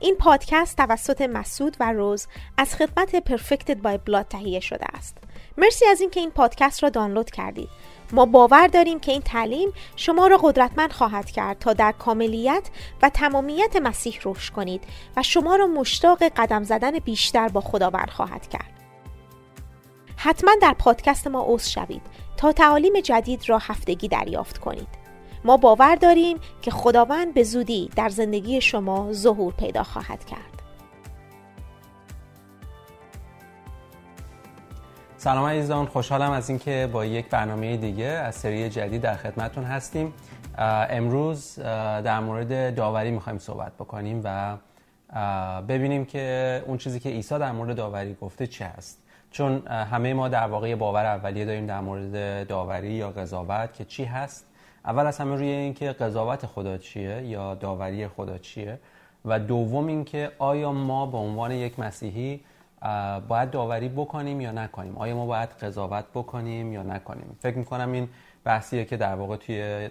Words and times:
این 0.00 0.16
پادکست 0.16 0.76
توسط 0.76 1.20
مسعود 1.22 1.76
و 1.80 1.92
روز 1.92 2.26
از 2.58 2.74
خدمت 2.74 3.16
پرفکتد 3.16 3.82
بای 3.82 3.98
بلاد 3.98 4.26
تهیه 4.28 4.60
شده 4.60 4.86
است. 4.94 5.16
مرسی 5.58 5.86
از 5.86 6.00
اینکه 6.00 6.20
این 6.20 6.30
پادکست 6.30 6.82
را 6.82 6.88
دانلود 6.88 7.30
کردید. 7.30 7.68
ما 8.12 8.26
باور 8.26 8.66
داریم 8.66 9.00
که 9.00 9.12
این 9.12 9.20
تعلیم 9.22 9.72
شما 9.96 10.26
را 10.26 10.36
قدرتمند 10.36 10.92
خواهد 10.92 11.30
کرد 11.30 11.58
تا 11.58 11.72
در 11.72 11.92
کاملیت 11.92 12.70
و 13.02 13.08
تمامیت 13.08 13.76
مسیح 13.76 14.18
رشد 14.24 14.52
کنید 14.52 14.84
و 15.16 15.22
شما 15.22 15.56
را 15.56 15.66
مشتاق 15.66 16.22
قدم 16.22 16.62
زدن 16.62 16.98
بیشتر 16.98 17.48
با 17.48 17.60
خداوند 17.60 18.10
خواهد 18.10 18.48
کرد. 18.48 18.72
حتما 20.16 20.50
در 20.62 20.74
پادکست 20.78 21.26
ما 21.26 21.44
عضو 21.48 21.70
شوید 21.70 22.02
تا 22.36 22.52
تعالیم 22.52 23.00
جدید 23.00 23.48
را 23.48 23.58
هفتگی 23.58 24.08
دریافت 24.08 24.58
کنید. 24.58 25.05
ما 25.46 25.56
باور 25.56 25.94
داریم 25.96 26.38
که 26.62 26.70
خداوند 26.70 27.34
به 27.34 27.42
زودی 27.42 27.90
در 27.96 28.08
زندگی 28.08 28.60
شما 28.60 29.12
ظهور 29.12 29.52
پیدا 29.52 29.82
خواهد 29.82 30.24
کرد. 30.24 30.62
سلام 35.16 35.46
عزیزان 35.46 35.86
خوشحالم 35.86 36.30
از 36.30 36.48
اینکه 36.48 36.88
با 36.92 37.04
یک 37.04 37.28
برنامه 37.28 37.76
دیگه 37.76 38.04
از 38.04 38.34
سری 38.34 38.70
جدید 38.70 39.02
در 39.02 39.16
خدمتون 39.16 39.64
هستیم. 39.64 40.14
امروز 40.58 41.58
در 42.04 42.20
مورد 42.20 42.74
داوری 42.74 43.10
می‌خوایم 43.10 43.38
صحبت 43.38 43.72
بکنیم 43.72 44.20
و 44.24 44.56
ببینیم 45.62 46.04
که 46.04 46.62
اون 46.66 46.78
چیزی 46.78 47.00
که 47.00 47.08
عیسی 47.08 47.38
در 47.38 47.52
مورد 47.52 47.76
داوری 47.76 48.16
گفته 48.20 48.46
چه 48.46 48.64
هست. 48.64 49.02
چون 49.30 49.66
همه 49.66 50.14
ما 50.14 50.28
در 50.28 50.46
واقع 50.46 50.74
باور 50.74 51.06
اولیه 51.06 51.44
داریم 51.44 51.66
در 51.66 51.80
مورد 51.80 52.46
داوری 52.46 52.92
یا 52.92 53.10
قضاوت 53.10 53.72
که 53.72 53.84
چی 53.84 54.04
هست. 54.04 54.45
اول 54.86 55.06
از 55.06 55.18
همه 55.18 55.36
روی 55.36 55.48
اینکه 55.48 55.92
قضاوت 55.92 56.46
خدا 56.46 56.78
چیه 56.78 57.22
یا 57.22 57.54
داوری 57.54 58.08
خدا 58.08 58.38
چیه 58.38 58.78
و 59.24 59.38
دوم 59.38 59.86
اینکه 59.86 60.32
آیا 60.38 60.72
ما 60.72 61.06
به 61.06 61.18
عنوان 61.18 61.52
یک 61.52 61.78
مسیحی 61.78 62.40
باید 63.28 63.50
داوری 63.50 63.88
بکنیم 63.88 64.40
یا 64.40 64.52
نکنیم؟ 64.52 64.96
آیا 64.96 65.16
ما 65.16 65.26
باید 65.26 65.48
قضاوت 65.48 66.04
بکنیم 66.14 66.72
یا 66.72 66.82
نکنیم؟ 66.82 67.36
فکر 67.40 67.58
می‌کنم 67.58 67.92
این 67.92 68.08
بحثیه 68.44 68.84
که 68.84 68.96
در 68.96 69.14
واقع 69.14 69.36
توی 69.36 69.90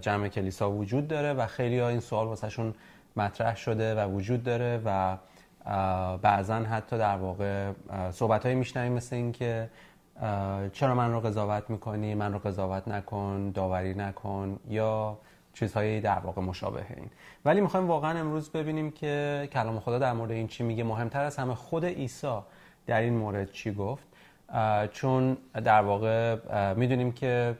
جمع 0.00 0.28
کلیسا 0.28 0.70
وجود 0.70 1.08
داره 1.08 1.32
و 1.32 1.46
خیلی 1.46 1.78
ها 1.78 1.88
این 1.88 2.00
سوال 2.00 2.26
واسهشون 2.26 2.74
مطرح 3.16 3.56
شده 3.56 3.94
و 3.94 4.10
وجود 4.10 4.42
داره 4.42 4.80
و 4.84 5.16
بعضا 6.16 6.54
حتی 6.54 6.98
در 6.98 7.16
واقع 7.16 7.72
صحبت 8.10 8.46
های 8.46 8.54
میشنویم 8.54 8.92
مثل 8.92 9.16
اینکه 9.16 9.68
چرا 10.72 10.94
من 10.94 11.12
رو 11.12 11.20
قضاوت 11.20 11.70
می‌کنی؟ 11.70 12.14
من 12.14 12.32
رو 12.32 12.38
قضاوت 12.38 12.88
نکن 12.88 13.50
داوری 13.54 13.94
نکن 13.94 14.58
یا 14.68 15.18
چیزهایی 15.52 16.00
در 16.00 16.18
واقع 16.18 16.42
مشابه 16.42 16.86
این. 16.96 17.10
ولی 17.44 17.60
می‌خوایم 17.60 17.86
واقعا 17.86 18.18
امروز 18.18 18.50
ببینیم 18.50 18.90
که 18.90 19.48
کلام 19.52 19.80
خدا 19.80 19.98
در 19.98 20.12
مورد 20.12 20.30
این 20.30 20.48
چی 20.48 20.62
میگه. 20.64 20.84
مهمتر 20.84 21.24
از 21.24 21.36
همه 21.36 21.54
خود 21.54 21.84
عیسی 21.84 22.38
در 22.86 23.00
این 23.00 23.16
مورد 23.16 23.52
چی 23.52 23.74
گفت؟ 23.74 24.04
چون 24.92 25.36
در 25.54 25.82
واقع 25.82 26.36
می‌دونیم 26.74 27.12
که 27.12 27.54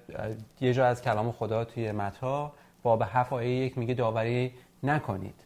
یه 0.61 0.73
جا 0.73 0.87
از 0.87 1.03
کلام 1.03 1.33
خدا 1.33 1.65
توی 1.65 1.93
متا 1.93 2.53
باب 2.83 3.03
هفت 3.07 3.33
آیه 3.33 3.51
یک 3.51 3.79
میگه 3.79 3.95
داوری 3.95 4.53
نکنید. 4.83 5.41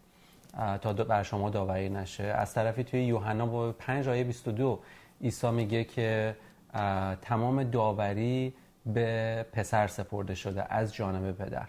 تا 0.81 0.93
بر 0.93 1.23
شما 1.23 1.51
داوری 1.51 1.89
نشه. 1.89 2.25
از 2.25 2.55
طرفی 2.55 2.85
توی 2.85 3.05
یوحنا 3.05 3.47
باب 3.47 3.73
5 3.73 4.09
آیه 4.09 4.25
22 4.25 4.81
عیسی 5.23 5.51
میگه 5.51 5.85
که 5.85 6.37
تمام 7.23 7.63
داوری 7.63 8.55
به 8.87 9.47
پسر 9.53 9.87
سپرده 9.87 10.35
شده 10.35 10.73
از 10.75 10.95
جانب 10.95 11.33
پدر. 11.33 11.69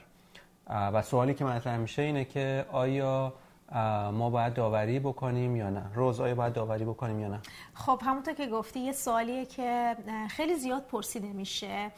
و 0.69 1.01
سوالی 1.01 1.33
که 1.33 1.45
مطرح 1.45 1.77
میشه 1.77 2.01
اینه 2.01 2.25
که 2.25 2.65
آیا 2.71 3.33
ما 4.13 4.29
باید 4.29 4.53
داوری 4.53 4.99
بکنیم 4.99 5.55
یا 5.55 5.69
نه؟ 5.69 5.83
روز 5.93 6.19
آیا 6.21 6.35
باید 6.35 6.53
داوری 6.53 6.85
بکنیم 6.85 7.19
یا 7.19 7.27
نه؟ 7.27 7.39
خب 7.73 8.01
همونطور 8.05 8.33
که 8.33 8.47
گفتی 8.47 8.79
یه 8.79 8.91
سوالیه 8.91 9.45
که 9.45 9.95
خیلی 10.29 10.55
زیاد 10.55 10.83
پرسیده 10.83 11.27
میشه 11.27 11.91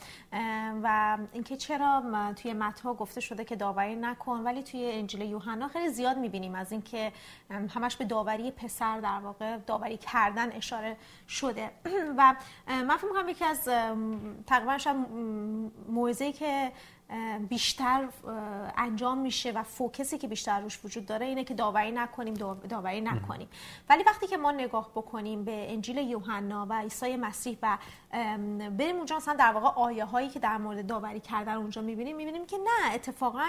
و 0.84 1.18
اینکه 1.34 1.57
چرا 1.57 2.03
توی 2.35 2.53
متها 2.53 2.94
گفته 2.94 3.22
شده 3.22 3.46
که 3.46 3.56
داوری 3.56 3.96
نکن 3.96 4.40
ولی 4.40 4.63
توی 4.63 4.91
انجیل 4.91 5.22
یوحنا 5.22 5.68
خیلی 5.68 5.90
زیاد 5.90 6.18
می‌بینیم 6.18 6.56
از 6.56 6.72
اینکه 6.72 7.12
همش 7.50 7.96
به 7.96 8.06
داوری 8.06 8.51
پسر 8.51 9.00
در 9.00 9.19
واقع 9.23 9.57
داوری 9.57 9.97
کردن 9.97 10.51
اشاره 10.51 10.97
شده. 11.28 11.72
و 12.17 12.35
من 12.67 12.97
فکر 12.97 13.07
می‌کنم 13.07 13.29
یکی 13.29 13.46
از 13.46 13.69
تقریبا 14.47 14.78
موعظه‌ای 15.90 16.34
که 16.34 16.72
بیشتر 17.49 18.07
انجام 18.77 19.17
میشه 19.17 19.51
و 19.51 19.63
فوکسی 19.63 20.17
که 20.17 20.27
بیشتر 20.27 20.61
روش 20.61 20.85
وجود 20.85 21.05
داره 21.05 21.25
اینه 21.25 21.44
که 21.44 21.53
داوری 21.53 21.91
نکنیم 21.91 22.33
داوری 22.69 23.01
نکنیم. 23.01 23.47
ولی 23.89 24.03
وقتی 24.03 24.27
که 24.27 24.38
ما 24.38 24.51
نگاه 24.51 24.89
بکنیم 24.95 25.44
به 25.44 25.73
انجیل 25.73 25.97
یوحنا 25.97 26.67
و 26.69 26.73
عیسی 26.73 27.17
مسیح 27.17 27.57
و 27.61 27.77
بریم 28.77 28.95
اونجا 28.95 29.16
مثلا 29.16 29.33
در 29.33 29.51
واقع 29.51 29.81
آیه 29.81 30.05
هایی 30.05 30.29
که 30.29 30.39
در 30.39 30.57
مورد 30.57 30.88
داوری 30.88 31.19
کردن 31.19 31.53
اونجا 31.53 31.81
می‌بینیم 31.81 32.16
می‌بینیم 32.16 32.45
که 32.45 32.57
نه 32.57 32.94
اتفاقا 32.94 33.47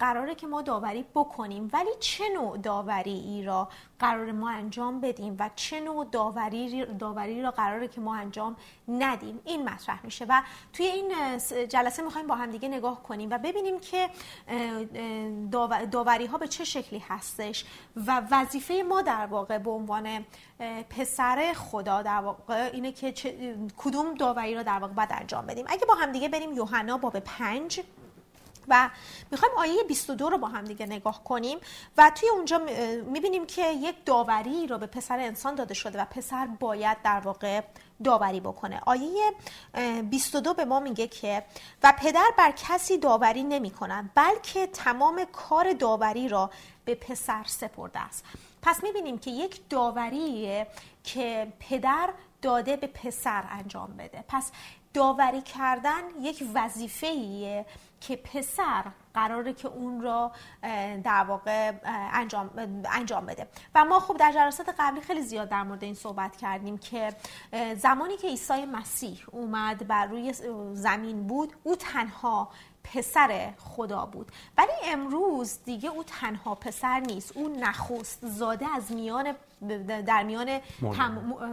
قراره 0.00 0.34
که 0.34 0.46
ما 0.46 0.62
داوری 0.62 1.04
بکنیم. 1.14 1.70
ولی 1.72 1.90
چه 2.00 2.24
نوع 2.34 2.58
داوری 2.58 3.10
ای 3.10 3.42
را 3.42 3.68
قرار 4.04 4.32
ما 4.32 4.50
انجام 4.50 5.00
بدیم 5.00 5.36
و 5.38 5.50
چه 5.56 5.80
نوع 5.80 6.06
داوری 6.12 6.86
داوری 6.86 7.42
را 7.42 7.50
قراره 7.50 7.88
که 7.88 8.00
ما 8.00 8.16
انجام 8.16 8.56
ندیم. 8.88 9.40
این 9.44 9.68
مطرح 9.68 10.04
میشه 10.04 10.26
و 10.28 10.42
توی 10.72 10.86
این 10.86 11.38
جلسه 11.68 12.02
می‌خوایم 12.02 12.26
با 12.26 12.34
هم 12.34 12.50
دیگه 12.50 12.68
نگاه 12.68 13.02
کنیم 13.02 13.30
و 13.30 13.38
ببینیم 13.38 13.80
که 13.80 14.10
داوری 15.90 16.26
ها 16.26 16.38
به 16.38 16.48
چه 16.48 16.64
شکلی 16.64 16.98
هستش 17.08 17.64
و 18.06 18.22
وظیفه 18.30 18.84
ما 18.88 19.02
در 19.02 19.26
واقع 19.26 19.58
به 19.58 19.70
عنوان 19.70 20.24
پسر 20.90 21.52
خدا 21.56 22.02
در 22.02 22.20
واقع 22.20 22.70
اینه 22.72 22.92
که 22.92 23.14
کدوم 23.76 24.14
داوری 24.14 24.54
را 24.54 24.62
در 24.62 24.78
واقع 24.78 24.92
باید 24.92 25.12
انجام 25.12 25.46
بدیم. 25.46 25.64
اگه 25.68 25.86
با 25.86 25.94
هم 25.94 26.12
دیگه 26.12 26.28
بریم 26.28 26.52
یوحنا 26.52 26.98
باب 26.98 27.20
پنج. 27.20 27.80
و 28.68 28.90
می‌خوایم 29.30 29.54
آیه 29.58 29.82
22 29.82 30.30
رو 30.30 30.38
با 30.38 30.48
هم 30.48 30.64
دیگه 30.64 30.86
نگاه 30.86 31.24
کنیم 31.24 31.58
و 31.96 32.12
توی 32.14 32.28
اونجا 32.28 32.58
می‌بینیم 33.06 33.46
که 33.46 33.72
یک 33.72 34.04
داوری 34.04 34.66
رو 34.66 34.78
به 34.78 34.86
پسر 34.86 35.18
انسان 35.18 35.54
داده 35.54 35.74
شده 35.74 36.00
و 36.00 36.04
پسر 36.04 36.46
باید 36.46 37.02
در 37.02 37.20
واقع 37.20 37.60
داوری 38.04 38.40
بکنه. 38.40 38.80
آیه 38.86 39.32
22 40.10 40.54
به 40.54 40.64
ما 40.64 40.80
میگه 40.80 41.08
که 41.08 41.44
و 41.82 41.94
پدر 41.98 42.30
بر 42.38 42.50
کسی 42.50 42.98
داوری 42.98 43.42
نمی 43.42 43.70
کنند 43.70 44.10
بلکه 44.14 44.66
تمام 44.66 45.24
کار 45.24 45.72
داوری 45.72 46.28
را 46.28 46.50
به 46.84 46.94
پسر 46.94 47.44
سپرده 47.46 48.00
است. 48.00 48.24
پس 48.62 48.82
می‌بینیم 48.82 49.18
که 49.18 49.30
یک 49.30 49.68
داوریه 49.68 50.66
که 51.04 51.52
پدر 51.60 52.10
داده 52.42 52.76
به 52.76 52.86
پسر 52.86 53.44
انجام 53.50 53.96
بده. 53.96 54.24
پس 54.28 54.50
داوری 54.94 55.42
کردن 55.42 56.02
یک 56.20 56.44
وظیفه 56.54 57.64
که 58.08 58.16
پسر 58.16 58.84
قراره 59.14 59.52
که 59.52 59.68
اون 59.68 60.00
را 60.00 60.32
در 61.04 61.24
واقع 61.28 61.72
انجام, 62.12 62.50
انجام 62.92 63.26
بده. 63.26 63.48
و 63.74 63.84
ما 63.84 64.00
خب 64.00 64.16
در 64.16 64.32
جلسات 64.32 64.74
قبلی 64.78 65.00
خیلی 65.00 65.22
زیاد 65.22 65.48
در 65.48 65.62
مورد 65.62 65.84
این 65.84 65.94
صحبت 65.94 66.36
کردیم 66.36 66.78
که 66.78 67.14
زمانی 67.76 68.16
که 68.16 68.28
عیسی 68.28 68.64
مسیح 68.64 69.24
اومد 69.32 69.86
بر 69.86 70.06
روی 70.06 70.32
زمین 70.72 71.26
بود 71.26 71.52
او 71.62 71.76
تنها 71.76 72.48
پسر 72.84 73.52
خدا 73.58 74.06
بود. 74.06 74.32
ولی 74.58 74.72
امروز 74.84 75.58
دیگه 75.64 75.90
او 75.90 76.04
تنها 76.04 76.54
پسر 76.54 77.00
نیست. 77.00 77.36
او 77.36 77.56
نخست 77.60 78.26
زاده 78.26 78.66
از 78.76 78.92
میان 78.92 79.34
در 80.06 80.22
میان 80.22 80.60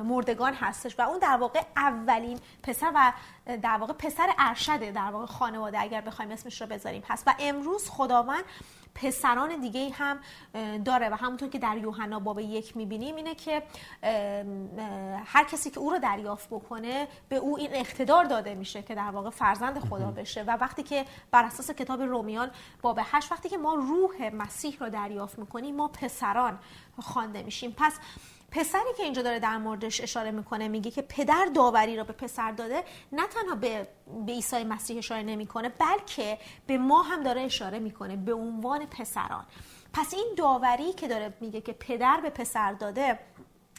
مردگان. 0.04 0.54
هستش 0.54 1.00
و 1.00 1.02
اون 1.02 1.20
در 1.20 1.38
واقع 1.38 1.62
اولین 1.76 2.40
پسر 2.64 2.92
و 2.96 3.14
در 3.62 3.78
واقع 3.78 3.94
پسر 3.94 4.30
ارشده 4.40 4.92
در 4.92 5.12
واقع 5.12 5.26
خانواده 5.26 5.82
اگر 5.82 6.02
بخوایم 6.02 6.32
اسمش 6.32 6.62
رو 6.62 6.68
بذاریم. 6.68 7.04
هست 7.08 7.24
و 7.28 7.34
امروز 7.40 7.90
خداوند 7.90 8.44
پسران 8.96 9.62
دیگه 9.62 9.90
هم 9.94 10.20
داره 10.84 11.10
و 11.10 11.14
همونطور 11.14 11.50
که 11.50 11.60
در 11.60 11.78
یوحنا 11.78 12.20
باب 12.20 12.40
یک 12.40 12.78
می‌بینیم 12.78 13.16
اینه 13.16 13.36
که 13.36 13.64
هر 15.26 15.44
کسی 15.44 15.70
که 15.70 15.80
او 15.80 15.92
رو 15.92 16.00
دریافت 16.00 16.50
بکنه 16.50 17.08
به 17.30 17.36
او 17.36 17.58
این 17.58 17.70
اقتدار 17.74 18.24
داده 18.24 18.56
میشه 18.56 18.84
که 18.84 18.96
در 18.96 19.12
واقع 19.12 19.30
فرزند 19.30 19.80
خدا 19.80 20.12
بشه. 20.12 20.44
و 20.44 20.58
وقتی 20.62 20.84
که 20.84 21.06
بر 21.32 21.44
اساس 21.44 21.72
کتاب 21.72 22.02
رومیان 22.02 22.52
باب 22.82 23.00
هشت 23.04 23.32
وقتی 23.32 23.50
که 23.50 23.58
ما 23.58 23.74
روح 23.74 24.30
مسیح 24.34 24.78
رو 24.80 24.90
دریافت 24.90 25.40
می‌کنیم 25.40 25.76
ما 25.76 25.88
پسران 25.88 26.60
خوانده 27.00 27.44
میشیم. 27.44 27.74
پس 27.78 28.00
پسری 28.52 28.94
که 28.98 29.04
اینجا 29.04 29.22
داره 29.22 29.40
در 29.40 29.58
موردش 29.58 30.02
اشاره 30.02 30.32
می‌کنه 30.32 30.68
میگه 30.68 30.92
که 30.92 31.02
پدر 31.02 31.48
داوری 31.56 31.98
رو 31.98 32.04
به 32.04 32.14
پسر 32.14 32.52
داده 32.52 32.84
نه 33.12 33.28
تنها 33.28 33.56
به 33.56 33.88
به 34.26 34.32
عیسی 34.32 34.64
مسیح 34.64 34.98
اشاره 34.98 35.24
نمی‌کنه 35.24 35.70
بلکه 35.70 36.38
به 36.68 36.78
ما 36.78 37.02
هم 37.02 37.24
داره 37.24 37.42
اشاره 37.42 37.80
می‌کنه 37.80 38.16
به 38.16 38.34
عنوان 38.34 38.86
پسران. 38.86 39.46
پس 39.94 40.14
این 40.14 40.34
داوری 40.38 40.94
که 40.94 41.08
داره 41.08 41.34
میگه 41.42 41.62
که 41.62 41.74
پدر 41.74 42.20
به 42.24 42.30
پسر 42.30 42.74
داده 42.74 43.20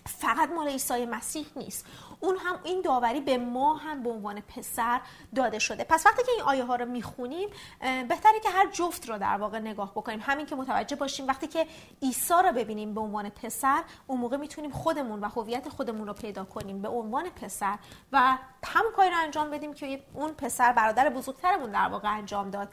فقط 0.07 0.51
مال 0.51 0.69
عیسی 0.69 1.07
مسیح 1.07 1.47
نیست. 1.57 1.87
اون 2.21 2.37
هم 2.37 2.59
این 2.65 2.81
داوری 2.81 3.21
به 3.21 3.39
ما 3.39 3.75
هم 3.75 4.03
به 4.03 4.11
عنوان 4.11 4.41
پسر 4.41 5.01
داده 5.35 5.59
شده. 5.59 5.85
پس 5.85 6.07
وقتی 6.07 6.23
که 6.23 6.33
این 6.33 6.43
آیه 6.43 6.65
ها 6.65 6.77
رو 6.77 6.87
می‌خونیم 6.87 7.49
بهتره 7.81 8.41
که 8.43 8.51
هر 8.51 8.71
جفت 8.71 9.09
رو 9.09 9.19
در 9.19 9.37
واقع 9.37 9.59
نگاه 9.59 9.91
بکنیم. 9.91 10.21
همین 10.23 10.47
که 10.47 10.55
متوجه 10.55 10.97
باشیم 10.97 11.27
وقتی 11.27 11.47
که 11.47 11.67
عیسی 12.03 12.35
رو 12.45 12.53
ببینیم 12.53 12.95
به 12.95 13.01
عنوان 13.01 13.29
پسر 13.29 13.83
اون 14.07 14.21
موقع 14.21 14.37
می‌تونیم 14.37 14.71
خودمون 14.71 15.21
و 15.21 15.29
هویت 15.29 15.69
خودمون 15.69 16.07
رو 16.07 16.13
پیدا 16.13 16.45
کنیم 16.45 16.83
به 16.83 16.89
عنوان 16.89 17.31
پسر 17.31 17.79
و 18.13 18.39
همون 18.67 18.93
کاری 18.97 19.11
رو 19.11 19.17
انجام 19.17 19.51
بدیم 19.51 19.75
که 19.75 20.05
اون 20.15 20.33
پسر 20.33 20.73
برادر 20.73 21.09
بزرگترمون 21.09 21.71
در 21.71 21.89
واقع 21.89 22.17
انجام 22.17 22.51
داد 22.51 22.69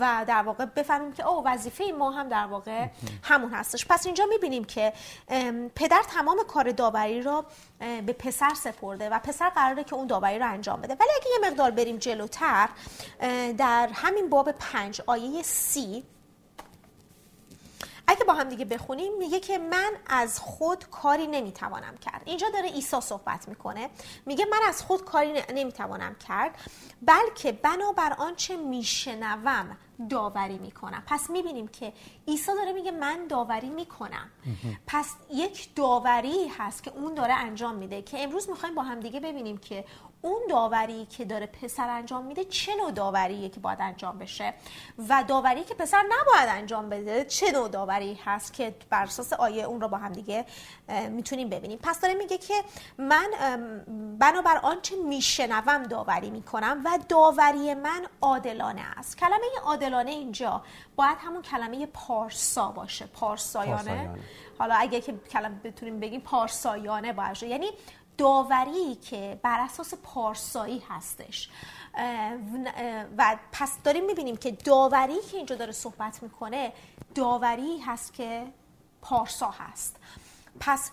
و 0.00 0.24
در 0.28 0.42
واقع 0.42 0.64
بفهمیم 0.64 1.12
که 1.12 1.26
او 1.26 1.44
وظیفه 1.46 1.84
ما 1.98 2.10
هم 2.10 2.28
در 2.28 2.46
واقع 2.46 2.88
همون 3.22 3.50
هستش. 3.50 3.86
پس 3.86 4.06
اینجا 4.06 4.26
می‌بینیم 4.26 4.64
که 4.64 4.92
پدر 5.74 6.02
تمام 6.08 6.38
کار 6.48 6.71
داوری 6.72 7.22
رو 7.22 7.44
به 7.78 8.12
پسر 8.12 8.54
سپرده 8.54 9.08
و 9.08 9.18
پسر 9.18 9.48
قراره 9.48 9.84
که 9.84 9.94
اون 9.94 10.06
داوری 10.06 10.38
رو 10.38 10.50
انجام 10.50 10.80
بده. 10.80 10.94
ولی 11.00 11.10
اگه 11.20 11.26
یه 11.30 11.50
مقدار 11.50 11.70
بریم 11.70 11.96
جلوتر 11.96 12.68
در 13.58 13.88
همین 13.94 14.28
باب 14.28 14.52
پنج 14.52 15.02
آیه 15.06 15.42
سی 15.42 16.04
اگه 18.06 18.24
با 18.24 18.32
هم 18.32 18.48
دیگه 18.48 18.64
بخونیم 18.64 19.18
میگه 19.18 19.40
که 19.40 19.58
من 19.58 19.92
از 20.06 20.40
خود 20.40 20.90
کاری 20.90 21.26
نمی‌توانم 21.26 21.96
کرد. 21.96 22.22
اینجا 22.24 22.46
داره 22.52 22.68
عیسی 22.68 23.00
صحبت 23.00 23.48
می‌کنه. 23.48 23.90
میگه 24.26 24.44
من 24.50 24.60
از 24.68 24.82
خود 24.82 25.04
کاری 25.04 25.42
نمی‌توانم 25.54 26.14
کرد 26.14 26.58
بلکه 27.02 27.52
بنابر 27.52 28.12
آنچه 28.18 28.56
میشنوم 28.56 29.76
داوری 30.10 30.58
می‌کنم. 30.58 31.02
پس 31.06 31.30
می‌بینیم 31.30 31.68
که 31.68 31.92
عیسی 32.28 32.52
داره 32.54 32.72
میگه 32.72 32.90
من 32.90 33.26
داوری 33.26 33.70
می‌کنم. 33.70 34.30
پس 34.86 35.14
یک 35.30 35.74
داوری 35.74 36.48
هست 36.58 36.82
که 36.82 36.90
اون 36.90 37.14
داره 37.14 37.34
انجام 37.34 37.74
میده 37.74 38.02
که 38.02 38.24
امروز 38.24 38.50
می‌خوایم 38.50 38.74
با 38.74 38.82
هم 38.82 39.00
دیگه 39.00 39.20
ببینیم 39.20 39.58
که 39.58 39.84
اون 40.22 40.42
داوری 40.50 41.06
که 41.06 41.24
داره 41.24 41.46
پسر 41.46 41.90
انجام 41.90 42.24
میده 42.24 42.44
چه 42.44 42.74
نوع 42.74 42.90
داوریه 42.90 43.48
که 43.48 43.60
باید 43.60 43.78
انجام 43.80 44.18
بشه؟ 44.18 44.54
و 45.08 45.24
داوری 45.28 45.64
که 45.64 45.74
پسر 45.74 46.02
نباید 46.02 46.48
انجام 46.48 46.88
بده 46.88 47.24
چه 47.24 47.52
نوع 47.52 47.68
داوری 47.68 48.20
هست 48.24 48.52
که 48.52 48.74
بر 48.90 49.02
اساس 49.02 49.32
آیه 49.32 49.64
اون 49.64 49.80
رو 49.80 49.88
با 49.88 49.96
هم 49.96 50.12
دیگه 50.12 50.44
می‌تونیم 51.10 51.48
ببینیم. 51.48 51.78
پس 51.82 52.00
داره 52.00 52.14
میگه 52.14 52.38
که 52.38 52.54
من 52.98 53.30
بنابر 54.18 54.56
آنچه 54.62 54.96
میشنوم 54.96 55.82
داوری 55.82 56.30
می‌کنم 56.30 56.82
و 56.84 56.98
داوری 57.08 57.74
من 57.74 58.06
عادلانه 58.20 58.82
است. 58.96 59.18
کلمه 59.18 59.46
عادلانه 59.64 60.10
اینجا 60.10 60.62
باید 60.96 61.18
همون 61.20 61.42
کلمه 61.42 61.86
پارسا 61.86 62.68
باشه. 62.68 63.06
پارسایانه, 63.06 63.76
پارسایانه. 63.76 64.18
حالا 64.58 64.74
اگه 64.74 65.00
که 65.00 65.14
کلمه 65.32 65.60
بتونیم 65.64 66.00
بگیم 66.00 66.20
پارسایانه 66.20 67.12
باشه. 67.12 67.48
یعنی 67.48 67.70
داوری 68.22 68.94
که 68.94 69.40
بر 69.42 69.60
اساس 69.60 69.94
پارسایی 70.02 70.82
هستش. 70.88 71.50
و 73.18 73.36
پس 73.52 73.78
داریم 73.84 74.06
می‌بینیم 74.06 74.36
که 74.36 74.50
داوری 74.50 75.20
که 75.30 75.36
اینجا 75.36 75.56
داره 75.56 75.72
صحبت 75.72 76.22
می‌کنه 76.22 76.72
داوری 77.14 77.78
هست 77.78 78.14
که 78.14 78.46
پارسا 79.02 79.50
هست. 79.50 79.96
پس 80.60 80.90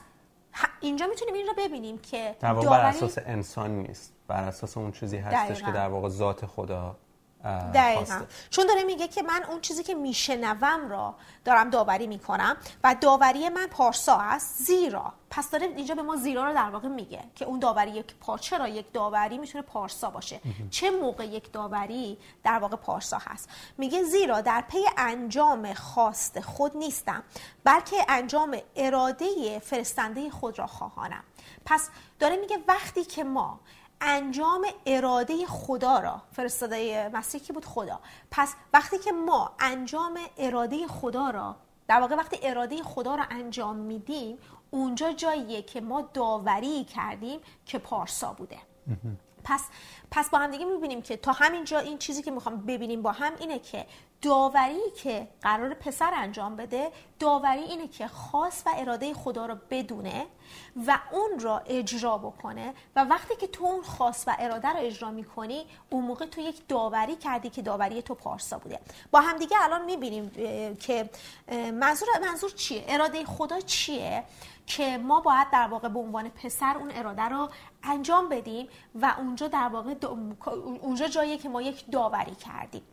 اینجا 0.82 1.08
می‌تونیم 1.08 1.34
این 1.34 1.48
رو 1.48 1.54
ببینیم 1.58 1.98
که 1.98 2.36
در 2.40 2.54
واقع 2.54 2.70
بر 2.70 2.86
اساس 2.86 3.18
انسان 3.18 3.72
نیست. 3.72 4.14
بر 4.28 4.44
اساس 4.44 4.78
اون 4.78 4.92
چیزی 4.92 5.18
هستش 5.18 5.64
که 5.64 5.72
در 5.72 5.88
واقع 5.88 6.10
ذات 6.10 6.46
خدا 6.46 6.98
دقیقا. 7.74 8.22
چون 8.50 8.68
داره 8.68 8.84
میگه 8.84 9.08
که 9.08 9.22
من 9.22 9.44
اون 9.44 9.62
چیزی 9.62 9.84
که 9.84 9.94
میشنوم 9.94 10.90
را 10.90 11.16
دارم 11.46 11.70
داوری 11.70 12.08
می‌کنم 12.08 12.58
و 12.84 12.96
داوری 13.02 13.50
من 13.50 13.68
پارسا 13.68 14.18
است 14.18 14.64
زیرا. 14.64 15.14
پس 15.30 15.52
داره 15.52 15.66
اینجا 15.66 15.96
به 15.96 16.02
ما 16.02 16.16
زیرا 16.16 16.46
رو 16.46 16.54
در 16.54 16.70
واقع 16.70 16.88
میگه 16.88 17.24
که 17.36 17.46
اون 17.46 17.60
داوری 17.60 17.92
یک 17.92 18.16
پارچه 18.16 18.58
را 18.58 18.68
یک 18.68 18.94
داوری 18.94 19.38
می‌تونه 19.38 19.62
پارسا 19.62 20.10
باشه؟ 20.10 20.42
چه 20.70 20.92
موقع 20.92 21.26
یک 21.26 21.52
داوری 21.52 22.18
در 22.44 22.60
واقع 22.60 22.76
پارسا 22.76 23.18
هست؟ 23.18 23.50
میگه 23.78 24.04
زیرا 24.04 24.42
در 24.42 24.62
پی 24.62 24.86
انجام 24.98 25.74
خواست 25.74 26.40
خود 26.40 26.78
نیستم 26.78 27.24
بلکه 27.64 28.06
انجام 28.08 28.58
اراده 28.76 29.60
فرستنده 29.60 30.30
خود 30.30 30.60
را 30.60 30.68
خواهانم. 30.68 31.24
پس 31.66 31.90
داره 32.20 32.36
میگه 32.36 32.58
وقتی 32.68 33.06
که 33.06 33.24
ما 33.24 33.60
انجام 34.02 34.66
اراده 34.86 35.46
خدا 35.46 36.00
را 36.00 36.22
فرستاده 36.32 37.10
مسیح 37.14 37.42
کی 37.42 37.54
بود 37.54 37.66
خدا. 37.66 38.00
پس 38.32 38.56
وقتی 38.74 38.98
که 38.98 39.12
ما 39.12 39.52
انجام 39.60 40.20
اراده 40.38 40.88
خدا 40.88 41.30
را 41.30 41.56
در 41.88 42.00
واقع 42.00 42.16
وقتی 42.16 42.38
اراده 42.44 42.84
خدا 42.84 43.16
را 43.16 43.24
انجام 43.30 43.76
میدیم 43.76 44.38
اونجا 44.72 45.12
جاییه 45.12 45.62
که 45.62 45.82
ما 45.82 46.02
داوری 46.02 46.84
کردیم 46.84 47.40
که 47.66 47.80
پارسا 47.80 48.34
بوده. 48.34 48.58
پس 49.44 49.64
پس 50.12 50.30
با 50.30 50.38
هم 50.38 50.52
دیگه 50.52 50.66
می‌بینیم 50.66 51.02
که 51.02 51.18
تا 51.18 51.32
همین 51.32 51.64
جا 51.64 51.80
این 51.80 51.98
چیزی 51.98 52.22
که 52.22 52.32
می‌خوام 52.32 52.58
ببینیم 52.58 53.02
با 53.02 53.12
هم 53.12 53.34
اینه 53.40 53.60
که 53.60 53.86
داوری 54.22 54.92
که 55.04 55.28
قرار 55.42 55.74
پسر 55.74 56.12
انجام 56.14 56.56
بده 56.56 56.92
داوری 57.20 57.64
اینه 57.64 57.88
که 57.88 58.08
خاص 58.08 58.64
و 58.66 58.70
اراده 58.78 59.14
خدا 59.14 59.46
رو 59.46 59.56
بدونه 59.70 60.26
و 60.88 61.00
اون 61.12 61.40
را 61.40 61.62
اجرا 61.66 62.18
بکنه 62.18 62.74
و 62.96 63.04
وقتی 63.04 63.36
که 63.36 63.48
تو 63.48 63.66
اون 63.66 63.84
خاص 63.84 64.24
و 64.28 64.36
اراده 64.40 64.68
رو 64.68 64.80
اجرا 64.80 65.12
می‌کنی 65.12 65.66
اون 65.90 66.04
موقع 66.04 66.26
تو 66.26 66.42
یک 66.42 66.68
داوری 66.68 67.16
کردی 67.16 67.50
که 67.50 67.62
داوری 67.62 68.02
تو 68.02 68.16
پارسا 68.16 68.58
بوده. 68.60 68.80
با 69.12 69.20
همدیگه 69.20 69.58
الان 69.64 69.86
می‌بینیم 69.86 70.30
که 70.76 71.10
منظور 71.74 72.08
منظور 72.22 72.50
چیه؟ 72.50 72.86
اراده 72.88 73.26
خدا 73.26 73.60
چیه 73.60 74.24
که 74.68 74.98
ما 74.98 75.22
باید 75.22 75.50
در 75.52 75.68
واقع 75.68 75.88
به 75.88 76.00
عنوان 76.00 76.30
پسر 76.30 76.78
اون 76.78 76.92
اراده 76.92 77.22
رو 77.22 77.50
انجام 77.84 78.30
بدیم 78.30 78.68
و 78.96 79.16
اونجا 79.18 79.48
در 79.48 79.68
واقع 79.68 79.96
اونجا 80.82 81.08
جاییه 81.08 81.38
که 81.38 81.50
ما 81.50 81.62
یک 81.62 81.92
داوری 81.92 82.36
کردیم. 82.36 82.84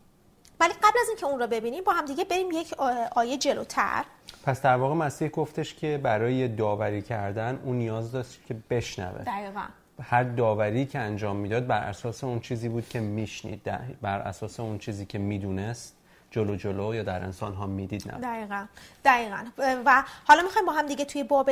ولی 0.61 0.73
قبل 0.73 0.99
از 1.03 1.09
اینکه 1.09 1.27
اون 1.27 1.41
رو 1.41 1.47
ببینیم 1.47 1.85
با 1.85 1.93
هم 1.93 2.05
دیگه 2.05 2.25
بریم 2.25 2.51
یک 2.51 2.75
آیه 3.17 3.39
جلوتر. 3.39 4.05
پس 4.45 4.63
در 4.63 4.77
واقع 4.77 4.95
مسیح 4.95 5.29
گفتش 5.29 5.75
که 5.75 6.01
برای 6.03 6.49
داوری 6.49 7.03
کردن 7.03 7.61
اون 7.65 7.77
نیاز 7.77 8.13
داشت 8.13 8.41
که 8.47 8.57
بشنوه. 8.71 9.23
دقیقا. 9.23 9.65
هر 10.03 10.23
داوری 10.23 10.87
که 10.87 10.99
انجام 10.99 11.37
می‌داد 11.37 11.67
بر 11.67 11.81
اساس 11.81 12.25
اون 12.25 12.41
چیزی 12.41 12.69
بود 12.69 12.89
که 12.89 13.01
میشنید 13.01 13.63
بر 14.03 14.19
اساس 14.19 14.61
اون 14.61 14.79
چیزی 14.79 15.07
که 15.07 15.19
می‌دونست. 15.19 15.96
جلو 16.37 16.57
جلو 16.57 16.95
یا 16.95 17.03
در 17.03 17.23
انسان 17.23 17.55
ها 17.55 17.67
می‌دید 17.67 18.09
نه؟ 18.09 18.19
دقیقا 18.21 18.67
دقیقا. 19.05 19.45
و 19.59 20.05
حالا 20.25 20.43
می‌خوایم 20.43 20.67
با 20.67 20.73
هم 20.73 20.87
دیگه 20.87 21.05
توی 21.05 21.23
باب 21.23 21.51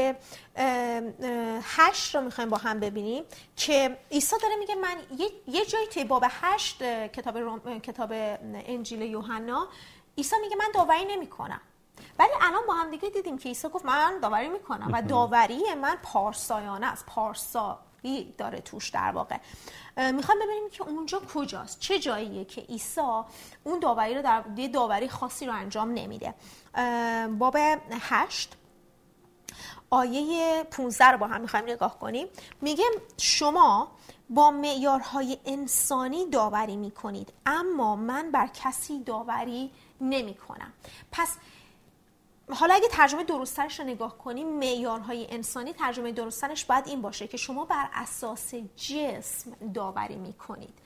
هشت 1.62 2.14
رو 2.14 2.20
می‌خوایم 2.20 2.50
با 2.50 2.56
هم 2.56 2.81
ببینیم 2.81 3.25
که 3.56 3.98
عیسی 4.10 4.36
داره 4.42 4.56
میگه 4.56 4.75
من 4.75 4.96
یه, 5.46 5.64
جایی 5.66 5.86
توی 5.86 6.04
باب 6.04 6.25
هشت 6.28 6.82
کتاب, 7.08 7.78
کتاب 7.78 8.12
انجیل 8.66 9.02
یوحنا 9.02 9.69
عیسی 10.19 10.36
میگه 10.42 10.56
من 10.56 10.69
داوری 10.75 11.04
نمی‌کنم. 11.04 11.60
ولی 12.19 12.31
الان 12.40 12.62
با 12.69 12.75
هم 12.75 12.90
دیگه 12.90 13.08
دیدیم 13.10 13.38
که 13.38 13.48
عیسی 13.48 13.69
گفت 13.69 13.84
من 13.84 14.20
داوری 14.22 14.48
می‌کنم 14.48 14.91
و 14.93 15.03
داوری 15.03 15.62
من 15.82 15.96
پارسایانه 16.03 16.86
است 16.86 17.06
پارسا. 17.06 17.79
داره 18.39 18.58
توش 18.61 18.91
در 18.91 19.11
واقع. 19.11 19.37
می‌خوام 19.96 20.39
ببینیم 20.39 20.70
که 20.70 20.82
اونجا 20.82 21.23
کجاست. 21.34 21.81
چه 21.81 21.99
جاییه 21.99 22.44
که 22.44 22.61
عیسی 22.61 23.01
اون 23.65 23.81
داوری 23.81 24.15
رو 24.15 24.23
در 24.23 24.44
داوری 24.73 25.08
خاصی 25.08 25.46
رو 25.46 25.53
انجام 25.53 25.91
نمیده. 25.91 26.34
باب 27.39 27.56
هشت 27.91 28.56
آیه 29.91 30.65
15 30.70 31.05
رو 31.05 31.19
با 31.19 31.27
هم 31.27 31.41
می‌خوایم 31.41 31.65
نگاه 31.65 31.99
کنیم. 31.99 32.27
میگه 32.61 32.84
شما 33.19 33.93
با 34.31 34.51
معیارهای 34.51 35.39
انسانی 35.46 36.31
داوری 36.31 36.77
می‌کنید 36.77 37.32
اما 37.46 37.96
من 37.96 38.31
بر 38.31 38.46
کسی 38.46 38.99
داوری 39.05 39.70
نمی 40.01 40.34
کنم 40.34 40.73
پس 41.13 41.37
حالا 42.51 42.74
اگه 42.74 42.89
ترجمه 42.89 43.24
درستش 43.24 43.81
رو 43.81 43.86
نگاه 43.86 44.19
کنیم 44.19 44.58
معیارهای 44.58 45.27
انسانی 45.31 45.72
ترجمه 45.72 46.13
درستش 46.13 46.65
باید 46.65 46.86
این 46.89 47.03
باشه 47.03 47.29
که 47.29 47.36
شما 47.36 47.65
بر 47.65 47.89
اساس 47.94 48.55
جسم 48.77 49.53
داوری 49.74 50.17
می‌کنید. 50.17 50.79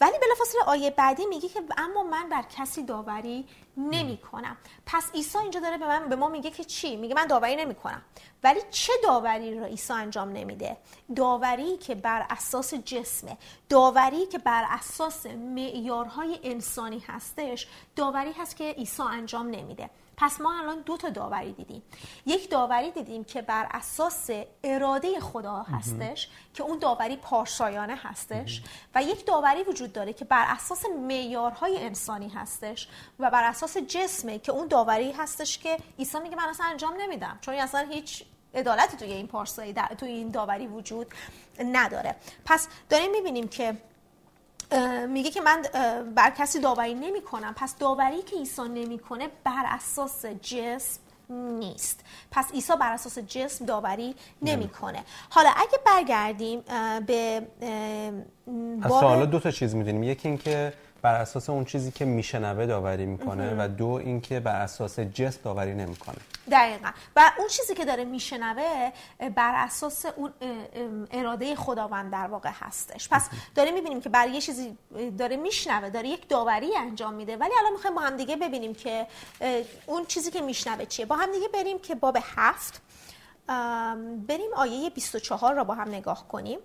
ولی 0.00 0.18
بلافاصله 0.18 0.62
آیه 0.66 0.90
بعدی 0.90 1.26
میگه 1.26 1.48
که 1.48 1.62
اما 1.76 2.02
من 2.02 2.28
بر 2.28 2.42
کسی 2.42 2.82
داوری 2.82 3.46
نمی 3.76 4.16
کنم 4.16 4.56
پس 4.86 5.10
عیسی 5.14 5.38
اینجا 5.38 5.60
داره 5.60 5.78
به 5.78 5.86
من 5.86 6.08
به 6.08 6.16
ما 6.16 6.28
میگه 6.28 6.50
که 6.50 6.64
چی؟ 6.64 6.96
میگه 6.96 7.14
من 7.14 7.26
داوری 7.26 7.56
نمی 7.56 7.74
کنم 7.74 8.02
ولی 8.42 8.60
چه 8.70 8.92
داوری 9.02 9.58
رو 9.58 9.64
عیسی 9.64 9.92
انجام 9.92 10.32
نمیده؟ 10.32 10.76
داوری 11.16 11.76
که 11.76 11.94
بر 11.94 12.26
اساس 12.30 12.74
جسمه. 12.74 13.36
داوری 13.68 14.26
که 14.26 14.38
بر 14.38 14.64
اساس 14.70 15.26
معیارهای 15.26 16.38
انسانی 16.42 16.98
هستش 16.98 17.68
داوری 17.96 18.32
هست 18.32 18.56
که 18.56 18.64
عیسی 18.72 19.02
انجام 19.02 19.46
نمیده. 19.50 19.90
پس 20.16 20.40
ما 20.40 20.58
الان 20.58 20.80
دو 20.80 20.96
تا 20.96 21.10
داوری 21.10 21.52
دیدیم. 21.52 21.82
یک 22.26 22.50
داوری 22.50 22.90
دیدیم 22.90 23.24
که 23.24 23.42
بر 23.42 23.68
اساس 23.70 24.30
اراده 24.64 25.20
خدا 25.20 25.62
هستش 25.62 26.28
که 26.54 26.62
اون 26.62 26.78
داوری 26.78 27.16
پارسایانه 27.16 27.96
هستش 28.02 28.62
و 28.94 29.02
یک 29.02 29.26
داوری 29.26 29.62
وجود 29.62 29.92
داره 29.92 30.12
که 30.12 30.24
بر 30.24 30.44
اساس 30.48 30.84
معیارهای 30.86 31.84
انسانی 31.84 32.28
هستش 32.28 32.88
و 33.18 33.30
بر 33.30 33.44
اساس 33.44 33.76
جسمه 33.76 34.38
که 34.38 34.52
اون 34.52 34.68
داوری 34.68 35.12
هستش 35.12 35.58
که 35.58 35.78
عیسی 35.98 36.18
میگه 36.20 36.36
من 36.36 36.48
اصلا 36.48 36.66
انجام 36.66 36.94
نمیدم 37.00 37.38
چون 37.40 37.54
اصلا 37.54 37.88
هیچ 37.90 38.24
عدالتی 38.54 38.96
توی 38.96 39.12
این 39.12 39.26
پارسایی 39.26 39.74
توی 39.98 40.08
این 40.08 40.30
داوری 40.30 40.66
وجود 40.66 41.06
نداره. 41.58 42.16
پس 42.44 42.68
داریم 42.88 43.10
می‌بینیم 43.10 43.48
که 43.48 43.76
میگه 45.08 45.30
که 45.30 45.40
من 45.40 45.62
بر 46.14 46.30
کسی 46.30 46.60
داوری 46.60 46.94
نمی 46.94 47.22
کنم 47.22 47.54
پس 47.56 47.78
داوری 47.78 48.22
که 48.22 48.36
عیسی 48.36 48.62
نمی‌کنه 48.62 49.28
بر 49.44 49.64
اساس 49.66 50.26
جسم 50.26 51.00
نیست. 51.30 52.00
پس 52.30 52.52
عیسی 52.52 52.72
بر 52.80 52.92
اساس 52.92 53.18
جسم 53.18 53.66
داوری 53.66 54.14
نمی‌کنه. 54.42 55.04
حالا 55.30 55.50
اگه 55.56 55.78
برگردیم 55.86 56.60
به 57.06 57.46
از 58.82 59.30
دو 59.30 59.40
تا 59.40 59.50
چیز 59.50 59.74
می‌دونیم. 59.74 60.02
یکی 60.02 60.28
اینکه 60.28 60.72
بر 61.04 61.14
اساس 61.14 61.50
اون 61.50 61.64
چیزی 61.64 61.90
که 61.90 62.04
میشنوه 62.04 62.66
داوری 62.66 63.06
می‌کنه 63.06 63.54
و 63.58 63.68
دو 63.68 63.86
اینکه 63.86 64.40
بر 64.40 64.60
اساس 64.60 65.00
جسم 65.00 65.40
داوری 65.44 65.74
نمی‌کنه. 65.74 66.16
دقیقا. 66.50 66.90
و 67.16 67.32
اون 67.38 67.48
چیزی 67.48 67.74
که 67.74 67.84
داره 67.84 68.04
میشنوه 68.04 68.92
بر 69.34 69.52
اساس 69.54 70.06
اون 70.06 70.32
اراده 71.10 71.56
خداوند 71.56 72.12
در 72.12 72.26
واقع 72.26 72.50
هستش. 72.52 73.08
پس 73.08 73.28
داره 73.54 73.70
می‌بینیم 73.70 74.00
که 74.00 74.08
بر 74.08 74.28
یه 74.28 74.40
چیزی 74.40 74.78
داره 75.18 75.36
میشنوه 75.36 75.90
داره 75.90 76.08
یک 76.08 76.28
داوری 76.28 76.76
انجام 76.76 77.14
میده. 77.14 77.36
ولی 77.36 77.52
الان 77.58 77.72
می‌خوایم 77.72 77.96
با 77.96 78.02
هم 78.02 78.16
دیگه 78.16 78.36
ببینیم 78.36 78.74
که 78.74 79.06
اون 79.86 80.04
چیزی 80.06 80.30
که 80.30 80.40
میشنوه 80.40 80.84
چیه. 80.84 81.06
با 81.06 81.16
هم 81.16 81.32
دیگه 81.32 81.48
بریم 81.48 81.78
که 81.78 81.94
باب 81.94 82.18
هفت. 82.36 82.82
بریم 84.28 84.50
آیه 84.56 84.90
24 84.90 85.54
را 85.54 85.64
با 85.64 85.74
هم 85.74 85.88
نگاه 85.88 86.28
کنیم. 86.28 86.58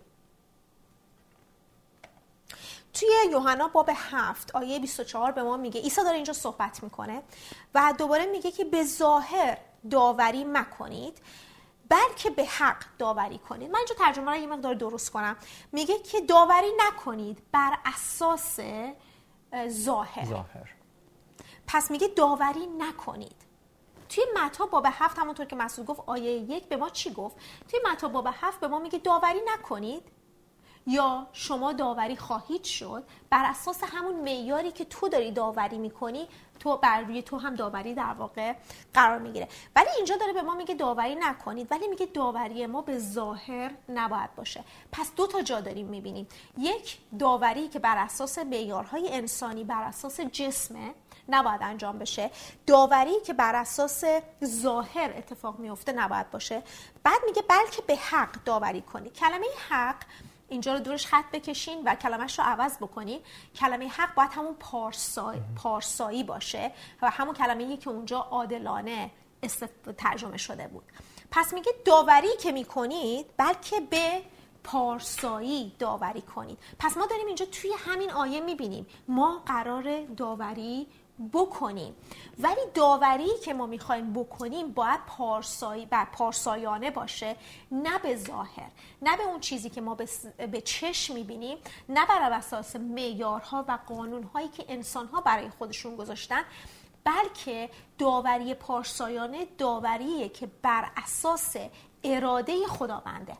توی 2.93 3.09
یوحنا 3.31 3.67
باب 3.67 3.89
هفت 3.93 4.55
آیه 4.55 4.79
24 4.79 5.31
به 5.31 5.43
ما 5.43 5.57
میگه 5.57 5.81
عیسی 5.81 6.03
داره 6.03 6.15
اینجا 6.15 6.33
صحبت 6.33 6.83
می‌کنه 6.83 7.23
و 7.75 7.93
دوباره 7.97 8.25
میگه 8.25 8.51
که 8.51 8.65
به 8.65 8.83
ظاهر 8.83 9.57
داوری 9.91 10.43
مکنید 10.43 11.21
بلکه 11.89 12.29
به 12.29 12.45
حق 12.45 12.83
داوری 12.97 13.37
کنید. 13.37 13.71
من 13.71 13.77
اینجا 13.77 13.95
ترجمه 13.95 14.31
رو 14.31 14.37
یه 14.37 14.47
مقدار 14.47 14.73
درست 14.73 15.11
کنم. 15.11 15.37
میگه 15.71 15.99
که 15.99 16.21
داوری 16.21 16.71
نکنید 16.77 17.41
بر 17.51 17.77
اساس 17.85 18.59
ظاهر. 19.67 20.25
ظاهر. 20.25 20.69
پس 21.67 21.91
میگه 21.91 22.07
داوری 22.07 22.67
نکنید. 22.67 23.35
توی 24.09 24.23
متا 24.35 24.65
باب 24.65 24.85
هفت 24.89 25.19
همونطور 25.19 25.45
که 25.45 25.55
مسعود 25.55 25.87
گفت 25.87 26.01
آیه 26.05 26.31
یک 26.31 26.67
به 26.67 26.77
ما 26.77 26.89
چی 26.89 27.13
گفت؟ 27.13 27.35
توی 27.71 27.79
متا 27.91 28.07
باب 28.07 28.27
هفت 28.33 28.59
به 28.59 28.67
ما 28.67 28.79
میگه 28.79 28.99
داوری 28.99 29.41
نکنید. 29.47 30.03
یا 30.87 31.27
شما 31.33 31.73
داوری 31.73 32.15
خواهید 32.15 32.63
شد 32.63 33.03
بر 33.29 33.45
اساس 33.45 33.83
همون 33.83 34.15
معیاری 34.15 34.71
که 34.71 34.85
تو 34.85 35.09
داری 35.09 35.31
داوری 35.31 35.77
می‌کنی 35.77 36.27
تو 36.59 36.77
بر 36.77 37.01
روی 37.01 37.21
تو 37.21 37.37
هم 37.37 37.55
داوری 37.55 37.93
در 37.93 38.13
واقع 38.13 38.53
قرار 38.93 39.19
می‌گیره. 39.19 39.47
ولی 39.75 39.89
اینجا 39.95 40.15
داره 40.15 40.33
به 40.33 40.41
ما 40.41 40.55
میگه 40.55 40.75
داوری 40.75 41.15
نکنید 41.15 41.71
ولی 41.71 41.87
میگه 41.87 42.05
داوری 42.05 42.65
ما 42.65 42.81
به 42.81 42.99
ظاهر 42.99 43.71
نباید 43.89 44.35
باشه. 44.35 44.63
پس 44.91 45.15
دو 45.15 45.27
تا 45.27 45.41
جا 45.41 45.61
داریم 45.61 45.87
می‌بینیم. 45.87 46.27
یک 46.57 46.97
داوری 47.19 47.67
که 47.67 47.79
بر 47.79 47.97
اساس 47.97 48.37
معیارهای 48.37 49.09
انسانی 49.13 49.63
بر 49.63 49.83
اساس 49.83 50.21
جسمه 50.21 50.93
نباید 51.29 51.61
انجام 51.63 51.99
بشه. 51.99 52.31
داوری 52.67 53.21
که 53.25 53.33
بر 53.33 53.55
اساس 53.55 54.03
ظاهر 54.45 55.13
اتفاق 55.17 55.59
میفته 55.59 55.91
نباید 55.91 56.31
باشه. 56.31 56.63
بعد 57.03 57.19
میگه 57.25 57.41
بلکه 57.41 57.81
به 57.81 57.95
حق 57.95 58.43
داوری 58.45 58.81
کنی. 58.81 59.09
کلمه 59.09 59.45
حق 59.69 59.95
اینجا 60.49 60.73
رو 60.73 60.79
دورش 60.79 61.07
خط 61.07 61.25
بکشین 61.33 61.83
و 61.85 61.95
کلمش 61.95 62.39
رو 62.39 62.45
عوض 62.45 62.77
بکنین. 62.77 63.19
کلمه 63.55 63.87
حق 63.87 64.15
باید 64.15 64.31
همون 64.33 64.53
پارسایی, 64.59 65.41
پارسایی 65.63 66.23
باشه 66.23 66.71
و 67.01 67.09
همون 67.09 67.35
کلمه 67.35 67.77
که 67.77 67.89
اونجا 67.89 68.19
عادلانه 68.19 69.11
ترجمه 69.97 70.37
شده 70.37 70.67
بود. 70.67 70.83
پس 71.31 71.53
میگه 71.53 71.71
داوری 71.85 72.37
که 72.39 72.51
می‌کنید 72.51 73.25
بلکه 73.37 73.79
به 73.79 74.21
پارسایی 74.63 75.75
داوری 75.79 76.21
کنید. 76.21 76.57
پس 76.79 76.97
ما 76.97 77.05
داریم 77.05 77.27
اینجا 77.27 77.45
توی 77.45 77.71
همین 77.77 78.11
آیه 78.11 78.41
می‌بینیم. 78.41 78.87
ما 79.07 79.43
قرار 79.45 80.05
داوری 80.05 80.87
بکنیم. 81.33 81.95
ولی 82.39 82.61
داوری 82.73 83.29
که 83.45 83.53
ما 83.53 83.65
می‌خوایم 83.65 84.13
بکنیم 84.13 84.71
باید 84.71 84.99
پارسایی 85.07 85.85
بر 85.85 86.05
پارسایانه 86.05 86.91
باشه 86.91 87.35
نه 87.71 87.99
به 87.99 88.15
ظاهر. 88.15 88.71
نه 89.01 89.17
به 89.17 89.23
اون 89.23 89.39
چیزی 89.39 89.69
که 89.69 89.81
ما 89.81 89.97
به 90.51 90.61
چشم 90.61 91.13
می‌بینیم 91.13 91.57
نه 91.89 92.05
بر 92.05 92.31
اساس 92.33 92.75
معیارها 92.75 93.65
و 93.67 93.79
قانونهایی 93.87 94.47
که 94.47 94.65
انسانها 94.67 95.21
برای 95.21 95.49
خودشون 95.49 95.95
گذاشتن 95.95 96.41
بلکه 97.03 97.69
داوری 97.97 98.53
پارسایانه 98.53 99.47
داوریه 99.57 100.29
که 100.29 100.47
بر 100.61 100.91
اساس 100.97 101.55
اراده 102.03 102.67
خداونده. 102.67 103.37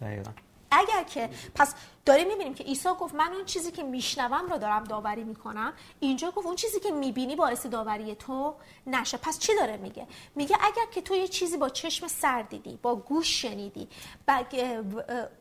دقیقا. 0.00 0.30
اگر 0.70 1.02
که 1.02 1.30
پس 1.54 1.74
داریم 2.06 2.28
می‌بینیم 2.28 2.54
که 2.54 2.64
عیسی 2.64 2.88
گفت 3.00 3.14
من 3.14 3.32
اون 3.32 3.44
چیزی 3.44 3.70
که 3.70 3.82
میشنوم 3.82 4.46
رو 4.50 4.58
دارم 4.58 4.84
داوری 4.84 5.24
می‌کنم. 5.24 5.72
اینجا 6.00 6.30
گفت 6.30 6.46
اون 6.46 6.56
چیزی 6.56 6.80
که 6.80 6.90
می‌بینی 6.90 7.36
باعث 7.36 7.66
داوری 7.66 8.14
تو 8.14 8.54
نشه. 8.86 9.16
پس 9.16 9.38
چی 9.38 9.56
داره 9.56 9.76
میگه؟ 9.76 10.06
میگه 10.34 10.56
اگر 10.60 10.86
که 10.90 11.00
تو 11.00 11.14
یه 11.14 11.28
چیزی 11.28 11.56
با 11.56 11.68
چشم 11.68 12.08
سر 12.08 12.42
دیدی 12.42 12.78
با 12.82 12.96
گوش 12.96 13.42
شنیدی 13.42 13.88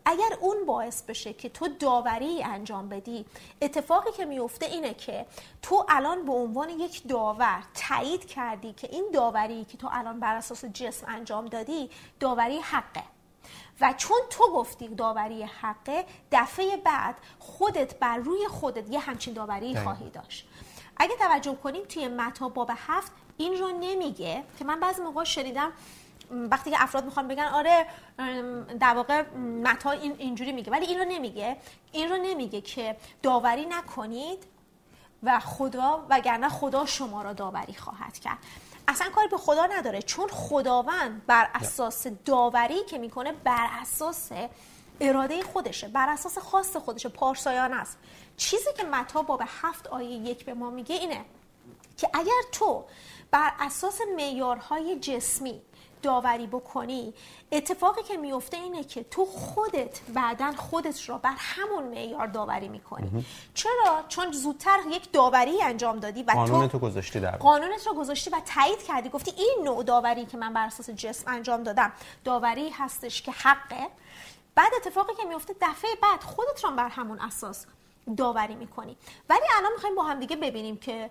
اگر 0.05 0.37
اون 0.39 0.65
باعث 0.65 1.01
بشه 1.01 1.33
که 1.33 1.49
تو 1.49 1.67
داوری 1.67 2.43
انجام 2.43 2.89
بدی 2.89 3.25
اتفاقی 3.61 4.11
که 4.11 4.25
میفته 4.25 4.65
اینه 4.65 4.93
که 4.93 5.25
تو 5.61 5.85
الان 5.89 6.25
به 6.25 6.31
عنوان 6.31 6.69
یک 6.69 7.07
داور 7.07 7.63
تایید 7.73 8.25
کردی 8.25 8.73
که 8.73 8.89
این 8.91 9.05
داوری 9.13 9.65
که 9.65 9.77
تو 9.77 9.89
الان 9.91 10.19
بر 10.19 10.35
اساس 10.35 10.65
جسم 10.65 11.05
انجام 11.09 11.45
دادی 11.45 11.89
داوری 12.19 12.59
حقه. 12.59 13.03
و 13.81 13.93
چون 13.97 14.17
تو 14.29 14.51
گفتی 14.53 14.87
داوری 14.87 15.43
حقه 15.43 16.05
دفعه 16.31 16.77
بعد 16.77 17.15
خودت 17.39 17.99
بر 17.99 18.17
روی 18.17 18.47
خودت 18.47 18.89
یه 18.89 18.99
همچین 18.99 19.33
داوری 19.33 19.75
خواهی 19.79 20.09
داشت. 20.09 20.47
اگه 20.97 21.15
توجه 21.15 21.55
کنیم 21.55 21.83
توی 21.83 22.07
متا 22.07 22.49
باب 22.49 22.71
هفت 22.87 23.11
این 23.37 23.53
رو 23.53 23.69
نمیگه 23.79 24.43
که 24.59 24.65
من 24.65 24.79
بعضی 24.79 25.01
موقع 25.01 25.23
شنیدم 25.23 25.71
وقتی 26.31 26.71
که 26.71 26.83
افراد 26.83 27.05
می‌خوان 27.05 27.27
بگن 27.27 27.43
آره 27.43 27.85
در 28.79 28.93
واقع 28.93 29.21
متا 29.63 29.91
این 29.91 30.15
اینجوری 30.17 30.51
میگه. 30.51 30.71
ولی 30.71 30.85
این 30.85 30.99
رو 30.99 31.05
نمیگه. 31.05 31.57
این 31.91 32.09
رو 32.09 32.17
نمیگه 32.17 32.61
که 32.61 32.97
داوری 33.23 33.65
نکنید 33.65 34.43
و 35.23 35.39
خدا 35.39 36.05
وگرنه 36.09 36.49
خدا 36.49 36.85
شما 36.85 37.21
را 37.21 37.33
داوری 37.33 37.73
خواهد 37.73 38.19
کرد. 38.19 38.37
اصلا 38.89 39.10
کاری 39.10 39.27
به 39.27 39.38
خدا 39.38 39.65
نداره. 39.65 40.01
چون 40.01 40.27
خداوند 40.27 41.25
بر 41.25 41.50
اساس 41.53 42.08
داوری 42.08 42.84
که 42.84 42.98
می‌کنه 42.98 43.31
بر 43.31 43.67
اساس 43.81 44.29
اراده 45.01 45.43
خودشه 45.43 45.88
بر 45.88 46.10
اساس 46.10 46.38
خاص 46.38 46.75
خودشه 46.75 47.10
پارسایان 47.10 47.74
است. 47.74 47.98
چیزی 48.38 48.74
که 48.77 48.84
متا 48.84 49.22
باب 49.22 49.41
هفت 49.46 49.88
آیه 49.88 50.10
یک 50.10 50.46
به 50.46 50.53
ما 50.53 50.69
میگه 50.69 50.96
اینه 50.96 51.25
که 51.98 52.10
اگر 52.13 52.41
تو 52.51 52.86
بر 53.31 53.51
اساس 53.60 54.01
معیارهای 54.15 55.00
جسمی 55.00 55.62
داوری 56.01 56.47
بکنی 56.47 57.13
اتفاقی 57.51 58.03
که 58.03 58.17
میفته 58.17 58.57
اینه 58.57 58.83
که 58.83 59.03
تو 59.03 59.25
خودت 59.25 59.99
بعدا 60.13 60.51
خودت 60.51 61.09
را 61.09 61.17
بر 61.17 61.35
همون 61.37 61.83
معیار 61.83 62.27
داوری 62.27 62.67
می‌کنی. 62.67 63.25
چرا؟ 63.53 64.03
چون 64.07 64.31
زودتر 64.31 64.79
یک 64.89 65.11
داوری 65.11 65.63
انجام 65.63 65.99
دادی 65.99 66.23
و 66.23 66.31
قانونت 66.31 66.71
تو 66.71 66.79
گذاشتی 66.79 67.19
در 67.19 67.37
قانونت 67.37 67.87
رو 67.87 67.93
گذاشتی 67.93 68.29
و 68.29 68.41
تایید 68.45 68.83
کردی. 68.83 69.09
گفتی 69.09 69.31
این 69.37 69.57
نوع 69.63 69.83
داوری 69.83 70.25
که 70.25 70.37
من 70.37 70.53
بر 70.53 70.65
اساس 70.65 70.89
جسم 70.89 71.31
انجام 71.31 71.63
دادم 71.63 71.91
داوری 72.23 72.69
هستش 72.69 73.21
که 73.21 73.31
حقه. 73.31 73.87
بعد 74.55 74.71
اتفاقی 74.77 75.13
که 75.15 75.23
میفته 75.23 75.55
دفعه 75.61 75.89
بعد 76.01 76.23
خودت 76.23 76.63
را 76.63 76.71
بر 76.71 76.89
همون 76.89 77.19
اساس 77.19 77.65
داوری 78.17 78.55
می‌کنی. 78.55 78.97
ولی 79.29 79.45
الان 79.57 79.71
می‌خوایم 79.71 79.95
با 79.95 80.03
هم 80.03 80.19
دیگه 80.19 80.35
ببینیم 80.35 80.77
که 80.77 81.09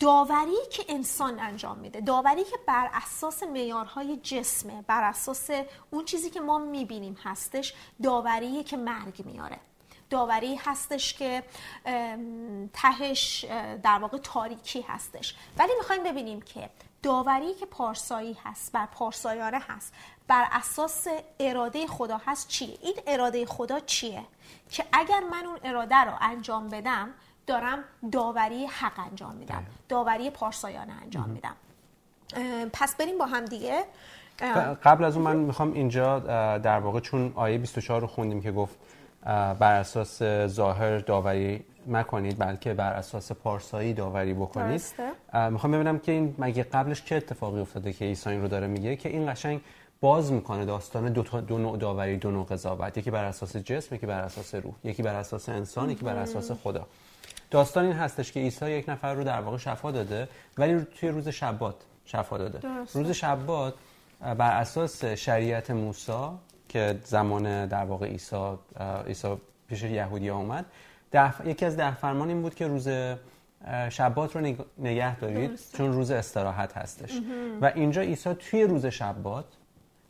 داوری 0.00 0.66
که 0.70 0.84
انسان 0.88 1.40
انجام 1.40 1.78
میده 1.78 2.00
داوری 2.00 2.44
که 2.44 2.56
بر 2.66 2.90
اساس 2.92 3.42
معیارهای 3.42 4.16
جسمه 4.16 4.82
بر 4.82 5.04
اساس 5.04 5.50
اون 5.90 6.04
چیزی 6.04 6.30
که 6.30 6.40
ما 6.40 6.58
می‌بینیم 6.58 7.16
هستش 7.24 7.74
داوری 8.02 8.64
که 8.64 8.76
مرگ 8.76 9.26
میاره. 9.26 9.60
داوری 10.10 10.54
هستش 10.54 11.14
که 11.14 11.42
تهش 12.72 13.44
در 13.82 13.98
واقع 13.98 14.18
تاریکی 14.18 14.80
هستش. 14.80 15.34
ولی 15.58 15.72
می‌خوایم 15.78 16.02
ببینیم 16.02 16.42
که 16.42 16.70
داوری 17.02 17.54
که 17.54 17.66
پارسایی 17.66 18.38
هست 18.44 18.72
بر 18.72 18.86
پارسایانه 18.86 19.58
هست 19.58 19.92
بر 20.28 20.48
اساس 20.52 21.06
اراده 21.40 21.86
خدا 21.86 22.20
هست 22.26 22.48
چیه؟ 22.48 22.78
این 22.82 22.94
اراده 23.06 23.46
خدا 23.46 23.80
چیه؟ 23.80 24.24
که 24.70 24.84
اگر 24.92 25.20
من 25.20 25.46
اون 25.46 25.58
اراده 25.64 25.96
رو 25.96 26.12
انجام 26.20 26.68
بدم 26.68 27.14
دارم 27.48 27.78
داوری 28.12 28.66
حق 28.66 28.98
انجام 29.10 29.34
میدم. 29.34 29.54
بله. 29.54 29.64
داوری 29.88 30.30
پارسایانه 30.30 30.92
انجام 31.02 31.30
میدم. 31.30 31.54
پس 32.72 32.96
بریم 32.96 33.18
با 33.18 33.26
هم 33.26 33.44
دیگه. 33.44 33.84
قبل 34.84 35.04
از 35.04 35.16
اون 35.16 35.24
من 35.24 35.36
می‌خوام 35.36 35.72
اینجا 35.72 36.18
در 36.58 36.78
واقع 36.78 37.00
چون 37.00 37.32
آیه 37.34 37.58
24 37.58 38.00
رو 38.00 38.06
خوندیم 38.06 38.42
که 38.42 38.52
گفت 38.52 38.76
بر 39.58 39.80
اساس 39.80 40.22
ظاهر 40.46 40.98
داوری 40.98 41.64
مکنید 41.86 42.38
بلکه 42.38 42.74
بر 42.74 42.92
اساس 42.92 43.32
پارسایی 43.32 43.94
داوری 43.94 44.34
بکنید. 44.34 44.82
می‌خوام 45.50 45.72
ببینم 45.72 45.98
که 45.98 46.12
این 46.12 46.34
مگه 46.38 46.62
قبلش 46.62 47.04
چه 47.04 47.16
اتفاقی 47.16 47.60
افتاده 47.60 47.92
که 47.92 48.04
عیسی 48.04 48.30
این 48.30 48.42
رو 48.42 48.48
داره 48.48 48.66
میگه 48.66 48.96
که 48.96 49.08
این 49.08 49.32
قشنگ 49.32 49.60
باز 50.00 50.32
می‌کنه 50.32 50.64
داستان 50.64 51.12
دو, 51.12 51.22
تا 51.22 51.40
دو 51.40 51.58
نوع 51.58 51.76
داوری 51.76 52.16
دو 52.16 52.30
نوع 52.30 52.46
قضاوت. 52.46 52.98
یکی 52.98 53.10
بر 53.10 53.24
اساس 53.24 53.56
جسم 53.56 53.94
یکی 53.94 54.06
بر 54.06 54.20
اساس 54.20 54.54
روح. 54.54 54.74
یکی 54.84 55.02
بر 55.02 55.14
اساس 55.14 55.48
انسان 55.48 55.90
یکی 55.90 56.04
بر 56.04 56.16
اساس 56.16 56.52
خدا. 56.52 56.86
داستان 57.50 57.84
این 57.84 57.92
هستش 57.96 58.32
که 58.32 58.40
عیسی 58.40 58.70
یک 58.70 58.88
نفر 58.88 59.14
رو 59.14 59.24
در 59.24 59.40
واقع 59.40 59.56
شفا 59.56 59.90
داده 59.90 60.28
ولی 60.58 60.86
توی 61.00 61.08
روز 61.08 61.28
شبات 61.28 61.74
شفا 62.04 62.38
داده. 62.38 62.58
درسته. 62.58 62.98
روز 63.02 63.10
شبات 63.10 63.74
بر 64.20 64.60
اساس 64.60 65.04
شریعت 65.04 65.70
موسی 65.70 66.12
که 66.68 66.98
زمان 67.04 67.66
در 67.66 67.84
واقع 67.84 68.06
عیسی 68.06 68.58
عیسی 69.06 69.36
پیش 69.68 69.82
یهودی 69.82 70.28
اومد 70.28 70.64
ده 71.10 71.48
یکی 71.48 71.64
از 71.64 71.76
ده 71.76 71.94
فرمان 71.94 72.28
این 72.28 72.42
بود 72.42 72.54
که 72.54 72.66
روز 72.66 72.88
شبات 73.88 74.36
رو 74.36 74.52
نگ- 74.52 74.64
نگه 74.78 75.16
دارید 75.20 75.50
درسته. 75.50 75.78
چون 75.78 75.92
روز 75.92 76.10
استراحت 76.10 76.76
هستش. 76.76 77.12
و 77.60 77.72
اینجا 77.74 78.00
عیسی 78.02 78.34
توی 78.34 78.62
روز 78.64 78.86
شبات 78.86 79.44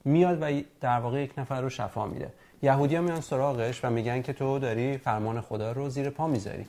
میاد 0.04 0.38
و 0.42 0.60
در 0.80 1.00
واقع 1.00 1.22
یک 1.22 1.38
نفر 1.38 1.60
رو 1.60 1.70
شفا 1.70 2.06
میده. 2.06 2.32
یهودیا 2.62 3.00
میان 3.00 3.20
سراغش 3.20 3.84
و 3.84 3.90
میگن 3.90 4.22
که 4.22 4.32
تو 4.32 4.58
داری 4.58 4.98
فرمان 4.98 5.40
خدا 5.40 5.72
رو 5.72 5.88
زیر 5.88 6.10
پا 6.10 6.26
می‌ذاری. 6.26 6.66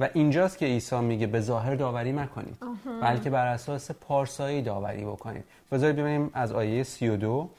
و 0.00 0.08
اینجاست 0.14 0.58
که 0.58 0.66
عیسی 0.66 1.00
میگه 1.00 1.26
به 1.26 1.40
ظاهر 1.40 1.74
داوری 1.74 2.12
مکنید 2.12 2.56
بلکه 3.02 3.30
بر 3.30 3.46
اساس 3.46 3.90
پارسایی 3.90 4.62
داوری 4.62 5.04
بکنید. 5.04 5.44
بذارید 5.72 5.96
ببینیم 5.96 6.30
از 6.34 6.52
آیه 6.52 6.82
32 6.82 7.50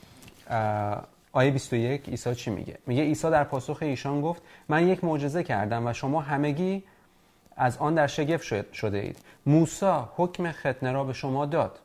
اه، 0.50 1.03
آیه 1.31 1.51
21 1.51 2.10
عیسی 2.10 2.36
چی 2.36 2.51
میگه؟ 2.51 2.77
میگه 2.88 3.01
عیسی 3.03 3.29
در 3.29 3.43
پاسخ 3.43 3.77
ایشان 3.81 4.21
گفت 4.21 4.41
من 4.69 4.88
یک 4.88 5.03
معجزه 5.03 5.43
کردم 5.43 5.88
و 5.88 5.93
شما 5.93 6.21
همگی 6.21 6.83
از 7.57 7.77
آن 7.77 7.95
در 7.95 8.07
شگفت 8.07 8.43
شد- 8.43 8.71
شده 8.74 8.98
اید 8.98 9.17
موسی 9.45 9.93
حکم 10.15 10.51
ختنه 10.51 10.91
را 10.91 11.03
به 11.03 11.13
شما 11.13 11.45
داد. 11.45 11.79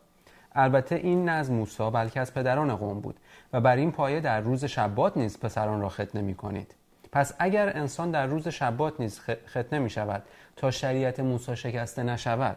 البته 0.54 0.94
این 0.94 1.24
نه 1.24 1.32
از 1.32 1.50
موسی 1.50 1.90
بلکه 1.90 2.20
از 2.20 2.34
پدران 2.34 2.76
قوم 2.76 3.00
بود 3.00 3.16
و 3.52 3.60
بر 3.60 3.76
این 3.76 3.92
پایه 3.92 4.20
در 4.20 4.40
روز 4.40 4.64
شبات 4.64 5.16
نیز 5.16 5.40
پسران 5.40 5.80
را 5.80 5.88
ختنه 5.88 6.22
می 6.22 6.34
کنید 6.34 6.74
پس 7.12 7.32
اگر 7.38 7.76
انسان 7.76 8.10
در 8.10 8.26
روز 8.26 8.48
شبات 8.48 9.00
نیز 9.00 9.20
ختنه 9.48 9.78
می 9.78 9.90
شود 9.90 10.22
تا 10.56 10.70
شریعت 10.70 11.20
موسی 11.20 11.56
شکسته 11.56 12.02
نشود. 12.02 12.56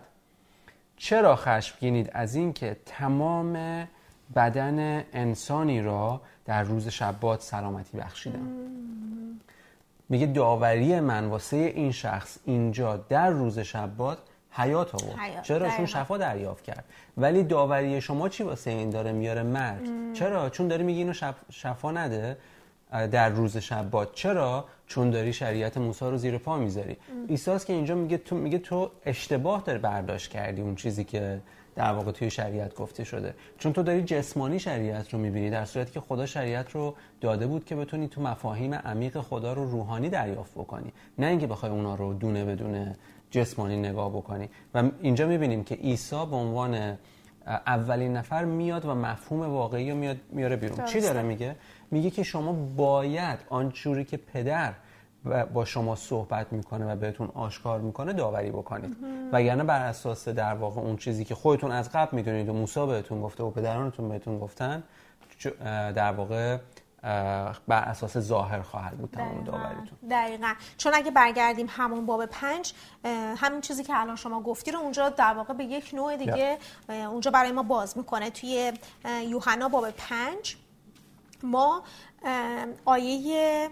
چرا 0.97 1.35
خشمگینید 1.35 2.09
از 2.13 2.35
اینکه 2.35 2.77
تمام 2.85 3.87
بدن 4.35 5.03
انسانی 5.13 5.81
را 5.81 6.21
در 6.45 6.63
روز 6.63 6.87
شبات 6.87 7.41
سلامتی 7.41 7.97
بخشیدم 7.97 8.47
میگه 10.09 10.25
داوری 10.25 10.99
من 10.99 11.25
واسه 11.25 11.57
این 11.57 11.91
شخص 11.91 12.37
اینجا 12.45 12.97
در 12.97 13.29
روز 13.29 13.59
شبات 13.59 14.17
حیات 14.51 14.95
آورد. 14.95 15.19
حیات، 15.19 15.43
چرا؟ 15.43 15.69
چون. 15.69 15.85
شفا 15.85 16.17
دریافت 16.17 16.63
کرد. 16.63 16.83
ولی 17.17 17.43
داوری 17.43 18.01
شما 18.01 18.29
چی 18.29 18.43
واسه 18.43 18.71
این 18.71 18.89
داره 18.89 19.11
میاره 19.11 19.43
مرگ 19.43 20.13
چرا؟ 20.13 20.49
چون 20.49 20.67
داری 20.67 20.83
میگی 20.83 20.99
اینو 20.99 21.13
شف... 21.13 21.35
شفا 21.51 21.91
نده 21.91 22.37
در 22.91 23.29
روز 23.29 23.57
شبات. 23.57 24.13
چرا؟ 24.13 24.65
چون 24.89 25.09
داری 25.09 25.33
شریعت 25.33 25.77
موسی 25.77 26.05
رو 26.05 26.17
زیر 26.17 26.37
پا 26.37 26.57
می‌ذاری. 26.57 26.97
عیسی 27.29 27.59
که 27.67 27.73
اینجا 27.73 27.95
میگه 27.95 28.17
تو 28.17 28.35
میگه 28.35 28.57
تو 28.57 28.91
اشتباه 29.05 29.63
داری 29.65 29.79
برداشت 29.79 30.31
کردی 30.31 30.61
اون 30.61 30.75
چیزی 30.75 31.03
که 31.03 31.41
در 31.75 31.93
واقع 31.93 32.11
توی 32.11 32.29
شریعت 32.29 32.75
گفته 32.75 33.03
شده. 33.03 33.33
چون 33.57 33.73
تو 33.73 33.83
داری 33.83 34.03
جسمانی 34.03 34.59
شریعت 34.59 35.13
رو 35.13 35.19
می‌بینی 35.19 35.49
در 35.49 35.65
صورتی 35.65 35.91
که 35.91 35.99
خدا 35.99 36.25
شریعت 36.25 36.71
رو 36.71 36.95
داده 37.21 37.47
بود 37.47 37.65
که 37.65 37.75
بتونی 37.75 38.07
تو 38.07 38.21
مفاهیم 38.21 38.73
عمیق 38.73 39.21
خدا 39.21 39.53
رو 39.53 39.71
روحانی 39.71 40.09
دریافت 40.09 40.53
بکنی. 40.53 40.93
نه 41.17 41.27
اینکه 41.27 41.47
بخوای 41.47 41.71
اونا 41.71 41.95
رو 41.95 42.13
دونه 42.13 42.45
بدونه 42.45 42.95
جسمانی 43.31 43.77
نگاه 43.77 44.09
بکنی. 44.09 44.49
و 44.73 44.83
اینجا 45.01 45.27
می‌بینیم 45.27 45.63
که 45.63 45.75
عیسی 45.75 46.25
به 46.29 46.35
عنوان 46.35 46.97
اولین 47.47 48.13
نفر 48.13 48.45
میاد 48.45 48.85
و 48.85 48.95
مفهوم 48.95 49.41
واقعی 49.41 49.91
رو 49.91 49.97
میاد 49.97 50.17
میاره 50.31 50.55
بیرون. 50.55 50.85
چی. 50.85 51.01
داره 51.01 51.21
میگه؟ 51.21 51.55
میگه 51.91 52.09
که 52.09 52.23
شما 52.23 52.53
باید 52.53 53.39
آنجوری 53.49 54.05
که 54.05 54.17
پدر 54.17 54.73
و 55.25 55.45
با 55.45 55.65
شما 55.65 55.95
صحبت 55.95 56.53
می‌کنه 56.53 56.91
و 56.91 56.95
بهتون 56.95 57.31
آشکار 57.33 57.79
می‌کنه 57.79 58.13
داوری 58.13 58.51
بکنید. 58.51 58.97
وگرنه 59.31 59.63
بر 59.63 59.85
اساس 59.85 60.27
در 60.27 60.53
واقع 60.53 60.81
اون 60.81 60.97
چیزی 60.97 61.25
که 61.25 61.35
خودتون 61.35 61.71
از 61.71 61.89
قبل 61.91 62.15
می‌دونید 62.15 62.49
و 62.49 62.53
موسی 62.53 62.85
بهتون 62.85 63.21
گفته 63.21 63.43
و 63.43 63.51
پدرانتون 63.51 64.09
بهتون 64.09 64.39
گفتن 64.39 64.83
در 65.95 66.11
واقع 66.11 66.57
بر 67.67 67.83
اساس 67.83 68.17
ظاهر 68.17 68.61
خواهد 68.61 68.97
بود 68.97 69.09
تمام. 69.11 69.43
داوریتون. 69.43 69.97
دقیقا. 70.09 70.53
چون 70.77 70.93
اگه 70.95 71.11
برگردیم 71.11 71.67
همون 71.69 72.05
باب 72.05 72.25
پنج 72.25 72.73
همین 73.37 73.61
چیزی 73.61 73.83
که 73.83 73.93
الان 73.99 74.15
شما 74.15 74.41
گفتی 74.41 74.71
رو 74.71 74.79
اونجا 74.79 75.09
در 75.09 75.33
واقع 75.33 75.53
به 75.53 75.63
یک 75.63 75.91
نوع 75.93 76.17
دیگه 76.17 76.57
اونجا 76.89 77.31
برای 77.31 77.51
ما 77.51 77.63
باز 77.63 77.97
می‌کنه. 77.97 78.29
توی 78.29 78.73
یوحنا 79.27 79.69
باب 79.69 79.89
پنج. 79.91 80.57
ما 81.43 81.83
آیه 82.85 83.69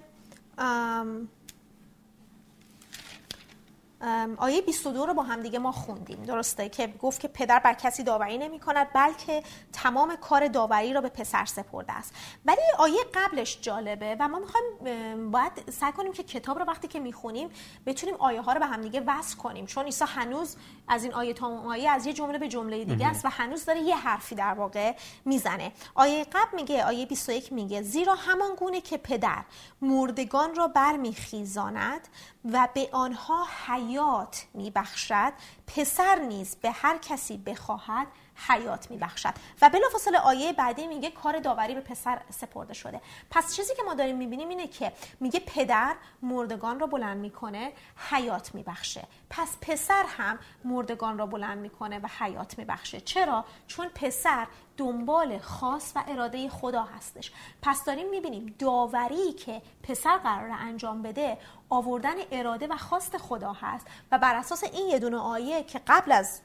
آیه 4.37 4.61
22 4.61 5.05
رو 5.05 5.13
با 5.13 5.23
هم 5.23 5.41
دیگه 5.41 5.59
ما 5.59 5.71
خوندیم. 5.71 6.23
درسته 6.23 6.69
که 6.69 6.87
گفت 6.87 7.19
که 7.19 7.27
پدر 7.27 7.59
بر 7.59 7.73
کسی 7.73 8.03
داوری 8.03 8.37
نمی 8.37 8.59
کند 8.59 8.87
بلکه 8.93 9.43
تمام 9.73 10.15
کار 10.15 10.47
داوری 10.47 10.93
را 10.93 11.01
به 11.01 11.09
پسر 11.09 11.45
سپرده 11.45 11.93
است. 11.93 12.13
ولی 12.45 12.61
آیه 12.77 12.99
قبلش 13.13 13.57
جالبه 13.61 14.17
و 14.19 14.27
ما 14.27 14.39
می‌خوایم 14.39 15.31
باید 15.31 15.51
سعی 15.71 15.91
کنیم 15.91 16.13
که 16.13 16.23
کتاب 16.23 16.59
رو 16.59 16.65
وقتی 16.65 16.87
که 16.87 16.99
می‌خونیم 16.99 17.49
بتونیم 17.85 18.15
آیه 18.15 18.41
ها 18.41 18.53
رو 18.53 18.59
به 18.59 18.65
هم 18.65 18.81
دیگه 18.81 19.03
وصل 19.07 19.37
کنیم. 19.37 19.65
چون 19.65 19.85
عیسی 19.85 20.05
هنوز 20.07 20.55
از 20.87 21.03
این 21.03 21.13
آیه 21.13 21.33
تا 21.33 21.47
آیه 21.47 21.91
از 21.91 22.05
یه 22.05 22.13
جمله 22.13 22.37
به 22.37 22.47
جمله 22.47 22.85
دیگه 22.85 23.07
است 23.07 23.25
و 23.25 23.29
هنوز 23.29 23.65
داره 23.65 23.79
یه 23.79 23.95
حرفی 23.95 24.35
در 24.35 24.53
واقع 24.53 24.95
می‌زنه. 25.25 25.71
آیه 25.95 26.23
قبل 26.23 26.55
میگه 26.55 26.85
آیه 26.85 27.05
21 27.05 27.53
میگه 27.53 27.81
زیرا 27.81 28.15
همان 28.15 28.55
گونه 28.55 28.81
که 28.81 28.97
پدر 28.97 29.43
مردگان 29.81 30.55
را 30.55 30.67
برمیخیزاند 30.67 32.07
و 32.53 32.67
به 32.73 32.89
آنها 32.91 33.47
حیات 33.67 34.45
میبخشد. 34.53 35.33
پسر 35.67 36.15
نیز 36.15 36.55
به 36.55 36.71
هر 36.71 36.97
کسی 36.97 37.37
بخواهد 37.37 38.07
حیات 38.47 38.91
میبخشد. 38.91 39.33
و 39.61 39.69
بلافاصله 39.69 40.17
آیه 40.17 40.53
بعدی 40.53 40.87
میگه 40.87 41.11
کار 41.11 41.39
داوری 41.39 41.75
به 41.75 41.81
پسر 41.81 42.21
سپرده 42.29 42.73
شده. 42.73 43.01
پس 43.31 43.55
چیزی 43.55 43.75
که 43.75 43.83
ما 43.83 43.93
داریم 43.93 44.17
می‌بینیم 44.17 44.49
اینه 44.49 44.67
که 44.67 44.91
میگه 45.19 45.39
پدر 45.39 45.95
مردگان 46.21 46.79
را 46.79 46.87
بلند 46.87 47.17
می‌کنه 47.17 47.73
حیات 48.09 48.55
میبخشه. 48.55 49.03
پس 49.29 49.57
پسر 49.61 50.05
هم 50.17 50.39
مردگان 50.63 51.17
را 51.17 51.25
بلند 51.25 51.57
می‌کنه 51.57 51.99
و 51.99 52.07
حیات 52.19 52.57
میبخشه. 52.57 53.01
چرا؟ 53.01 53.45
چون 53.67 53.87
پسر 53.87 54.47
دنبال 54.77 55.39
خاص 55.39 55.91
و 55.95 56.03
اراده 56.07 56.49
خدا 56.49 56.83
هستش. 56.83 57.31
پس 57.61 57.83
داریم 57.83 58.09
می‌بینیم 58.09 58.55
داوری 58.59 59.33
که 59.33 59.61
پسر 59.83 60.17
قرار 60.17 60.49
انجام 60.59 61.01
بده 61.01 61.37
آوردن 61.69 62.15
اراده 62.31 62.67
و 62.67 62.77
خواست 62.77 63.17
خدا 63.17 63.53
هست. 63.53 63.87
و 64.11 64.17
بر 64.17 64.35
اساس 64.35 64.63
این 64.63 64.87
یه 64.87 64.99
دونه 64.99 65.17
آیه 65.17 65.63
که 65.63 65.81
قبل 65.87 66.11
از 66.11 66.41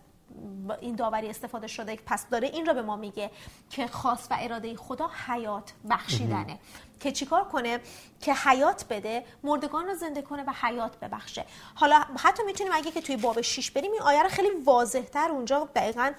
این 0.80 0.96
داوری 0.96 1.28
استفاده 1.28 1.66
شده 1.66 1.98
پس 2.06 2.28
داره 2.28 2.48
این 2.48 2.66
را 2.66 2.72
به 2.72 2.82
ما 2.82 2.96
میگه 2.96 3.30
که 3.70 3.86
خاص 3.86 4.26
و 4.30 4.36
اراده 4.40 4.76
خدا 4.76 5.10
حیات 5.26 5.72
بخشیدنه. 5.90 6.58
که 7.00 7.12
چیکار 7.12 7.44
کنه؟ 7.44 7.80
که 8.20 8.34
حیات 8.34 8.84
بده 8.90 9.24
مردگان 9.44 9.86
رو 9.86 9.94
زنده 9.94 10.22
کنه 10.22 10.42
و 10.42 10.52
حیات 10.62 10.96
ببخشه. 10.96 11.44
حالا 11.74 12.04
حتی 12.18 12.42
می‌تونیم 12.42 12.72
اگه 12.72 12.90
که 12.90 13.00
توی 13.00 13.16
باب 13.16 13.40
6 13.40 13.70
بریم 13.70 13.92
این 13.92 14.02
آیه 14.02 14.22
رو 14.22 14.28
خیلی 14.28 14.48
واضحتر 14.64 15.28
اونجا 15.30 15.68
دقیقا 15.74 16.12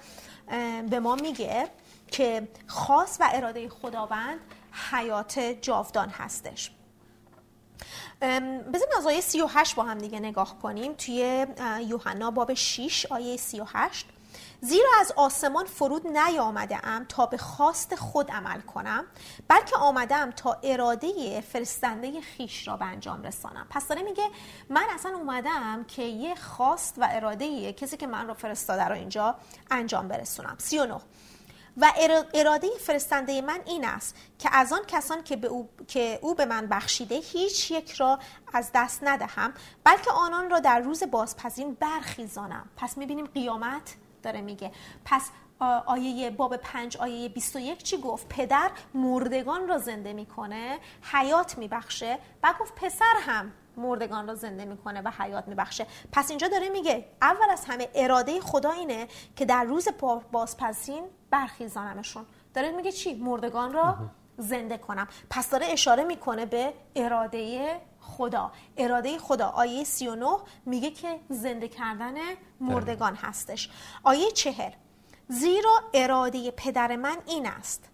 به 0.90 1.00
ما 1.00 1.14
میگه 1.14 1.68
که 2.10 2.48
خاص 2.66 3.16
و 3.20 3.28
اراده 3.32 3.68
خداوند 3.68 4.38
حیات 4.92 5.38
جاودان 5.38 6.08
هستش. 6.08 6.70
بذاریم 8.72 8.96
از 8.98 9.06
آیه 9.06 9.20
38 9.20 9.74
با 9.74 9.82
هم 9.82 9.98
دیگه 9.98 10.20
نگاه 10.20 10.58
کنیم. 10.58 10.94
توی 10.94 11.46
یوحنا 11.80 12.30
باب 12.30 12.54
6 12.54 13.06
آیه 13.06 13.36
38 13.36 14.06
زیرا 14.60 14.88
از 15.00 15.12
آسمان 15.16 15.64
فرود 15.64 16.06
نیامده 16.06 16.86
ام 16.86 17.04
تا 17.04 17.26
به 17.26 17.36
خواست 17.36 17.94
خود 17.94 18.30
عمل 18.30 18.60
کنم 18.60 19.04
بلکه 19.48 19.76
آمدم 19.76 20.30
تا 20.30 20.60
اراده 20.62 21.40
فرستنده 21.40 22.20
خیش 22.20 22.68
را 22.68 22.76
به 22.76 22.84
انجام 22.84 23.22
رسانم. 23.22 23.66
پس 23.70 23.88
داره 23.88 24.02
میگه 24.02 24.24
من 24.68 24.84
اصلا 24.94 25.16
اومدم 25.16 25.84
که 25.84 26.02
یه 26.02 26.34
خواست 26.34 26.94
و 26.98 27.08
اراده 27.10 27.72
کسی 27.72 27.96
که 27.96 28.06
من 28.06 28.28
رو 28.28 28.34
فرستاده 28.34 28.84
رو 28.84 28.94
اینجا 28.94 29.34
انجام 29.70 30.08
برسونم. 30.08 30.56
39 30.58 31.00
و 31.76 31.92
ارا- 31.96 32.26
اراده 32.34 32.68
فرستنده 32.80 33.40
من 33.42 33.60
این 33.66 33.84
است 33.84 34.16
که 34.38 34.48
از 34.52 34.72
آن 34.72 34.80
کسان 34.88 35.22
که, 35.22 35.36
به 35.36 35.48
او, 35.48 35.68
که 35.88 36.18
او 36.22 36.34
به 36.34 36.44
من 36.44 36.66
بخشیده 36.66 37.14
هیچ 37.14 37.70
یک 37.70 37.92
را 37.92 38.18
از 38.52 38.70
دست 38.74 39.00
ندهم 39.02 39.54
بلکه 39.84 40.10
آنان 40.10 40.50
را 40.50 40.60
در 40.60 40.78
روز 40.80 41.02
بازپسین 41.02 41.74
برخیزانم. 41.74 42.68
پس 42.76 42.98
می‌بینیم 42.98 43.26
قیامت 43.26 43.94
داره 44.22 44.40
میگه. 44.40 44.72
پس 45.04 45.30
آیه 45.86 46.30
باب 46.30 46.56
5 46.56 46.96
آیه 46.96 47.28
21 47.28 47.82
چی 47.82 47.98
گفت؟ 47.98 48.28
پدر 48.28 48.70
مردگان 48.94 49.68
را 49.68 49.78
زنده 49.78 50.12
می‌کنه 50.12 50.78
حیات 51.12 51.58
میبخشه 51.58 52.18
و 52.42 52.54
گفت 52.60 52.74
پسر 52.74 53.14
هم 53.20 53.52
مردگان 53.76 54.26
را 54.26 54.34
زنده 54.34 54.64
می‌کنه 54.64 55.00
و 55.00 55.10
حیات 55.18 55.48
میبخشه. 55.48 55.86
پس 56.12 56.30
اینجا 56.30 56.48
داره 56.48 56.68
میگه 56.68 57.04
اول 57.22 57.50
از 57.52 57.64
همه 57.64 57.88
اراده 57.94 58.40
خدا 58.40 58.70
اینه 58.70 59.08
که 59.36 59.44
در 59.44 59.64
روز 59.64 59.88
بازپسین 60.32 61.04
برخیزانمشون. 61.30 62.26
داره 62.54 62.70
میگه 62.72 62.92
چی؟ 62.92 63.14
مردگان 63.14 63.72
را 63.72 63.96
زنده 64.38 64.78
کنم. 64.78 65.08
پس 65.30 65.50
داره 65.50 65.66
اشاره 65.66 66.04
می‌کنه 66.04 66.46
به 66.46 66.74
اراده 66.96 67.80
خدا. 68.00 68.52
اراده 68.76 69.18
خدا. 69.18 69.48
آیه 69.48 69.84
39 69.84 70.36
میگه 70.66 70.90
که 70.90 71.20
زنده 71.28 71.68
کردن 71.68 72.14
مردگان 72.60 73.14
هستش. 73.14 73.70
آیه 74.02 74.30
چهل 74.30 74.70
زیرا 75.28 75.80
اراده 75.94 76.50
پدر 76.50 76.96
من 76.96 77.16
این 77.26 77.46
است 77.46 77.84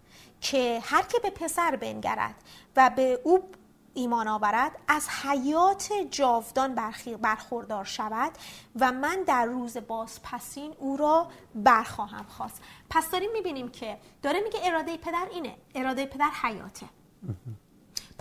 که 0.41 0.79
هر 0.83 1.01
که 1.01 1.19
به 1.19 1.29
پسر 1.29 1.75
بنگرد 1.75 2.35
و 2.75 2.91
به 2.95 3.19
او 3.23 3.49
ایمان 3.93 4.27
آورد 4.27 4.71
از 4.87 5.09
حیات 5.09 5.89
جاودان 6.11 6.75
برخوردار 7.21 7.85
شود 7.85 8.31
و 8.79 8.91
من 8.91 9.23
در 9.27 9.45
روز 9.45 9.77
بازپسین 9.77 10.73
او 10.79 10.97
را 10.97 11.27
برخواهم 11.55 12.25
خواست. 12.25 12.61
پس 12.89 13.09
داریم 13.09 13.31
می‌بینیم 13.31 13.69
که 13.69 13.97
داره 14.21 14.39
میگه 14.39 14.59
اراده 14.63 14.97
پدر 14.97 15.27
اینه 15.31 15.55
اراده 15.75 16.05
پدر 16.05 16.29
حیاته. 16.41 16.85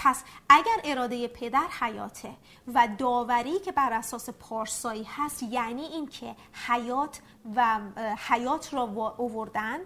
پس 0.03 0.25
اگر 0.49 0.81
اراده 0.85 1.29
پدر 1.29 1.67
حیاته 1.81 2.31
و 2.75 2.89
داوری 2.99 3.59
که 3.59 3.73
بر 3.73 3.93
اساس 3.93 4.31
پارسایی 4.31 5.05
هست 5.05 5.43
یعنی 5.43 5.83
اینکه 5.83 6.37
حیات 6.69 7.21
و 7.57 7.81
حیات 8.29 8.75
را 8.75 8.83
اووردن 9.19 9.79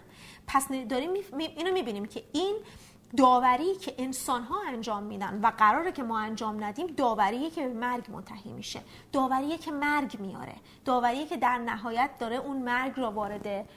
پس 0.47 0.67
داریم 0.89 1.13
اینو 1.37 1.73
می‌بینیم 1.73 2.05
که 2.05 2.23
این 2.33 2.55
داوری 3.17 3.75
که 3.75 3.95
انسان 3.97 4.43
ها 4.43 4.55
انجام 4.67 5.03
میدن 5.03 5.39
و 5.43 5.51
قراره 5.57 5.91
که 5.91 6.03
ما 6.03 6.19
انجام 6.19 6.63
ندیم 6.63 6.87
داوریه 6.87 7.49
که 7.49 7.67
به 7.67 7.73
مرگ 7.73 8.11
منتهی 8.11 8.53
میشه. 8.53 8.81
داوریه 9.11 9.57
که 9.57 9.71
مرگ 9.71 10.19
میاره. 10.19 10.55
داوریه 10.85 11.25
که 11.25 11.37
در 11.37 11.57
نهایت 11.57 12.09
داره 12.19 12.35
اون 12.35 12.57
مرگ 12.57 12.93
را 12.99 13.11
وارد 13.11 13.69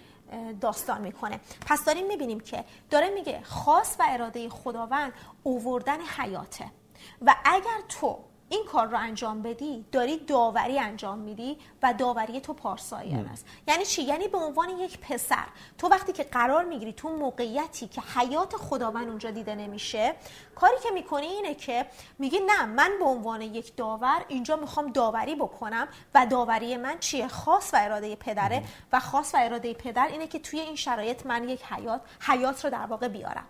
داستان 0.61 1.01
می‌کنه. 1.01 1.41
پس 1.67 1.85
داریم 1.85 2.07
می‌بینیم 2.07 2.41
که 2.41 2.65
داره 2.91 3.11
میگه 3.11 3.41
خاص 3.43 3.97
و 3.99 4.05
اراده 4.09 4.49
خداوند 4.49 5.13
اووردن 5.43 6.01
حیاته. 6.01 6.65
و 7.23 7.35
اگر 7.45 7.81
تو 7.89 8.19
این 8.49 8.65
کار 8.65 8.87
رو 8.87 8.99
انجام 8.99 9.43
بدی 9.43 9.85
داری 9.93 10.17
داوری 10.17 10.79
انجام 10.79 11.19
میدی 11.19 11.59
و 11.83 11.95
داوری 11.99 12.41
تو 12.41 12.55
پارسایان 12.55 13.27
است. 13.27 13.47
یعنی 13.69 13.85
چی؟ 13.85 14.03
یعنی 14.03 14.29
به 14.29 14.39
عنوان 14.39 14.69
یک 14.71 14.99
پسر 15.01 15.45
تو 15.79 15.89
وقتی 15.89 16.13
که 16.13 16.25
قرار 16.25 16.65
می‌گیری 16.65 16.93
تو 16.93 17.09
موقعیتی 17.09 17.89
که 17.89 18.01
حیات 18.01 18.57
خداوند 18.57 19.09
اونجا 19.09 19.31
دیده 19.31 19.55
نمیشه 19.55 20.15
کاری 20.55 20.77
که 20.83 20.91
می‌کنی 20.91 21.27
اینه 21.27 21.55
که 21.55 21.87
میگی 22.19 22.39
نه 22.47 22.67
من 22.67 22.91
به 22.99 23.05
عنوان 23.05 23.43
یک 23.43 23.77
داور 23.77 24.25
اینجا 24.29 24.57
می‌خوام 24.57 24.93
داوری 24.93 25.35
بکنم 25.35 25.89
و 26.15 26.27
داوری 26.27 26.77
من 26.77 26.99
چیه؟ 26.99 27.29
خاص 27.29 27.75
و 27.75 27.79
اراده 27.81 28.17
پدره 28.17 28.63
و 28.93 29.01
خاص 29.01 29.35
و 29.35 29.39
اراده 29.41 29.75
پدر 29.75 30.07
اینه 30.07 30.27
که 30.27 30.39
توی 30.39 30.61
این 30.61 30.77
شرایط 30.77 31.27
من 31.27 31.49
یک 31.49 31.63
حیات 31.63 32.01
حیات 32.21 32.65
رو 32.65 32.71
در 32.71 32.87
واقع 32.87 33.09
بیارم. 33.09 33.47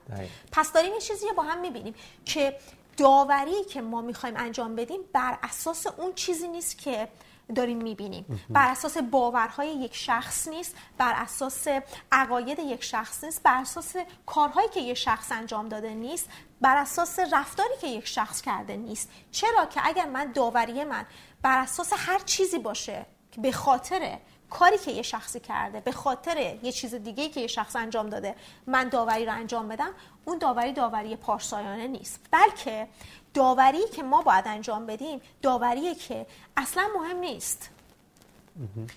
پس 0.53 0.73
داریم 0.73 0.93
این 0.93 1.01
چیزی 1.01 1.29
رو 1.29 1.35
با 1.35 1.43
هم 1.43 1.61
می‌بینیم 1.61 1.95
که 2.25 2.59
داوری 2.99 3.65
که 3.65 3.81
ما 3.81 4.01
می‌خوایم 4.03 4.35
انجام 4.39 4.75
بدیم 4.77 5.01
بر 5.13 5.39
اساس 5.43 5.87
اون 5.87 6.13
چیزی 6.15 6.49
نیست 6.49 6.79
که 6.79 7.09
داریم 7.55 7.79
می‌بینیم. 7.83 8.25
بر 8.51 8.71
اساس 8.71 8.99
باورهای 8.99 9.69
یک 9.69 9.95
شخص 9.97 10.49
نیست 10.49 10.77
بر 10.99 11.13
اساس 11.17 11.67
عقاید 12.13 12.59
یک 12.59 12.85
شخص 12.85 13.25
نیست 13.25 13.43
بر 13.43 13.61
اساس 13.61 13.97
کارهایی 14.27 14.69
که 14.69 14.81
یک 14.81 14.97
شخص 14.97 15.33
انجام 15.33 15.69
داده 15.69 15.95
نیست 15.95 16.29
بر 16.61 16.77
اساس 16.77 17.19
رفتاری 17.33 17.75
که 17.81 17.87
یک 17.87 18.07
شخص 18.07 18.43
کرده 18.43 18.77
نیست. 18.77 19.11
چرا 19.31 19.67
که 19.67 19.81
اگر 19.85 20.07
من 20.07 20.33
داوری 20.33 20.85
من 20.85 21.07
بر 21.43 21.59
اساس 21.59 21.93
هر 21.97 22.19
چیزی 22.19 22.59
باشه 22.59 23.07
که 23.33 23.41
به 23.41 23.53
خاطر 23.53 24.19
کاری 24.51 24.79
که 24.79 24.91
یه 24.91 25.03
شخصی 25.03 25.41
کرده 25.41 25.81
به 25.81 25.93
خاطر 25.93 26.59
یه 26.63 26.73
چیز 26.73 26.95
دیگه 26.95 27.29
که 27.29 27.41
یه 27.41 27.47
شخص 27.47 27.77
انجام 27.77 28.09
داده 28.09 28.35
من 28.67 28.89
داوری 28.89 29.27
رو 29.27 29.33
انجام 29.33 29.69
بدم 29.69 29.91
اون 30.25 30.39
داوری 30.39 30.73
داوری 30.73 31.17
پارسایانه 31.17 31.87
نیست. 31.87 32.21
بلکه 32.31 32.89
داوری 33.35 33.89
که 33.97 34.03
ما 34.03 34.23
باید 34.23 34.45
انجام 34.49 34.87
بدیم 34.87 35.21
داوری 35.43 35.95
که 35.95 36.27
اصلا 36.57 36.89
مهم 36.99 37.17
نیست. 37.17 37.71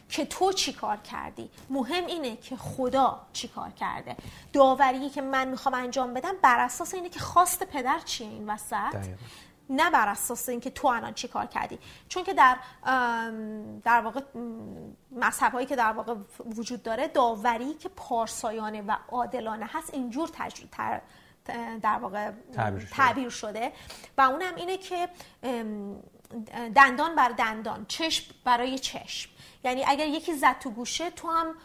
که 0.09 0.25
تو 0.25 0.53
چی 0.53 0.73
کار 0.73 0.97
کردی؟ 0.97 1.49
مهم 1.69 2.05
اینه 2.05 2.37
که 2.37 2.55
خدا 2.55 3.21
چی 3.33 3.47
کار 3.47 3.69
کرده. 3.69 4.15
داوری 4.53 5.09
که 5.09 5.21
من 5.21 5.47
می‌خوام 5.47 5.75
انجام 5.75 6.13
بدم 6.13 6.33
بر 6.41 6.59
اساس 6.59 6.93
اینه 6.93 7.09
که 7.09 7.19
خواست 7.19 7.63
پدر 7.63 7.99
چیه 8.05 8.27
این 8.27 8.49
وسط؟ 8.49 8.95
نه 9.71 9.89
بر 9.89 10.07
اساس 10.07 10.49
اینکه 10.49 10.69
تو 10.69 10.87
الان 10.87 11.13
چی 11.13 11.27
کار 11.27 11.45
کردی. 11.45 11.79
چون 12.09 12.23
که 12.23 12.33
در 12.33 12.57
در 13.83 14.01
واقع 14.01 14.21
مذهب 15.11 15.51
هایی 15.51 15.65
که 15.65 15.75
در 15.75 15.91
واقع 15.91 16.15
وجود 16.45 16.83
داره 16.83 17.07
داوری 17.07 17.73
که 17.73 17.89
پارسایانه 17.89 18.81
و 18.81 18.95
عادلانه 19.11 19.69
هست 19.73 19.93
اینجور 19.93 20.27
تر 20.27 21.01
در 21.81 21.97
واقع 21.97 22.31
تعبیر 22.91 23.29
شده. 23.29 23.71
و 24.17 24.21
اونم 24.21 24.55
اینه 24.55 24.77
که 24.77 25.09
دندان 26.75 27.15
بر 27.15 27.29
دندان 27.29 27.85
چشم 27.87 28.33
برای 28.43 28.79
چشم. 28.79 29.29
یعنی 29.63 29.83
اگر 29.87 30.07
یکی 30.07 30.33
زد 30.33 30.59
تو 30.59 30.69
گوشه 30.69 31.09
تو 31.09 31.31
هم 31.31 31.55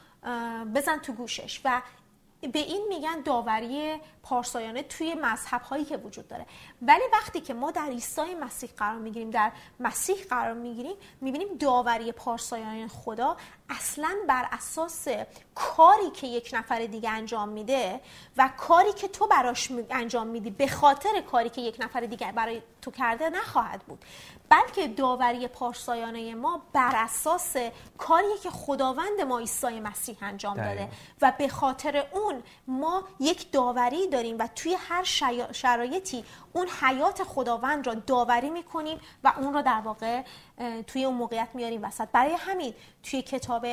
بزن 0.74 0.98
تو 0.98 1.12
گوشش. 1.12 1.60
و 1.64 1.82
به 2.52 2.58
این 2.58 2.86
میگن 2.88 3.20
داوری 3.20 4.00
پارسایانه 4.28 4.82
توی 4.82 5.14
مذهب 5.14 5.62
هایی 5.62 5.84
که 5.84 5.96
وجود 5.96 6.28
داره. 6.28 6.46
ولی 6.82 7.02
وقتی 7.12 7.40
که 7.40 7.54
ما 7.54 7.70
در 7.70 7.86
عیسی 7.86 8.34
مسیح 8.34 8.70
قرار 8.76 8.98
می‌گیریم 8.98 9.30
در 9.30 9.52
مسیح 9.80 10.16
قرار 10.30 10.54
می‌گیریم 10.54 10.96
می‌بینیم 11.20 11.48
داوری 11.60 12.12
پارسایانه 12.12 12.88
خدا 12.88 13.36
اصلا 13.68 14.16
بر 14.28 14.48
اساس 14.52 15.08
کاری 15.54 16.10
که 16.10 16.26
یک 16.26 16.50
نفر 16.52 16.86
دیگه 16.86 17.10
انجام 17.10 17.48
میده 17.48 18.00
و 18.36 18.50
کاری 18.56 18.92
که 18.92 19.08
تو 19.08 19.26
براش 19.26 19.72
انجام 19.90 20.26
میدی 20.26 20.50
به 20.50 20.66
خاطر 20.66 21.20
کاری 21.20 21.48
که 21.48 21.60
یک 21.60 21.76
نفر 21.80 22.00
دیگه 22.00 22.32
برای 22.32 22.62
تو 22.82 22.90
کرده 22.90 23.30
نخواهد 23.30 23.82
بود. 23.82 24.04
بلکه 24.48 24.88
داوری 24.88 25.48
پارسایانه 25.48 26.34
ما 26.34 26.62
بر 26.72 26.92
اساس 26.94 27.56
کاری 27.98 28.38
که 28.42 28.50
خداوند 28.50 29.20
ما 29.20 29.38
عیسی 29.38 29.80
مسیح 29.80 30.16
انجام 30.22 30.56
داده 30.56 30.88
و 31.22 31.32
به 31.38 31.48
خاطر 31.48 32.06
اون 32.12 32.42
ما 32.66 33.04
یک 33.20 33.52
داوری 33.52 34.08
داریم 34.16 34.38
و 34.38 34.48
توی 34.54 34.76
هر 34.88 35.02
شرایطی 35.52 36.24
اون 36.52 36.68
حیات 36.80 37.22
خداوند 37.22 37.86
را 37.86 37.94
داوری 37.94 38.50
می‌کنیم 38.50 39.00
و 39.24 39.32
اون 39.36 39.54
را 39.54 39.62
در 39.62 39.80
واقع 39.80 40.22
توی 40.86 41.04
اون 41.04 41.14
موقعیت 41.14 41.48
میاریم 41.54 41.84
وسط. 41.84 42.08
برای 42.12 42.32
همین 42.32 42.74
توی 43.02 43.22
کتاب 43.22 43.66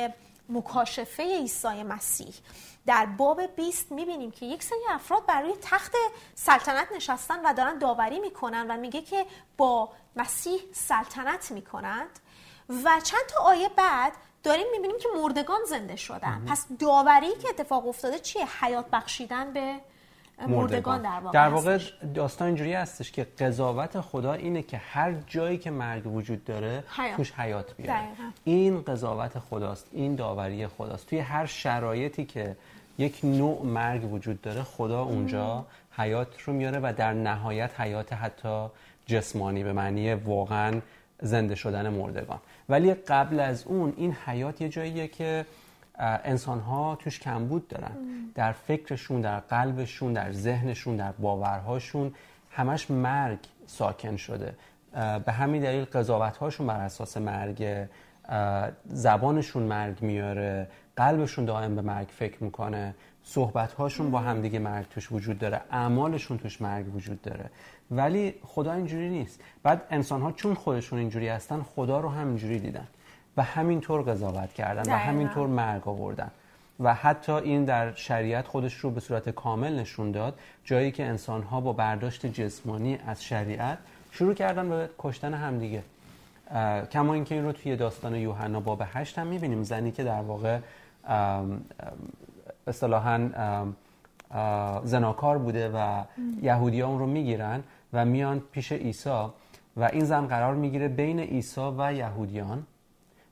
مکاشفه 0.48 1.22
عیسی 1.22 1.82
مسیح 1.82 2.34
در 2.86 3.06
باب 3.06 3.46
20 3.46 3.92
می‌بینیم 3.92 4.30
که 4.30 4.46
یک 4.46 4.62
سری 4.62 4.78
افراد 4.90 5.26
برای 5.26 5.54
تخت 5.62 5.92
سلطنت 6.34 6.92
نشستن 6.96 7.40
و 7.44 7.54
دارن 7.54 7.78
داوری 7.78 8.20
می‌کنن 8.20 8.66
و 8.70 8.76
میگه 8.76 9.02
که 9.02 9.26
با 9.56 9.88
مسیح 10.16 10.60
سلطنت 10.72 11.50
می‌کنند. 11.50 12.18
و 12.68 13.00
چند 13.04 13.26
تا 13.28 13.42
آیه 13.42 13.68
بعد 13.68 14.12
داریم 14.42 14.66
می‌بینیم 14.72 14.98
که 14.98 15.08
مردگان 15.16 15.60
زنده 15.66 15.96
شدن. 15.96 16.46
پس 16.48 16.66
داوری 16.78 17.32
که 17.42 17.48
اتفاق 17.48 17.86
افتاده 17.88 18.18
چیه؟ 18.18 18.64
حیات 18.64 18.90
بخشیدن 18.90 19.52
به 19.52 19.80
مردگان 20.48 21.02
در 21.02 21.20
واقع 21.20 21.32
در 21.32 21.48
واقع 21.48 21.78
داستان 22.14 22.46
اینجوری 22.46 22.72
هستش 22.72 23.12
که 23.12 23.24
قضاوت 23.38 24.00
خدا 24.00 24.32
اینه 24.32 24.62
که 24.62 24.76
هر 24.76 25.12
جایی 25.26 25.58
که 25.58 25.70
مرگ 25.70 26.06
وجود 26.06 26.44
داره 26.44 26.84
حیات. 26.96 27.16
توش 27.16 27.32
حیات 27.32 27.76
بیاره. 27.76 28.00
این 28.44 28.82
قضاوت 28.82 29.38
خداست 29.38 29.86
این 29.92 30.14
داوری 30.14 30.66
خداست. 30.66 31.06
توی 31.06 31.18
هر 31.18 31.46
شرایطی 31.46 32.24
که 32.24 32.56
یک 32.98 33.20
نوع 33.24 33.64
مرگ 33.64 34.12
وجود 34.12 34.40
داره 34.40 34.62
خدا 34.62 35.02
اونجا 35.02 35.66
حیات 35.96 36.40
رو 36.40 36.52
میاره 36.52 36.80
و 36.82 36.92
در 36.96 37.12
نهایت 37.12 37.80
حیات 37.80 38.12
حتی 38.12 38.66
جسمانی 39.06 39.64
به 39.64 39.72
معنی 39.72 40.14
واقعا 40.14 40.80
زنده 41.22 41.54
شدن 41.54 41.88
مردگان. 41.88 42.38
ولی 42.68 42.94
قبل 42.94 43.40
از 43.40 43.64
اون 43.66 43.92
این 43.96 44.16
حیات 44.26 44.60
یه 44.60 44.68
جاییه 44.68 45.08
که 45.08 45.46
انسان 45.98 46.60
ها 46.60 46.96
توش 46.96 47.20
کمبود 47.20 47.68
دارن. 47.68 47.96
در 48.34 48.52
فکرشون 48.52 49.20
در 49.20 49.40
قلبشون 49.40 50.12
در 50.12 50.32
ذهنشون 50.32 50.96
در 50.96 51.12
باورهاشون 51.12 52.14
همش 52.50 52.90
مرگ 52.90 53.38
ساکن 53.66 54.16
شده. 54.16 54.54
به 55.24 55.32
همین 55.32 55.62
دلیل 55.62 55.84
قضاوت 55.84 56.36
هاشون 56.36 56.66
بر 56.66 56.80
اساس 56.80 57.16
مرگ 57.16 57.86
زبانشون 58.86 59.62
مرگ 59.62 60.02
میاره 60.02 60.68
قلبشون 60.96 61.44
دائم 61.44 61.74
به 61.74 61.82
مرگ 61.82 62.08
فکر 62.08 62.44
می‌کنه 62.44 62.94
صحبت 63.22 63.72
هاشون 63.72 64.10
با 64.10 64.18
همدیگه 64.18 64.58
مرگ 64.58 64.88
توش 64.88 65.12
وجود 65.12 65.38
داره 65.38 65.60
اعمالشون 65.70 66.38
توش 66.38 66.62
مرگ 66.62 66.94
وجود 66.94 67.22
داره. 67.22 67.50
ولی 67.90 68.34
خدا 68.42 68.72
اینجوری 68.72 69.10
نیست. 69.10 69.40
بعد 69.62 69.82
انسان 69.90 70.22
ها 70.22 70.32
چون 70.32 70.54
خودشون 70.54 70.98
اینجوری 70.98 71.28
هستن 71.28 71.62
خدا 71.62 72.00
رو 72.00 72.08
هم 72.08 72.28
اینجوری 72.28 72.58
دیدن. 72.58 72.86
و 73.36 73.42
همینطور 73.42 74.02
قضاوت 74.02 74.52
کردن 74.52 74.92
و 74.92 74.96
همینطور 74.96 75.46
مرگ 75.46 75.88
آوردن. 75.88 76.30
و 76.80 76.94
حتی 76.94 77.32
این 77.32 77.64
در 77.64 77.94
شریعت 77.94 78.46
خودش 78.46 78.74
رو 78.74 78.90
به 78.90 79.00
صورت 79.00 79.30
کامل 79.30 79.78
نشون 79.78 80.10
داد 80.10 80.38
جایی 80.64 80.90
که 80.90 81.04
انسانها 81.04 81.60
با 81.60 81.72
برداشت 81.72 82.26
جسمانی 82.26 82.98
از 83.06 83.24
شریعت 83.24 83.78
شروع 84.10 84.34
کردن 84.34 84.68
به 84.68 84.90
کشتن 84.98 85.34
همدیگه 85.34 85.82
کما 86.92 87.14
اینکه 87.14 87.34
این 87.34 87.44
رو 87.44 87.52
توی 87.52 87.76
داستان 87.76 88.14
یوحنا 88.14 88.60
باب 88.60 88.82
هشت 88.92 89.18
هم 89.18 89.26
می‌بینیم 89.26 89.62
زنی 89.62 89.92
که 89.92 90.04
در 90.04 90.20
واقع 90.20 90.58
اصطلاحا 92.66 93.28
زناکار 94.84 95.38
بوده 95.38 95.68
و 95.68 96.04
یهودی 96.42 96.82
اون 96.82 96.98
رو 96.98 97.06
می‌گیرن 97.06 97.62
و 97.92 98.04
میان 98.04 98.42
پیش 98.52 98.72
عیسی 98.72 99.26
و 99.76 99.84
این 99.92 100.04
زن 100.04 100.26
قرار 100.26 100.54
می‌گیره 100.54 100.88
بین 100.88 101.20
عیسی 101.20 101.72
و 101.78 101.92
یهودیان. 101.92 102.66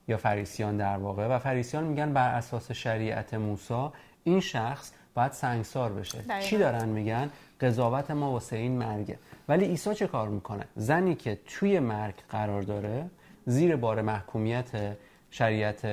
یا 0.09 0.17
فریسیان 0.17 0.77
در 0.77 0.97
واقع. 0.97 1.27
و 1.27 1.39
فریسیان 1.39 1.85
میگن 1.85 2.13
بر 2.13 2.35
اساس 2.35 2.73
شریعت 2.73 3.35
موسی 3.35 3.89
این 4.25 4.41
شخص 4.41 4.93
باید 5.15 5.33
سنگسار 5.33 5.93
بشه. 5.93 6.19
چی 6.41 6.59
دارن 6.59 6.89
میگن؟ 6.89 7.31
قضاوت 7.61 8.11
ما 8.11 8.33
واسه 8.33 8.57
این 8.57 8.79
مرگه. 8.79 9.19
ولی 9.49 9.65
عیسی 9.65 9.95
چه 9.95 10.07
کار 10.07 10.29
می‌کنه؟ 10.29 10.65
زنی 10.77 11.15
که 11.15 11.39
توی 11.47 11.79
مرگ 11.79 12.15
قرار 12.29 12.63
داره 12.63 13.11
زیر 13.47 13.77
بار 13.77 14.03
محکومیت 14.03 14.97
شریعت 15.31 15.85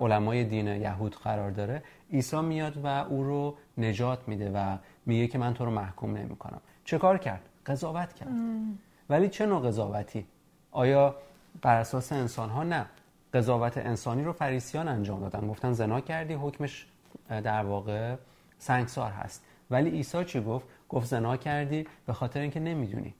علمای 0.00 0.44
دین 0.44 0.66
یهود 0.66 1.16
قرار 1.16 1.50
داره 1.50 1.82
عیسی 2.12 2.40
میاد 2.40 2.84
و 2.84 2.86
او 2.86 3.24
رو 3.24 3.56
نجات 3.78 4.28
میده 4.28 4.50
و 4.50 4.76
میگه 5.06 5.26
که 5.26 5.38
من 5.38 5.54
تو 5.54 5.64
رو 5.64 5.70
محکوم 5.70 6.16
نمی‌کنم. 6.16 6.60
چه 6.84 6.98
کار 6.98 7.18
کرد؟ 7.18 7.40
قضاوت 7.66 8.12
کرد. 8.12 8.28
ولی 9.10 9.28
چه 9.28 9.46
نوع 9.46 9.66
قضاوتی؟ 9.66 10.26
آیا 10.70 11.16
بر 11.62 11.76
اساس 11.76 12.12
انسان 12.12 12.50
ها 12.50 12.62
نه. 12.64 12.86
قضاوت 13.34 13.78
انسانی 13.78 14.24
رو 14.24 14.32
فریسیان 14.32 14.88
انجام 14.88 15.20
دادن. 15.20 15.48
گفتن 15.48 15.72
زنا 15.72 16.00
کردی 16.00 16.34
حکمش 16.34 16.86
در 17.28 17.64
واقع 17.64 18.16
سنگسار 18.58 19.10
هست. 19.10 19.44
ولی 19.70 19.90
عیسی 19.90 20.24
چی 20.24 20.40
گفت؟ 20.40 20.66
گفت 20.88 21.06
زنا 21.06 21.36
کردی 21.36 21.86
به 22.06 22.12
خاطر 22.12 22.40
اینکه 22.40 22.60
نمی‌دونی. 22.60 23.14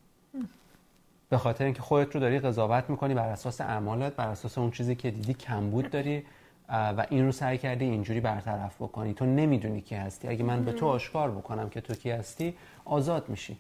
به 1.29 1.39
خاطر 1.39 1.65
اینکه 1.65 1.83
خودت 1.83 2.15
رو 2.15 2.21
داری 2.21 2.39
قضاوت 2.39 2.91
می‌کنی 2.91 3.15
بر 3.15 3.29
اساس 3.29 3.61
اعمالت 3.61 4.17
بر 4.17 4.29
اساس 4.29 4.59
اون 4.59 4.71
چیزی 4.71 4.95
که 4.95 5.11
دیدی 5.11 5.35
کمبود 5.35 5.91
داری 5.91 6.25
و 6.69 7.07
این 7.11 7.27
رو 7.27 7.33
سعی 7.33 7.59
کردی 7.59 7.85
اینجوری 7.85 8.21
برطرف 8.21 8.77
بکنی. 8.77 9.15
تو 9.15 9.27
نمی‌دونی 9.27 9.81
کی 9.81 9.95
هستی. 9.95 10.29
اگه 10.29 10.45
من 10.45 10.65
به 10.65 10.73
تو 10.73 10.87
آشکار 10.87 11.31
بکنم 11.31 11.69
که 11.69 11.81
تو 11.81 11.95
کی 11.95 12.11
هستی 12.11 12.55
آزاد 12.85 13.29
میشی. 13.29 13.59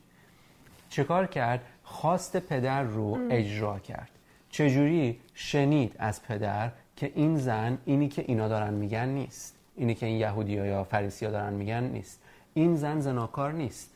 چیکار 0.91 1.27
کرد؟ 1.27 1.61
خواست 1.83 2.37
پدر 2.37 2.83
رو 2.83 3.19
اجرا 3.31 3.79
کرد. 3.79 4.11
چجوری 4.53 5.21
شنید 5.35 5.97
از 5.99 6.23
پدر 6.23 6.71
که 6.97 7.13
این 7.15 7.39
زن 7.39 7.79
اینی 7.85 8.09
که 8.09 8.25
اینا 8.29 8.49
دارن 8.49 8.75
میگن 8.75 9.09
نیست. 9.09 9.57
اینی 9.77 9.95
که 9.95 10.07
این 10.07 10.17
یهودی 10.17 10.53
یا 10.53 10.85
فریسی 10.85 11.25
ها 11.25 11.31
دارن 11.31 11.53
میگن 11.53 11.85
نیست. 11.85 12.21
این 12.55 12.77
زن 12.77 13.01
زناکار 13.01 13.53
نیست. 13.53 13.91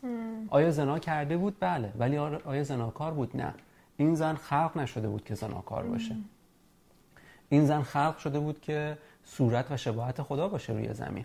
آیا 0.51 0.71
زنا 0.71 0.99
کرده 0.99 1.37
بود؟ 1.37 1.57
بله. 1.61 1.92
ولی 1.99 2.19
آیا 2.19 2.62
زناکار 2.62 3.14
بود؟ 3.14 3.37
نه. 3.37 3.55
این 3.97 4.14
زن 4.14 4.35
خلق 4.35 4.71
نشده 4.77 5.09
بود 5.09 5.25
که 5.25 5.35
زناکار 5.35 5.83
باشه. 5.83 6.16
این 7.49 7.66
زن 7.66 7.83
خلق 7.83 8.19
شده 8.19 8.38
بود 8.38 8.61
که 8.61 8.99
صورت 9.25 9.71
و 9.71 9.77
شباهت 9.77 10.23
خدا 10.23 10.49
باشه 10.49 10.73
روی 10.73 10.95
زمین. 10.95 11.25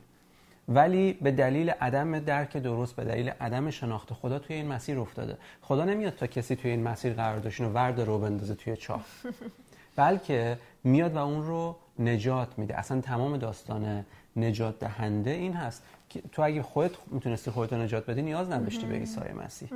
ولی 0.67 1.13
به 1.13 1.31
دلیل 1.31 1.69
عدم 1.69 2.19
درک 2.19 2.57
درست 2.57 2.95
به 2.95 3.03
دلیل 3.03 3.29
عدم 3.29 3.69
شناخت 3.69 4.13
خدا 4.13 4.39
توی 4.39 4.55
این 4.55 4.67
مسیر 4.67 4.99
افتاده. 4.99 5.37
خدا 5.61 5.85
نمیاد 5.85 6.15
تا 6.15 6.27
کسی 6.27 6.55
توی 6.55 6.71
این 6.71 6.83
مسیر 6.83 7.13
قرار 7.13 7.39
داشتین 7.39 7.65
و 7.65 7.69
ورد 7.69 7.99
رو 8.01 8.19
بندازه 8.19 8.55
توی 8.55 8.77
چاه. 8.77 9.05
بلکه 9.95 10.57
میاد 10.83 11.15
و 11.15 11.17
اون 11.17 11.45
رو 11.45 11.75
نجات 11.99 12.47
میده. 12.57 12.79
اصلا 12.79 13.01
تمام 13.01 13.37
داستان 13.37 14.05
نجات 14.35 14.79
دهنده 14.79 15.31
این 15.31 15.53
هست 15.53 15.83
که 16.09 16.21
تو 16.31 16.41
اگه 16.41 16.61
خودت 16.61 16.91
می‌تونستی 17.07 17.51
خودت 17.51 17.73
نجات 17.73 18.05
بدی 18.05 18.21
نیاز 18.21 18.51
نداشتی 18.51 18.85
به 18.85 18.95
عیسی 18.95 19.19
مسیح. 19.45 19.69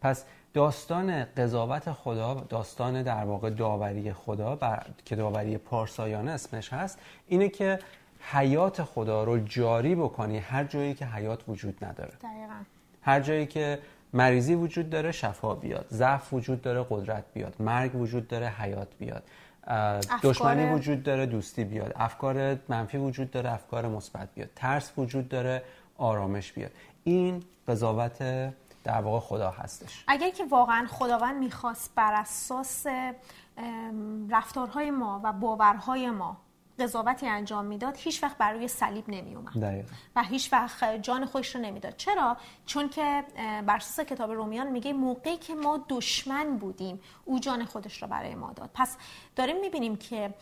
پس 0.00 0.24
داستان 0.54 1.24
قضاوت 1.24 1.92
خدا 1.92 2.34
داستان 2.48 3.02
در 3.02 3.24
واقع 3.24 3.50
داوری 3.50 4.12
خدا 4.12 4.56
بر... 4.56 4.86
که 5.04 5.16
داوری 5.16 5.58
پارسایانه 5.58 6.30
اسمش 6.30 6.72
هست 6.72 6.98
اینه 7.28 7.48
که 7.48 7.78
حیات 8.20 8.82
خدا 8.82 9.24
رو 9.24 9.38
جاری 9.38 9.94
بکنی 9.94 10.38
هر 10.38 10.64
جایی 10.64 10.94
که 10.94 11.06
حیات 11.06 11.48
وجود 11.48 11.84
نداره. 11.84 12.12
دقیقا. 12.22 12.54
هر 13.02 13.20
جایی 13.20 13.46
که 13.46 13.78
مریضی 14.12 14.54
وجود 14.54 14.90
داره 14.90 15.12
شفا 15.12 15.54
بیاد. 15.54 15.86
ضعف 15.90 16.32
وجود 16.32 16.62
داره 16.62 16.86
قدرت 16.90 17.24
بیاد. 17.34 17.54
مرگ 17.60 17.96
وجود 17.96 18.28
داره 18.28 18.48
حیات 18.48 18.88
بیاد. 18.98 19.22
دشمنی 20.22 20.74
وجود 20.74 21.02
داره 21.02 21.26
دوستی 21.26 21.64
بیاد. 21.64 21.92
افکار 21.96 22.58
منفی 22.68 22.98
وجود 22.98 23.30
داره 23.30 23.52
افکار 23.52 23.88
مثبت 23.88 24.28
بیاد. 24.34 24.50
ترس 24.56 24.92
وجود 24.96 25.28
داره 25.28 25.62
آرامش 25.96 26.52
بیاد. 26.52 26.70
این 27.04 27.44
قضاوت 27.68 28.18
در 28.84 29.00
واقع 29.00 29.20
خدا 29.20 29.50
هستش. 29.50 30.04
اگر 30.08 30.30
که 30.30 30.44
واقعا 30.44 30.86
خداوند 30.86 31.36
می‌خواست 31.36 31.94
بر 31.94 32.14
اساس 32.14 32.86
رفتارهای 34.30 34.90
ما 34.90 35.20
و 35.24 35.32
باورهای 35.32 36.10
ما 36.10 36.36
قضاوتی 36.78 37.26
انجام 37.26 37.64
می‌داد 37.64 37.96
هیچ 37.96 38.22
وقت 38.22 38.38
بر 38.38 38.52
روی 38.52 38.68
صلیب 38.68 39.04
نمی 39.08 39.34
اومد 39.34 39.86
و 40.16 40.22
هیچ 40.22 40.52
وقت 40.52 40.84
جان 40.84 41.24
خودش 41.24 41.54
رو 41.54 41.60
نمی‌داد. 41.60 41.96
چرا؟ 41.96 42.36
چون 42.66 42.88
که 42.88 43.24
بر 43.66 43.76
اساس 43.76 44.06
کتاب 44.06 44.32
رومیان 44.32 44.66
میگه 44.66 44.92
موقعی 44.92 45.36
که 45.36 45.54
ما 45.54 45.84
دشمن 45.88 46.56
بودیم 46.56 47.00
او 47.24 47.38
جان 47.38 47.64
خودش 47.64 48.02
رو 48.02 48.08
برای 48.08 48.34
ما 48.34 48.52
داد. 48.52 48.70
پس 48.74 48.96
داریم 49.36 49.60
می‌بینیم 49.60 49.96
که 49.96 50.34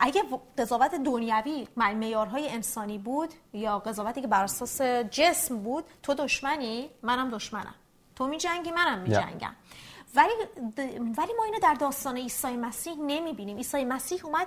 اگه 0.00 0.22
قضاوت 0.58 0.94
دنیوی 0.94 1.68
معیارهای 1.76 2.48
انسانی 2.48 2.98
بود 2.98 3.34
یا 3.52 3.78
قضاوتی 3.78 4.20
که 4.20 4.26
بر 4.26 4.44
اساس 4.44 4.82
جسم 5.10 5.58
بود 5.58 5.84
تو 6.02 6.14
دشمنی؟ 6.14 6.90
منم 7.02 7.30
دشمنم. 7.30 7.74
تو 8.16 8.26
میجنگی 8.26 8.70
منم 8.70 8.98
میجنگم. 8.98 9.54
ولی 10.14 10.32
ولی 11.18 11.32
ما 11.38 11.44
اینو 11.44 11.58
در 11.62 11.74
داستان 11.74 12.16
عیسی 12.16 12.56
مسیح 12.56 12.94
نمی‌بینیم. 13.06 13.56
عیسی 13.56 13.84
مسیح 13.84 14.26
اومد 14.26 14.46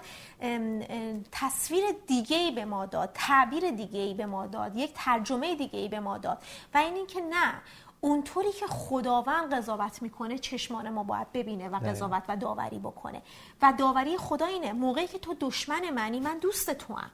تصویر 1.32 1.84
دیگه 2.08 2.38
ای 2.38 2.52
به 2.52 2.66
ما 2.66 2.86
داد 2.86 3.12
تعبیر 3.14 3.72
دیگه 3.72 4.00
ای 4.00 4.14
به 4.14 4.26
ما 4.26 4.48
داد 4.48 4.76
یک 4.76 4.92
ترجمه 4.96 5.56
دیگه 5.56 5.80
ای 5.80 5.90
به 5.90 6.00
ما 6.00 6.18
داد. 6.18 6.44
و 6.74 6.78
این 6.78 6.94
اینکه 6.94 7.22
نه 7.22 7.54
اونطوری 8.02 8.52
که 8.52 8.68
خداوند 8.68 9.54
قضاوت 9.54 10.02
می‌کنه 10.02 10.40
چشمان 10.40 10.90
ما 10.90 11.04
باید 11.04 11.32
ببینه 11.32 11.70
و 11.70 11.80
قضاوت 11.80 12.24
و 12.28 12.38
داوری 12.38 12.80
بکنه. 12.80 13.22
و 13.62 13.74
داوری 13.78 14.18
خدا 14.18 14.46
اینه 14.46 14.74
موقعی 14.74 15.08
که 15.08 15.20
تو 15.20 15.36
دشمن 15.40 15.90
منی 15.90 16.20
من 16.20 16.38
دوست 16.38 16.74
تو 16.74 16.94
هم. 16.94 17.12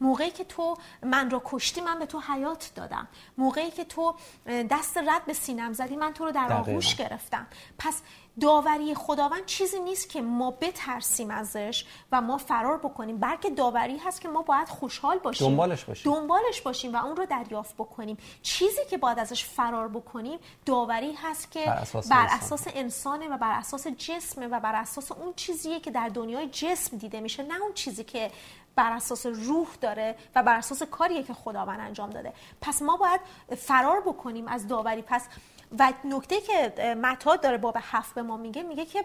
موقعی 0.00 0.30
که 0.30 0.44
تو 0.44 0.76
من 1.02 1.30
رو 1.30 1.42
کشتی 1.44 1.80
من 1.80 1.98
به 1.98 2.06
تو 2.06 2.20
حیات 2.20 2.72
دادم. 2.74 3.08
موقعی 3.38 3.70
که 3.70 3.84
تو 3.84 4.14
دست 4.46 4.98
رد 4.98 5.24
به 5.24 5.32
سینم 5.32 5.72
زدی 5.72 5.96
من 5.96 6.12
تو 6.12 6.24
رو 6.24 6.32
در 6.32 6.52
آغوش 6.52 6.96
گرفتم. 6.96 7.46
پس 7.78 8.02
داوری 8.40 8.94
خداوند 8.94 9.46
چیزی 9.46 9.80
نیست 9.80 10.08
که 10.08 10.22
ما 10.22 10.50
بترسیم 10.50 11.30
ازش 11.30 11.84
و 12.12 12.20
ما 12.20 12.38
فرار 12.38 12.78
بکنیم 12.78 13.18
بلکه 13.18 13.50
داوری 13.50 13.98
هست 13.98 14.20
که 14.20 14.28
ما 14.28 14.42
باید 14.42 14.68
خوشحال 14.68 15.18
باشیم. 15.18 15.48
دنبالش 15.48 15.84
باشیم. 15.84 16.12
دنبالش 16.12 16.60
باشیم 16.60 16.94
و 16.94 17.06
اون 17.06 17.16
رو 17.16 17.26
دریافت 17.26 17.74
بکنیم. 17.74 18.16
چیزی 18.42 18.80
که 18.90 18.98
باید 18.98 19.18
ازش 19.18 19.44
فرار 19.44 19.88
بکنیم 19.88 20.38
داوری 20.66 21.12
هست 21.12 21.50
که 21.50 21.66
بر 21.66 21.72
اساس, 21.72 22.08
بر 22.08 22.26
اساس 22.30 22.66
انسانه 22.74 23.28
و 23.28 23.38
بر 23.38 23.58
اساس 23.58 23.86
جسمه 23.86 24.46
و 24.46 24.60
بر 24.60 24.74
اساس 24.74 25.12
اون 25.12 25.32
چیزیه 25.36 25.80
که 25.80 25.90
در 25.90 26.08
دنیای 26.08 26.48
جسم 26.48 26.96
دیده 26.96 27.20
میشه 27.20 27.42
نه 27.42 27.62
اون 27.62 27.72
چیزی 27.72 28.04
که 28.04 28.30
بر 28.76 28.92
اساس 28.92 29.26
روح 29.26 29.68
داره 29.80 30.16
و 30.34 30.42
بر 30.42 30.56
اساس 30.56 30.82
کاریه 30.82 31.22
که 31.22 31.34
خداوند 31.34 31.80
انجام 31.80 32.10
داده. 32.10 32.32
پس 32.60 32.82
ما 32.82 32.96
باید 32.96 33.20
فرار 33.56 34.00
بکنیم 34.00 34.48
از 34.48 34.68
داوری. 34.68 35.02
پس 35.02 35.28
و 35.78 35.92
نکته 36.04 36.40
که 36.40 36.94
متا 37.02 37.36
داره 37.36 37.58
باب 37.58 37.76
هفت 37.80 38.14
به 38.14 38.22
ما 38.22 38.36
میگه 38.36 38.62
میگه 38.62 38.84
که 38.84 39.04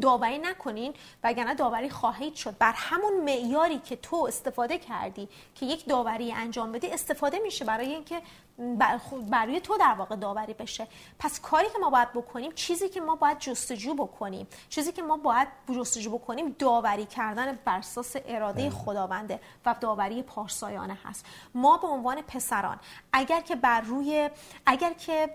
داوری 0.00 0.38
نکنین 0.38 0.94
وگرنه 1.24 1.54
داوری 1.54 1.90
خواهید 1.90 2.34
شد. 2.34 2.58
بر 2.58 2.72
همون 2.76 3.20
معیاری 3.24 3.78
که 3.78 3.96
تو 3.96 4.16
استفاده 4.28 4.78
کردی 4.78 5.28
که 5.54 5.66
یک 5.66 5.86
داوری 5.86 6.32
انجام 6.32 6.72
بدی 6.72 6.86
استفاده 6.86 7.38
میشه 7.38 7.64
برای 7.64 7.86
اینکه 7.86 8.22
برای 9.30 9.60
تو 9.60 9.76
در 9.78 9.94
واقع 9.98 10.16
داوری 10.16 10.54
بشه. 10.54 10.86
پس 11.18 11.40
کاری 11.40 11.66
که 11.72 11.78
ما 11.78 11.90
باید 11.90 12.12
بکنیم 12.12 12.52
چیزی 12.52 12.88
که 12.88 13.00
ما 13.00 13.16
باید 13.16 13.38
جستجو 13.38 13.94
بکنیم 13.94 14.46
چیزی 14.68 14.92
که 14.92 15.02
ما 15.02 15.16
باید 15.16 15.48
جستجو 15.76 16.10
بکنیم 16.10 16.56
داوری 16.58 17.06
کردن 17.06 17.58
بر 17.64 17.78
اساس 17.78 18.16
اراده 18.26 18.62
بله. 18.62 18.70
خداونده 18.70 19.40
و 19.66 19.74
داوری 19.80 20.22
پارسایانه 20.22 20.98
هست. 21.04 21.26
ما 21.54 21.76
به 21.78 21.86
عنوان 21.86 22.22
پسران 22.22 22.78
اگر 23.12 23.40
که 23.40 23.56
بر 23.56 23.80
روی 23.80 24.30
اگر 24.66 24.92
که 24.92 25.30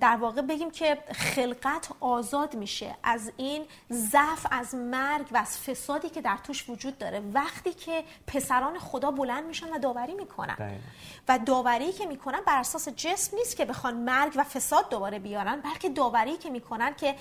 در 0.00 0.16
واقع 0.16 0.42
بگیم 0.42 0.70
که 0.70 0.98
خلقت 1.12 1.88
آزاد 2.00 2.54
میشه. 2.54 2.94
از 3.02 3.32
این 3.36 3.64
ضعف 3.92 4.46
از 4.50 4.74
مرگ 4.74 5.26
و 5.32 5.36
از 5.36 5.58
فسادی 5.58 6.08
که 6.08 6.20
در 6.20 6.36
توش 6.44 6.70
وجود 6.70 6.98
داره. 6.98 7.22
وقتی 7.32 7.72
که 7.72 8.04
پسران 8.26 8.78
خدا 8.78 9.10
بلند 9.10 9.44
میشن 9.44 9.72
و 9.72 9.78
داوری 9.78 10.14
می‌کنن. 10.14 10.80
و 11.28 11.38
داوری 11.38 11.92
که 11.92 12.06
می‌کنن 12.06 12.40
بر 12.46 12.58
اساس 12.58 12.88
جسم 12.88 13.36
نیست 13.36 13.56
که 13.56 13.64
بخوان 13.64 13.96
مرگ 13.96 14.32
و 14.36 14.44
فساد 14.44 14.90
دوباره 14.90 15.18
بیارن 15.18 15.60
بلکه 15.60 15.88
داوری 15.88 16.36
که 16.36 16.50
می‌کنن 16.50 16.94
که 16.94 17.14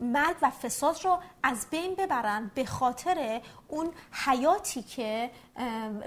مرگ 0.00 0.36
و 0.42 0.50
فساد 0.50 1.04
رو 1.04 1.18
از 1.42 1.66
بین 1.70 1.94
ببرن 1.94 2.50
به 2.54 2.64
خاطر 2.64 3.40
اون 3.68 3.92
حیاتی 4.12 4.82
که 4.82 5.30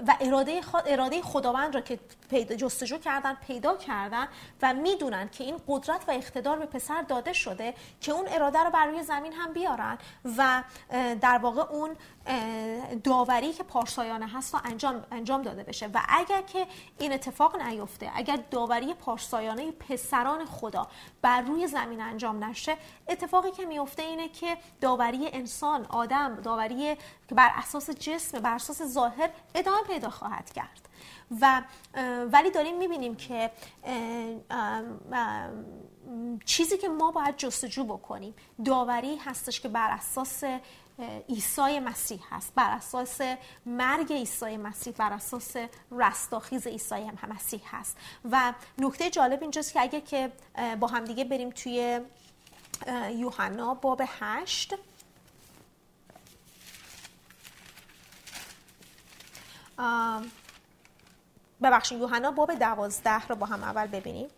و 0.06 0.16
اراده, 0.20 0.60
اراده 0.86 1.22
خداوند 1.22 1.74
را 1.74 1.80
که 1.80 1.98
پیدا 2.34 2.54
جستجو 2.54 2.98
کردن 2.98 3.34
پیدا 3.34 3.76
کردن 3.76 4.28
و 4.62 4.74
می‌دونن 4.74 5.28
که 5.28 5.44
این 5.44 5.56
قدرت 5.68 6.08
و 6.08 6.10
اقتدار 6.10 6.58
به 6.58 6.66
پسر 6.66 7.02
داده 7.02 7.32
شده 7.32 7.74
که 8.00 8.12
اون 8.12 8.24
اراده 8.28 8.58
رو 8.58 8.70
بر 8.70 8.86
روی 8.86 9.02
زمین 9.02 9.32
هم 9.32 9.52
بیارن 9.52 9.98
و 10.38 10.62
در 11.20 11.38
واقع 11.38 11.62
اون 11.62 11.96
داوری 13.04 13.52
که 13.52 13.62
پارسایانه 13.62 14.28
هست 14.28 14.54
و 14.54 14.58
انجام, 14.64 15.04
انجام 15.10 15.42
داده 15.42 15.62
بشه. 15.62 15.86
و 15.86 16.00
اگر 16.08 16.42
که 16.42 16.66
این 16.98 17.12
اتفاق 17.12 17.56
نیفته 17.56 18.10
اگر 18.14 18.38
داوری 18.50 18.94
پارسایانه 18.94 19.72
پسران 19.72 20.44
خدا 20.44 20.86
بر 21.22 21.40
روی 21.40 21.66
زمین 21.66 22.00
انجام 22.00 22.44
نشه 22.44 22.76
اتفاقی 23.08 23.50
که 23.50 23.64
میفته 23.64 24.02
اینه 24.02 24.28
که 24.28 24.56
داوری 24.80 25.28
انسان 25.32 25.86
آدم 25.86 26.34
داوری 26.34 26.96
که 27.28 27.34
بر 27.34 27.50
اساس 27.54 27.90
جسم 27.90 28.40
بر 28.40 28.54
اساس 28.54 28.82
ظاهر 28.82 29.30
ادامه 29.54 29.82
پیدا 29.82 30.10
خواهد 30.10 30.52
کرد. 30.52 30.93
و 31.40 31.62
ولی 32.32 32.50
داریم 32.50 32.78
می‌بینیم 32.78 33.14
که 33.16 33.50
چیزی 36.44 36.78
که 36.78 36.88
ما 36.88 37.10
باید 37.10 37.36
جستجو 37.36 37.84
بکنیم 37.84 38.34
داوری 38.64 39.16
هستش 39.16 39.60
که 39.60 39.68
بر 39.68 39.90
اساس 39.90 40.44
عیسی 41.28 41.80
مسیح 41.80 42.20
هست 42.30 42.52
بر 42.54 42.70
اساس 42.70 43.20
مرگ 43.66 44.12
عیسی 44.12 44.56
مسیح 44.56 44.92
بر 44.92 45.12
اساس 45.12 45.56
رستاخیز 45.90 46.66
عیسی 46.66 47.10
مسیح 47.28 47.60
هست. 47.64 47.96
و 48.30 48.52
نکته 48.78 49.10
جالب 49.10 49.42
اینجاست 49.42 49.72
که 49.72 49.80
اگه 49.80 50.00
که 50.00 50.32
با 50.80 50.86
همدیگه 50.86 51.24
بریم 51.24 51.50
توی 51.50 52.00
یوحنا 53.10 53.74
باب 53.74 54.02
هشت. 54.20 54.74
ببخشید 61.62 61.98
یوحنا 62.00 62.30
باب 62.30 62.54
دوازده 62.54 63.26
رو 63.26 63.36
با 63.36 63.46
هم 63.46 63.62
اول 63.62 63.86
ببینیم. 63.86 64.28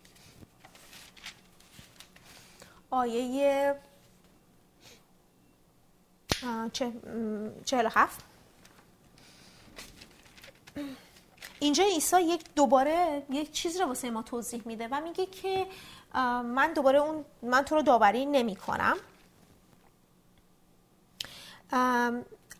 آیه 2.90 3.74
چهل 7.64 7.88
هفت. 7.90 8.24
اینجا 11.58 11.84
عیسی 11.84 12.22
یک 12.22 12.44
دوباره 12.54 13.22
یک 13.30 13.52
چیز 13.52 13.80
رو 13.80 13.86
واسه 13.86 14.10
ما 14.10 14.22
توضیح 14.22 14.62
میده 14.64 14.88
و 14.90 15.00
میگه 15.00 15.26
که 15.26 15.66
من 16.44 16.72
دوباره 16.72 16.98
اون 16.98 17.24
من 17.42 17.62
تو 17.62 17.74
رو 17.74 17.82
داوری 17.82 18.26
نمی 18.26 18.56
کنم 18.56 18.96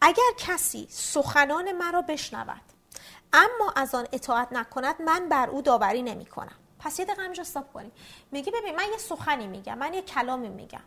اگر 0.00 0.32
کسی 0.38 0.86
سخنان 0.90 1.72
مرا 1.72 2.02
بشنود 2.02 2.60
اما 3.36 3.72
از 3.76 3.94
آن 3.94 4.06
اطاعت 4.12 4.52
نکند 4.52 5.02
من 5.02 5.28
بر 5.28 5.50
او 5.50 5.62
داوری 5.62 6.02
نمی 6.02 6.26
کنم 6.26 6.56
پس 6.78 6.98
یه 6.98 7.04
دقیقه 7.04 7.22
همینجا 7.22 7.44
کنیم. 7.74 7.92
میگه 8.30 8.52
ببین 8.52 8.76
من 8.76 8.84
یه 8.92 8.98
سخنی 8.98 9.46
میگم 9.46 9.78
من 9.78 9.94
یه 9.94 10.02
کلامی 10.02 10.48
میگم. 10.48 10.80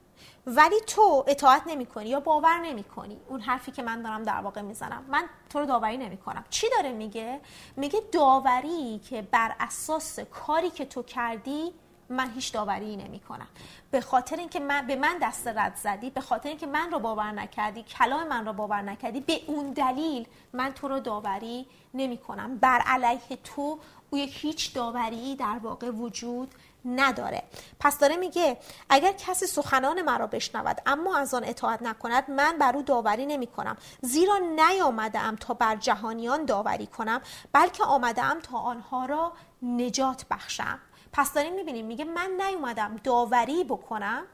ولی 0.48 0.80
تو 0.88 1.26
اطاعت 1.28 1.64
نمی 1.68 1.86
کنی 1.86 2.10
یا 2.10 2.20
باور 2.20 2.60
نمی 2.60 2.84
کنی 2.84 3.22
اون 3.28 3.42
حرفی 3.42 3.72
که 3.72 3.84
من 3.84 4.02
دارم 4.02 4.24
در 4.24 4.42
واقع 4.42 4.62
می‌زنم. 4.62 5.06
من 5.08 5.30
تو 5.50 5.60
رو 5.60 5.66
داوری 5.66 5.98
نمی 5.98 6.18
کنم 6.18 6.46
چی 6.50 6.68
داره 6.70 6.92
میگه؟ 6.92 7.42
میگه 7.76 8.02
داوری 8.12 9.00
که 9.10 9.22
بر 9.22 9.56
اساس 9.60 10.20
کاری 10.20 10.70
که 10.70 10.86
تو 10.86 11.04
کردی 11.04 11.74
من 12.10 12.32
هیچ 12.32 12.54
داوری 12.54 12.96
نمی 12.96 13.20
کنم 13.20 13.48
به 13.92 14.02
خاطر 14.02 14.36
اینکه 14.36 14.60
من 14.60 14.88
به 14.88 14.96
من 14.96 15.18
دست 15.22 15.48
رد 15.48 15.76
زدی 15.76 16.10
به 16.10 16.22
خاطر 16.22 16.50
اینکه 16.50 16.68
من 16.68 16.92
رو 16.92 17.00
باور 17.00 17.32
نکردی 17.32 17.84
کلام 17.84 18.28
من 18.28 18.46
رو 18.46 18.54
باور 18.54 18.82
نکردی 18.82 19.20
به 19.20 19.42
اون 19.48 19.72
دلیل 19.72 20.28
من 20.54 20.74
تو 20.74 20.88
رو 20.88 21.00
داوری 21.00 21.66
نمی 21.94 22.18
کنم 22.18 22.58
بر 22.58 22.82
علیه 22.86 23.38
تو 23.44 23.80
او 24.10 24.20
هیچ 24.20 24.74
داوری 24.74 25.36
در 25.36 25.60
واقع 25.64 25.90
وجود 25.90 26.56
نداره. 26.86 27.44
پس 27.80 28.00
داره 28.00 28.16
میگه 28.16 28.58
اگر 28.90 29.12
کسی 29.12 29.46
سخنان 29.46 30.02
مرا 30.02 30.28
بشنود 30.28 30.78
اما 30.86 31.18
از 31.18 31.34
آن 31.34 31.44
اطاعت 31.44 31.82
نکند 31.82 32.32
من 32.32 32.58
بر 32.58 32.76
او 32.76 32.82
داوری 32.82 33.26
نمی 33.26 33.48
کنم 33.48 33.78
زیرا 34.02 34.38
نیامده 34.38 35.20
ام 35.20 35.36
تا 35.36 35.54
بر 35.54 35.76
جهانیان 35.76 36.46
داوری 36.46 36.88
کنم 36.88 37.22
بلکه 37.54 37.84
آمده 37.84 38.24
ام 38.24 38.40
تا 38.40 38.58
آنها 38.58 39.06
را 39.06 39.34
نجات 39.62 40.26
بخشم. 40.32 40.80
پس 41.14 41.34
داریم 41.34 41.56
می‌بینیم. 41.56 41.86
میگه 41.86 42.06
من 42.06 42.42
نیومدم 42.48 42.96
داوری 43.04 43.64
بکنم. 43.64 44.26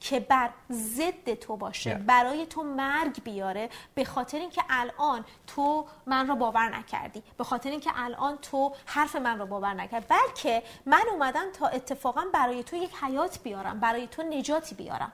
که 0.00 0.20
بر 0.20 0.50
ضد 0.70 1.34
تو 1.34 1.56
باشه 1.56 1.94
برای 1.94 2.46
تو 2.46 2.62
مرگ 2.62 3.22
بیاره 3.22 3.70
به 3.94 4.04
خاطر 4.04 4.38
اینکه 4.38 4.62
الان 4.70 5.24
تو 5.46 5.86
من 6.06 6.28
رو 6.28 6.36
باور 6.36 6.76
نکردی 6.76 7.22
به 7.38 7.44
خاطر 7.44 7.70
اینکه 7.70 7.90
الان 7.94 8.38
تو 8.38 8.72
حرف 8.86 9.16
من 9.16 9.38
رو 9.38 9.46
باور 9.46 9.74
نکرد 9.74 10.04
بلکه 10.08 10.62
من 10.86 11.02
اومدم 11.12 11.52
تا 11.52 11.66
اتفاقا 11.66 12.24
برای 12.32 12.62
تو 12.62 12.76
یک 12.76 12.90
حیات 13.02 13.42
بیارم 13.42 13.80
برای 13.80 14.06
تو 14.06 14.22
نجاتی 14.22 14.74
بیارم. 14.74 15.12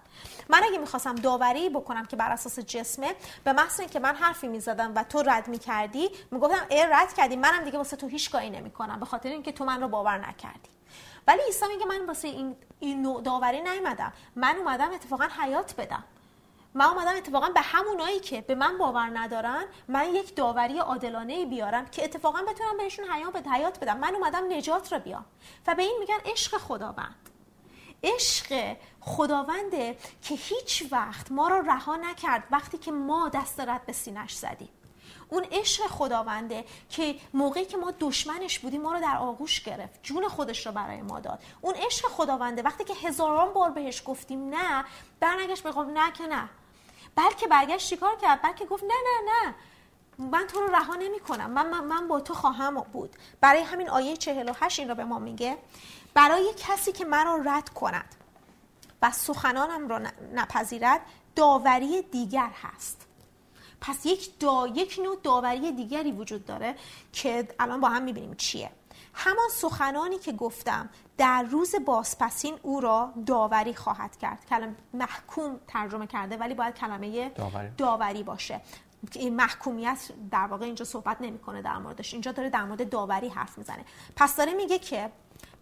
من 0.48 0.60
اگه 0.64 0.78
می‌خواستم 0.78 1.14
داوری 1.14 1.68
بکنم 1.70 2.04
که 2.04 2.16
بر 2.16 2.30
اساس 2.30 2.58
جسمه 2.58 3.14
به 3.44 3.52
محض 3.52 3.80
اینکه 3.80 4.00
من 4.00 4.14
حرفی 4.14 4.48
می‌زدم 4.48 4.92
و 4.96 5.04
تو 5.04 5.22
رد 5.22 5.48
می‌کردی 5.48 6.10
می‌گفتم 6.30 6.66
ای 6.70 6.86
رد 6.90 7.14
کردی 7.14 7.36
منم 7.36 7.64
دیگه 7.64 7.78
واسه 7.78 7.96
تو 7.96 8.06
هیچ 8.06 8.30
کاری 8.30 8.50
نمی‌کنم 8.50 9.00
به 9.00 9.06
خاطر 9.06 9.28
اینکه 9.28 9.52
تو 9.52 9.64
من 9.64 9.80
رو 9.80 9.88
باور 9.88 10.18
نکردی. 10.18 10.68
ولی 11.26 11.42
عیسی 11.46 11.66
میگه 11.68 11.86
من 11.86 12.06
واسه 12.06 12.28
این 12.28 12.56
این 12.80 13.02
نوع 13.02 13.22
داوری 13.22 13.60
نیومدم. 13.60 14.12
من 14.36 14.56
اومدم 14.56 14.90
اتفاقا 14.92 15.28
حیات 15.40 15.74
بدم. 15.76 16.04
من 16.74 16.84
اومدم 16.84 17.16
اتفاقا 17.16 17.48
به 17.48 17.60
همونایی 17.60 18.20
که 18.20 18.40
به 18.40 18.54
من 18.54 18.78
باور 18.78 19.10
ندارن 19.18 19.64
من 19.88 20.14
یک 20.14 20.36
داوری 20.36 20.78
عادلانه 20.78 21.46
بیارم 21.46 21.86
که 21.86 22.04
اتفاقا 22.04 22.42
بتونم 22.42 22.76
بهشون 22.76 23.04
حیات 23.04 23.48
حیات 23.48 23.80
بدم. 23.80 23.98
من 23.98 24.14
اومدم 24.14 24.52
نجات 24.52 24.92
رو 24.92 24.98
بیام. 24.98 25.24
و 25.66 25.74
به 25.74 25.82
این 25.82 25.96
میگن 26.00 26.18
عشق 26.24 26.58
خداوند. 26.58 27.28
عشق 28.04 28.76
خداونده 29.00 29.96
که 30.22 30.34
هیچ 30.34 30.84
وقت 30.90 31.32
ما 31.32 31.48
رو 31.48 31.70
رها 31.70 31.96
نکرد 31.96 32.44
وقتی 32.50 32.78
که 32.78 32.92
ما 32.92 33.28
دست 33.28 33.60
رد 33.60 33.86
به 33.86 33.92
سینش 33.92 34.34
زدیم. 34.34 34.68
اون 35.32 35.46
عشق 35.52 35.86
خداونده 35.86 36.64
که 36.88 37.14
موقعی 37.34 37.64
که 37.64 37.76
ما 37.76 37.92
دشمنش 38.00 38.58
بودیم 38.58 38.82
ما 38.82 38.92
رو 38.92 39.00
در 39.00 39.16
آغوش 39.16 39.62
گرفت 39.62 40.02
جون 40.02 40.28
خودش 40.28 40.66
رو 40.66 40.72
برای 40.72 41.02
ما 41.02 41.20
داد. 41.20 41.42
اون 41.60 41.74
عشق 41.74 42.08
خداونده 42.08 42.62
وقتی 42.62 42.84
که 42.84 42.94
هزاران 42.94 43.52
بار 43.52 43.70
بهش 43.70 44.02
گفتیم 44.06 44.54
نه 44.54 44.84
برنگشت 45.20 45.62
بگم 45.62 45.90
نه 45.90 46.12
که 46.12 46.26
نه. 46.26 46.48
بلکه 47.14 47.46
برگشت 47.46 47.88
چیکار 47.88 48.16
کرد؟ 48.16 48.42
بلکه 48.42 48.64
گفت 48.64 48.84
نه 48.84 48.94
نه 49.04 49.32
نه. 49.32 49.54
من 50.30 50.46
تو 50.46 50.60
رو 50.60 50.74
رها 50.74 50.94
نمی 50.94 51.20
کنم 51.20 51.50
من, 51.50 51.70
من, 51.70 51.84
من 51.84 52.08
با 52.08 52.20
تو 52.20 52.34
خواهم 52.34 52.74
بود. 52.74 53.16
برای 53.40 53.60
همین 53.60 53.88
آیه 53.90 54.16
48 54.16 54.78
این 54.78 54.88
رو 54.88 54.94
به 54.94 55.04
ما 55.04 55.18
میگه. 55.18 55.58
برای 56.14 56.54
کسی 56.56 56.92
که 56.92 57.04
من 57.04 57.26
رو 57.26 57.48
رد 57.50 57.68
کند 57.68 58.14
و 59.02 59.10
سخنانم 59.10 59.88
رو 59.88 60.00
نپذیرد 60.34 61.00
داوری 61.36 62.02
دیگر 62.02 62.50
هست. 62.62 63.06
پس 63.82 64.06
یک, 64.06 64.38
دا، 64.38 64.66
یک 64.74 65.00
نوع 65.04 65.16
داوری 65.22 65.72
دیگری 65.72 66.12
وجود 66.12 66.44
داره 66.44 66.74
که 67.12 67.48
الان 67.58 67.80
با 67.80 67.88
هم 67.88 68.02
می‌بینیم 68.02 68.34
چیه. 68.34 68.70
همان 69.14 69.48
سخنانی 69.52 70.18
که 70.18 70.32
گفتم 70.32 70.88
در 71.16 71.42
روز 71.42 71.74
بازپسین 71.84 72.58
او 72.62 72.80
را 72.80 73.12
داوری 73.26 73.74
خواهد 73.74 74.16
کرد. 74.18 74.46
کلمه 74.50 74.74
محکوم 74.94 75.60
ترجمه 75.68 76.06
کرده 76.06 76.36
ولی 76.36 76.54
باید 76.54 76.74
کلمه 76.74 77.28
داوری, 77.28 77.68
داوری 77.78 78.22
باشه. 78.22 78.60
این 79.12 79.36
محکومیت 79.36 79.98
در 80.30 80.46
واقع 80.46 80.64
اینجا 80.64 80.84
صحبت 80.84 81.16
نمی‌کنه 81.20 81.62
در 81.62 81.78
موردش. 81.78 82.12
اینجا 82.12 82.32
داره 82.32 82.50
در 82.50 82.64
مورد 82.64 82.88
داوری 82.88 83.28
حرف 83.28 83.58
می‌زنه. 83.58 83.84
پس 84.16 84.36
داره 84.36 84.54
میگه 84.54 84.78
که 84.78 85.10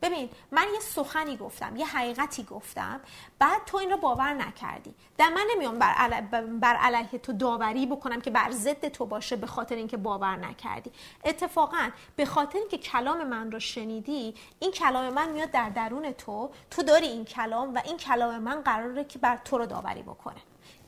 ببین 0.02 0.30
من 0.50 0.66
یه 0.74 0.80
سخنی 0.80 1.36
گفتم 1.36 1.76
یه 1.76 1.86
حقیقتی 1.86 2.42
گفتم 2.42 3.00
بعد 3.38 3.64
تو 3.66 3.76
این 3.76 3.90
رو 3.90 3.96
باور 3.96 4.34
نکردی. 4.34 4.94
در 5.18 5.28
من 5.28 5.46
نمیام 5.54 5.78
بر, 5.78 5.92
علی... 5.92 6.20
بر 6.60 6.76
علیه 6.76 7.18
تو 7.18 7.32
داوری 7.32 7.86
بکنم 7.86 8.20
که 8.20 8.30
بر 8.30 8.50
ضد 8.50 8.88
تو 8.88 9.06
باشه 9.06 9.36
به 9.36 9.46
خاطر 9.46 9.74
اینکه 9.74 9.96
باور 9.96 10.36
نکردی. 10.36 10.92
اتفاقا 11.24 11.90
به 12.16 12.24
خاطر 12.24 12.58
اینکه 12.58 12.78
کلام 12.78 13.24
من 13.24 13.52
رو 13.52 13.60
شنیدی 13.60 14.34
این 14.58 14.70
کلام 14.70 15.12
من 15.12 15.28
میاد 15.28 15.50
در 15.50 15.68
درون 15.70 16.12
تو 16.12 16.50
تو 16.70 16.82
داری 16.82 17.06
این 17.06 17.24
کلام 17.24 17.74
و 17.74 17.80
این 17.84 17.96
کلام 17.96 18.38
من 18.38 18.60
قراره 18.60 19.04
که 19.04 19.18
بر 19.18 19.36
تو 19.36 19.58
رو 19.58 19.66
داوری 19.66 20.02
بکنه. 20.02 20.40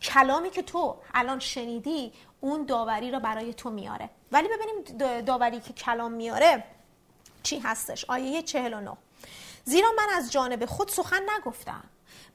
کلامی 0.03 0.51
که 0.51 0.63
تو 0.63 0.97
الان 1.15 1.39
شنیدی 1.39 2.13
اون 2.41 2.65
داوری 2.65 3.11
رو 3.11 3.21
برای 3.21 3.55
تو 3.55 3.71
میاره. 3.71 4.11
ولی 4.33 4.49
ببینیم 4.49 5.21
داوری 5.23 5.61
که 5.61 5.73
کلام 5.73 6.13
میاره 6.13 6.65
چی 7.43 7.59
هستش؟ 7.59 8.05
آیه 8.09 8.43
49 8.43 8.97
زیرا 9.65 9.89
من 9.97 10.09
از 10.15 10.33
جانب 10.33 10.67
خود 10.67 10.89
سخن 10.89 11.23
نگفتم 11.39 11.85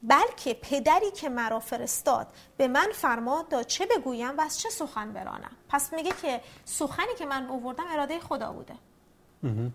بلکه 0.02 0.54
پدری 0.54 1.10
که 1.10 1.28
مرا 1.28 1.60
فرستاد 1.60 2.26
به 2.56 2.68
من 2.68 2.88
فرمان 2.94 3.44
داد 3.50 3.66
چه 3.66 3.86
بگویم 3.86 4.38
و 4.38 4.40
از 4.40 4.60
چه 4.60 4.70
سخن 4.70 5.12
برانم. 5.12 5.56
پس 5.68 5.92
میگه 5.92 6.12
که 6.22 6.40
سخنی 6.64 7.14
که 7.18 7.26
من 7.26 7.46
اووردم 7.46 7.84
اراده 7.90 8.20
خدا 8.20 8.52
بوده. 8.52 8.74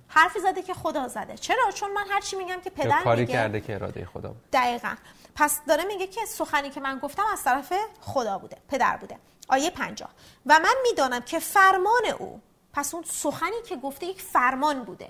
حرفی 0.08 0.39
زده 0.39 0.62
که 0.62 0.74
خدا 0.74 1.08
زده. 1.08 1.38
چرا؟ 1.38 1.72
چون 1.72 1.91
من 1.91 2.05
هرچی 2.10 2.36
میگم 2.36 2.62
که 2.62 2.70
پدر 2.70 3.03
کاری 3.03 3.22
میگه 3.22 3.34
کرده 3.34 3.62
که 3.62 3.76
اراده 3.76 4.05
خدا 4.05 4.30
بود 4.30 4.49
دقیقا. 4.53 4.95
پس 5.36 5.62
داره 5.68 5.84
میگه 5.84 6.08
که 6.08 6.26
سخنی 6.26 6.70
که 6.70 6.80
من 6.80 6.99
گفتم 6.99 7.24
از 7.34 7.43
طرف 7.43 7.74
خدا 8.01 8.38
بوده 8.38 8.58
پدر 8.68 8.97
بوده. 8.97 9.18
آیه 9.49 9.70
پنجاه. 9.70 10.10
و 10.45 10.60
من 10.60 10.76
می‌دانم 10.84 11.22
که 11.22 11.39
فرمان 11.39 12.05
او 12.20 12.41
پس 12.74 12.93
اون 12.93 13.03
سخنی 13.03 13.62
که 13.70 13.76
گفته 13.76 14.05
یک 14.05 14.22
فرمان 14.22 14.84
بوده. 14.84 15.10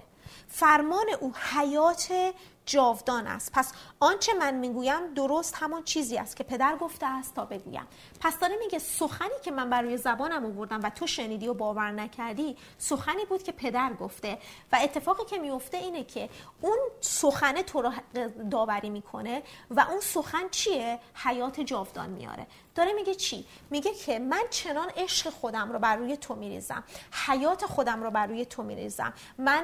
فرمان 0.56 1.06
او 1.20 1.34
حیات 1.36 2.34
جاودان 2.66 3.28
است. 3.28 3.52
پس 3.54 3.74
آنچه 4.00 4.34
من 4.34 4.54
می‌گویم 4.54 5.14
درست 5.14 5.56
همان 5.56 5.84
چیزی 5.84 6.18
است 6.18 6.36
که 6.36 6.44
پدر 6.44 6.78
گفته 6.78 7.06
است 7.06 7.36
تا 7.36 7.46
بگویم. 7.46 7.88
پس 8.20 8.40
داره 8.40 8.56
میگه 8.60 8.80
سخنی 8.80 9.40
که 9.44 9.52
من 9.52 9.70
بر 9.70 9.82
روی 9.82 9.98
زبانم 9.98 10.46
آوردم 10.46 10.80
و 10.84 10.90
تو 10.90 11.08
شنیدی 11.08 11.48
و 11.48 11.54
باور 11.54 11.92
نکردی 11.92 12.58
سخنی 12.78 13.26
بود 13.26 13.44
که 13.44 13.52
پدر 13.52 13.94
گفته. 13.94 14.38
و 14.72 14.80
اتفاقی 14.84 15.26
که 15.26 15.38
میفته 15.38 15.78
اینه 15.78 16.04
که 16.04 16.30
اون 16.62 16.78
سخنه 17.02 17.64
تو 17.64 17.82
رو 17.82 17.92
داوری 18.52 18.90
می‌کنه 18.90 19.44
و 19.72 19.80
اون 19.90 20.00
سخن 20.00 20.50
چیه؟ 20.52 21.00
حیات 21.16 21.60
جاودان 21.60 22.10
میاره. 22.10 22.48
داره 22.76 22.94
میگه 22.94 23.16
چی؟ 23.16 23.46
میگه 23.70 23.94
که 23.94 24.20
من 24.20 24.44
چنان 24.50 24.90
عشق 24.98 25.30
خودم 25.30 25.72
رو 25.72 25.80
بر 25.80 25.96
روی 25.96 26.18
تو 26.18 26.36
میریزم 26.36 26.84
حیات 27.28 27.66
خودم 27.66 28.04
رو 28.04 28.12
بر 28.12 28.28
روی 28.28 28.46
تو 28.46 28.64
میریزم. 28.64 29.14
من 29.38 29.64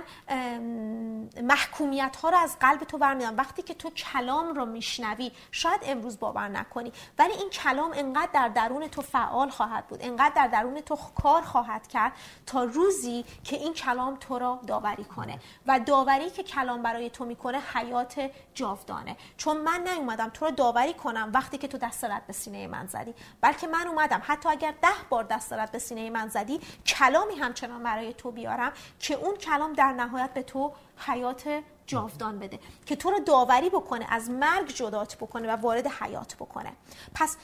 محکومیت 1.41 2.15
ها 2.15 2.29
رو 2.29 2.37
از 2.37 2.59
قلب 2.59 2.79
تو 2.83 2.97
برمیدارم. 2.97 3.37
وقتی 3.37 3.61
که 3.61 3.73
تو 3.73 3.89
کلام 3.89 4.53
رو 4.53 4.65
میشنوی 4.65 5.31
شاید 5.51 5.81
امروز 5.83 6.19
باور 6.19 6.47
نکنی 6.47 6.93
ولی 7.19 7.33
این 7.33 7.49
کلام 7.49 7.91
انقدر 7.95 8.29
در 8.33 8.47
درون 8.47 8.87
تو 8.87 9.01
فعال 9.01 9.49
خواهد 9.49 9.87
بود 9.87 9.99
انقدر 10.03 10.33
در 10.35 10.47
درون 10.47 10.81
تو 10.81 10.97
کار 11.23 11.41
خواهد 11.41 11.87
کرد 11.87 12.13
تا 12.45 12.63
روزی 12.63 13.25
که 13.43 13.55
این 13.55 13.73
کلام 13.73 14.15
تو 14.15 14.39
را 14.39 14.59
داوری 14.67 15.03
کنه. 15.03 15.39
و 15.67 15.79
داوری 15.79 16.29
که 16.29 16.43
کلام 16.43 16.81
برای 16.81 17.09
تو 17.09 17.25
می‌کنه 17.25 17.59
حیات 17.73 18.31
جاودانه. 18.53 19.17
چون 19.37 19.57
من 19.57 19.87
نیومدم 19.87 20.29
تو 20.29 20.45
رو 20.45 20.51
داوری 20.51 20.93
کنم 20.93 21.31
وقتی 21.33 21.57
که 21.57 21.67
تو 21.67 21.77
دست 21.77 22.05
به 22.27 22.33
سینه 22.33 22.67
من 22.67 22.87
زدی. 22.87 22.98
بلکه 23.41 23.67
من 23.67 23.87
اومدم. 23.87 24.21
حتی 24.25 24.49
اگر 24.49 24.73
ده 24.81 24.87
بار 25.09 25.23
دست 25.23 25.53
به 25.53 25.79
سینه 25.79 26.09
من 26.09 26.27
زدی 26.27 26.59
کلامی 26.85 27.35
همچنان 27.35 27.83
برای 27.83 28.13
تو 28.13 28.31
بیارم 28.31 28.71
که 28.99 29.13
اون 29.13 29.35
کلام 29.35 29.73
در 29.73 29.93
نهایت 29.93 30.33
به 30.33 30.43
تو 30.43 30.73
حیات 30.97 31.63
جاودان 31.85 32.39
بده 32.39 32.59
که 32.85 32.95
تو 32.95 33.11
رو 33.11 33.19
داوری 33.19 33.69
بکنه 33.69 34.05
از 34.09 34.29
مرگ 34.29 34.67
جدات 34.67 35.15
بکنه 35.15 35.53
و 35.53 35.55
وارد 35.55 35.87
حیات 35.87 36.35
بکنه. 36.35 36.71
پس 37.15 37.37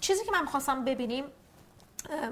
چیزی 0.00 0.24
که 0.24 0.32
من 0.32 0.46
خواستم 0.46 0.84
ببینیم 0.84 1.24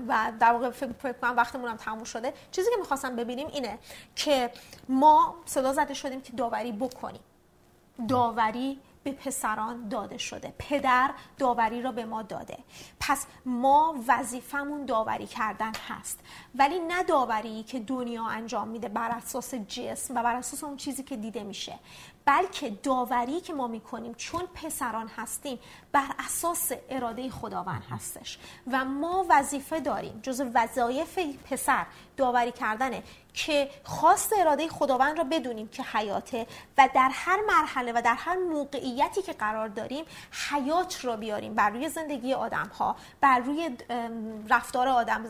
و 0.08 0.32
در 0.40 0.52
واقع 0.52 0.70
فکر 0.70 1.12
کنم 1.12 1.36
وقتمون 1.36 1.70
هم 1.70 1.76
تموم 1.76 2.04
شده 2.04 2.34
چیزی 2.50 2.70
که 2.70 2.76
می‌خواستم 2.76 3.16
ببینیم 3.16 3.46
اینه 3.46 3.78
که 4.16 4.50
ما 4.88 5.34
صدا 5.46 5.72
زده 5.72 5.94
شدیم 5.94 6.20
که 6.20 6.32
داوری 6.32 6.72
بکنیم. 6.72 7.20
داوری 8.08 8.80
به 9.07 9.12
پسران 9.12 9.88
داده 9.88 10.18
شده. 10.18 10.54
پدر 10.59 11.11
داوری 11.38 11.82
را 11.82 11.92
به 11.92 12.04
ما 12.04 12.22
داده. 12.22 12.59
پس 13.00 13.26
ما 13.44 13.94
وظیفمون 14.09 14.84
داوری 14.86 15.26
کردن 15.26 15.72
هست. 15.88 16.20
ولی 16.54 16.78
نه 16.78 17.02
داوری 17.02 17.62
که 17.62 17.80
دنیا 17.80 18.26
انجام 18.26 18.68
میده 18.68 18.88
بر 18.88 19.11
اساس 19.11 19.54
جسم 19.54 20.16
و 20.16 20.22
بر 20.22 20.34
اساس 20.34 20.64
اون 20.64 20.76
چیزی 20.76 21.02
که 21.02 21.16
دیده 21.16 21.42
میشه. 21.42 21.78
بلکه 22.26 22.70
داوری 22.70 23.40
که 23.40 23.54
ما 23.54 23.66
می‌کنیم 23.66 24.14
چون 24.14 24.42
پسران 24.54 25.08
هستیم 25.08 25.58
بر 25.92 26.08
اساس 26.18 26.72
اراده 26.90 27.30
خداوند 27.30 27.82
هستش. 27.90 28.38
و 28.72 28.84
ما 28.84 29.26
وظیفه 29.28 29.80
داریم 29.80 30.20
جز 30.22 30.42
وظایف 30.54 31.18
پسر 31.50 31.86
داوری 32.16 32.52
کردنه 32.52 33.02
که 33.36 33.70
خواست 33.84 34.32
اراده 34.38 34.68
خداوند 34.68 35.18
را 35.18 35.24
بدونیم 35.24 35.68
که 35.68 35.82
حیاته 35.82 36.46
و 36.78 36.88
در 36.94 37.10
هر 37.12 37.38
مرحله 37.48 37.92
و 37.92 38.02
در 38.04 38.14
هر 38.14 38.36
موقعیتی 38.36 39.22
که 39.22 39.32
قرار 39.32 39.68
داریم 39.68 40.04
حیات 40.50 41.04
را 41.04 41.16
بیاریم 41.16 41.54
بر 41.54 41.70
روی 41.70 41.88
زندگی 41.88 42.34
آدم 42.34 42.70
ها 42.78 42.96
بر 43.20 43.38
روی 43.38 43.76
رفتار 44.48 44.88
آدم. 44.88 45.24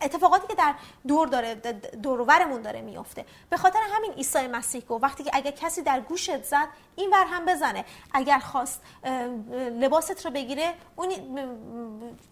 اتفاقاتی 0.00 0.46
که 0.46 0.54
در 0.54 0.74
دور 1.08 1.28
داره 1.28 1.54
دورورمون 2.02 2.62
داره 2.62 2.80
میفته 2.80 3.24
به 3.50 3.56
خاطر 3.56 3.78
همین 3.92 4.12
عیسی 4.12 4.46
مسیح 4.46 4.82
گفت 4.84 5.04
وقتی 5.04 5.24
که 5.24 5.30
اگر 5.32 5.50
کسی 5.50 5.82
در 5.82 6.00
گوشت 6.20 6.44
زد 6.44 6.68
این 6.96 7.10
ور 7.10 7.24
هم 7.24 7.46
بزنه. 7.46 7.84
اگر 8.12 8.38
خواست 8.38 8.82
لباست 9.54 10.26
رو 10.26 10.32
بگیره 10.32 10.74
اون 10.96 11.10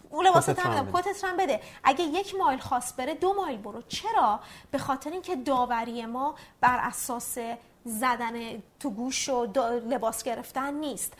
اون 0.09 0.27
لباست 0.27 0.59
هم 0.59 0.91
کتت 0.93 1.23
هم 1.23 1.37
بده. 1.37 1.59
اگه 1.83 2.03
یک 2.03 2.35
مایل 2.35 2.59
خواست 2.59 2.95
بره 2.95 3.13
دو 3.13 3.33
مایل 3.33 3.57
برو. 3.57 3.81
چرا؟ 3.81 4.39
به 4.71 4.77
خاطر 4.77 5.09
اینکه 5.11 5.35
داوری 5.35 6.05
ما 6.05 6.35
بر 6.61 6.79
اساس 6.81 7.37
زدن 7.85 8.63
تو 8.79 8.89
گوش 8.89 9.29
و 9.29 9.45
لباس 9.89 10.23
گرفتن 10.23 10.73
نیست. 10.73 11.13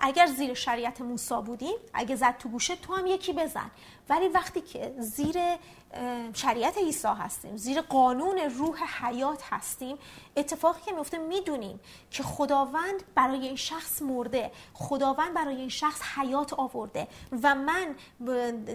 اگر 0.00 0.26
زیر 0.26 0.54
شریعت 0.54 1.00
موسا 1.00 1.40
بودیم 1.40 1.76
اگه 1.94 2.16
زد 2.16 2.36
تو 2.38 2.48
گوشه 2.48 2.76
تو 2.76 2.94
هم 2.94 3.06
یکی 3.06 3.32
بزن. 3.32 3.70
ولی 4.08 4.28
وقتی 4.28 4.60
که 4.60 4.94
زیر 4.98 5.36
شریعت 6.34 6.78
عیسی 6.78 7.08
هستیم 7.08 7.56
زیر 7.56 7.80
قانون 7.80 8.38
روح 8.38 8.78
حیات 9.04 9.42
هستیم 9.50 9.98
اتفاقی 10.36 10.80
که 10.86 10.92
میفته 10.92 11.18
می‌دونیم 11.18 11.80
که 12.10 12.22
خداوند 12.22 13.02
برای 13.14 13.46
این 13.46 13.56
شخص 13.56 14.02
مرده 14.02 14.50
خداوند 14.74 15.34
برای 15.34 15.56
این 15.56 15.68
شخص 15.68 16.02
حیات 16.02 16.52
آورده 16.52 17.08
و 17.42 17.54
من 17.54 17.94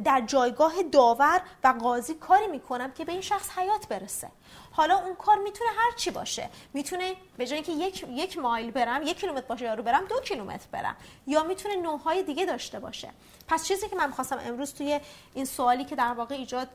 در 0.03 0.21
جایگاه 0.21 0.83
داور 0.83 1.41
و 1.63 1.67
قاضی 1.67 2.13
کاری 2.13 2.47
می‌کنم 2.47 2.91
که 2.91 3.05
به 3.05 3.11
این 3.11 3.21
شخص 3.21 3.49
حیات 3.57 3.87
برسه. 3.87 4.31
حالا 4.75 4.97
اون 4.97 5.15
کار 5.15 5.37
می‌تونه 5.37 5.69
هر 5.77 5.91
چی 5.95 6.11
باشه. 6.11 6.49
می‌تونه 6.73 7.15
به 7.37 7.47
جای 7.47 7.55
اینکه 7.55 7.71
یک 7.71 8.05
یک 8.09 8.37
مایل 8.37 8.71
برم 8.71 9.03
یک 9.03 9.19
کیلومتر 9.19 9.45
باشه 9.47 9.65
یا 9.65 9.73
رو 9.73 9.83
برم 9.83 10.05
دو 10.05 10.19
کیلومتر 10.19 10.67
برم. 10.71 10.95
یا 11.27 11.43
می‌تونه 11.43 11.75
نوعهای 11.75 12.23
دیگه 12.23 12.45
داشته 12.45 12.79
باشه. 12.79 13.09
پس 13.47 13.65
چیزی 13.65 13.89
که 13.89 13.95
من 13.95 14.11
خواستم 14.11 14.39
امروز 14.41 14.73
توی 14.73 14.99
این 15.33 15.45
سوالی 15.45 15.85
که 15.85 15.95
در 15.95 16.13
واقع 16.13 16.35
ایجاد 16.35 16.67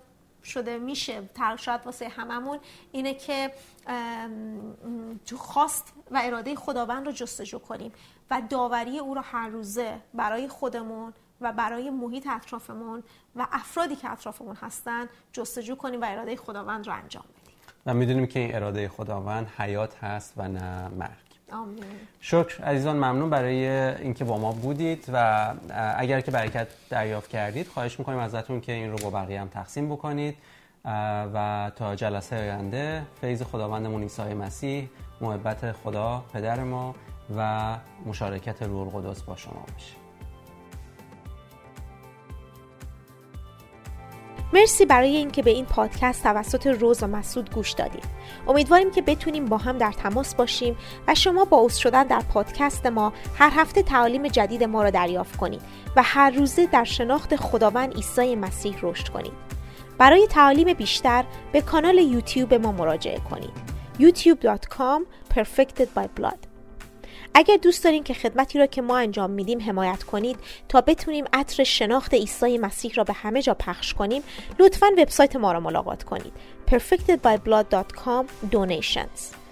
شده 0.45 0.79
میشه 0.79 1.29
شاید 1.59 1.81
واسه 1.85 2.09
هممون 2.09 2.61
اینه 2.93 3.15
که 3.15 3.55
خواست 5.37 5.93
و 6.11 6.21
اراده 6.25 6.55
خداوند 6.55 7.07
رو 7.07 7.13
جستجو 7.13 7.59
کنیم 7.59 7.93
و 8.31 8.43
داوری 8.51 8.99
او 8.99 9.15
رو 9.15 9.21
هر 9.21 9.49
روزه 9.49 10.01
برای 10.15 10.49
خودمون 10.49 11.13
و 11.41 11.53
برای 11.53 11.91
محیط 11.91 12.27
اطرافمون 12.27 13.03
و 13.37 13.47
افرادی 13.53 13.97
که 13.97 14.11
اطرافمون 14.11 14.57
هستن 14.57 15.09
جستجو 15.33 15.75
کنیم 15.75 16.01
و 16.01 16.05
اراده 16.09 16.37
خداوند 16.37 16.87
رو 16.87 16.93
انجام 16.93 17.25
بدیم. 17.31 17.38
و 17.87 17.95
می‌دونیم 17.95 18.27
که 18.27 18.41
این 18.41 18.55
اراده 18.55 18.89
خداوند 18.89 19.51
حیات 19.59 20.05
هست 20.05 20.33
و 20.37 20.49
نه 20.49 20.89
مرگ. 20.89 21.11
آمین. 21.53 21.85
شکر. 22.21 22.63
عزیزان 22.65 22.97
ممنون 22.97 23.31
برای 23.31 23.69
اینکه 23.69 24.25
با 24.25 24.39
ما 24.39 24.53
بودید 24.53 25.05
و 25.13 25.55
اگر 25.97 26.21
که 26.21 26.31
برکت 26.31 26.69
دریافت 26.91 27.31
کردید 27.31 27.69
خواهش 27.69 27.99
می‌کنیم 27.99 28.19
ازتون 28.19 28.61
که 28.61 28.73
این 28.73 28.93
رو 28.93 28.99
با 28.99 29.11
بقیه 29.11 29.41
هم 29.41 29.49
تقسیم 29.49 29.89
بکنید. 29.89 30.37
و 31.35 31.71
تا 31.77 31.95
جلسه 31.95 32.37
آینده 32.37 33.03
فیض 33.21 33.43
خداوندمون 33.43 34.03
عیسی 34.03 34.23
مسیح 34.23 34.89
محبت 35.21 35.73
خدا 35.73 36.25
پدر 36.33 36.65
ما 36.65 36.95
و 37.37 37.77
مشارکت 38.07 38.63
روح 38.63 38.97
القدس 38.97 39.23
با 39.23 39.37
شما 39.37 39.65
باشه. 39.73 40.08
مرسی 44.53 44.87
برای 44.87 45.17
اینکه 45.17 45.43
به 45.43 45.51
این 45.51 45.65
پادکست 45.65 46.23
توسط 46.23 46.67
روز 46.67 47.03
و 47.03 47.07
مسعود 47.07 47.55
گوش 47.55 47.73
دادید. 47.73 48.05
امیدواریم 48.49 48.91
که 48.91 49.03
بتونیم 49.03 49.45
با 49.45 49.57
هم 49.57 49.79
در 49.79 49.93
تماس 49.93 50.35
باشیم 50.35 50.77
و 51.09 51.15
شما 51.15 51.45
با 51.45 51.69
شدن 51.69 52.03
در 52.03 52.21
پادکست 52.21 52.87
ما 52.87 53.13
هر 53.39 53.51
هفته 53.55 53.83
تعالیم 53.83 54.29
جدید 54.29 54.65
ما 54.65 54.83
را 54.83 54.91
دریافت 54.91 55.37
کنید 55.37 55.61
و 55.97 56.03
هر 56.03 56.31
روزه 56.31 56.67
در 56.67 56.85
شناخت 56.85 57.37
خداوند 57.37 57.95
عیسی 57.95 58.37
مسیح 58.37 58.77
رشد 58.83 59.09
کنید. 59.09 59.49
برای 59.99 60.27
تعالیم 60.27 60.73
بیشتر 60.73 61.25
به 61.53 61.61
کانال 61.61 61.99
یوتیوب 61.99 62.55
ما 62.55 62.73
مراجعه 62.73 63.19
کنید. 63.19 63.79
youtube.com 63.99 65.07
perfected 65.35 65.89
by 65.97 66.07
blood 66.21 66.48
اگر 67.39 67.57
دوست 67.57 67.85
دارین 67.85 68.03
که 68.03 68.15
خدمتی 68.15 68.59
را 68.59 68.67
که 68.67 68.83
ما 68.83 68.99
انجام 68.99 69.31
میدیم 69.31 69.61
حمایت 69.61 70.03
کنید 70.03 70.37
تا 70.69 70.81
بتونیم 70.81 71.25
عطر 71.33 71.65
شناخت 71.65 72.15
عیسی 72.15 72.59
مسیح 72.59 72.95
را 72.95 73.05
به 73.05 73.13
همه 73.13 73.43
جا 73.43 73.55
پخش 73.55 73.95
کنیم 73.95 74.23
لطفا 74.59 74.87
وبسایت 74.99 75.37
ما 75.37 75.53
را 75.53 75.61
ملاقات 75.61 76.03
کنید. 76.03 76.33
perfectedbyblood.com 76.71 78.27
donations. 78.53 79.48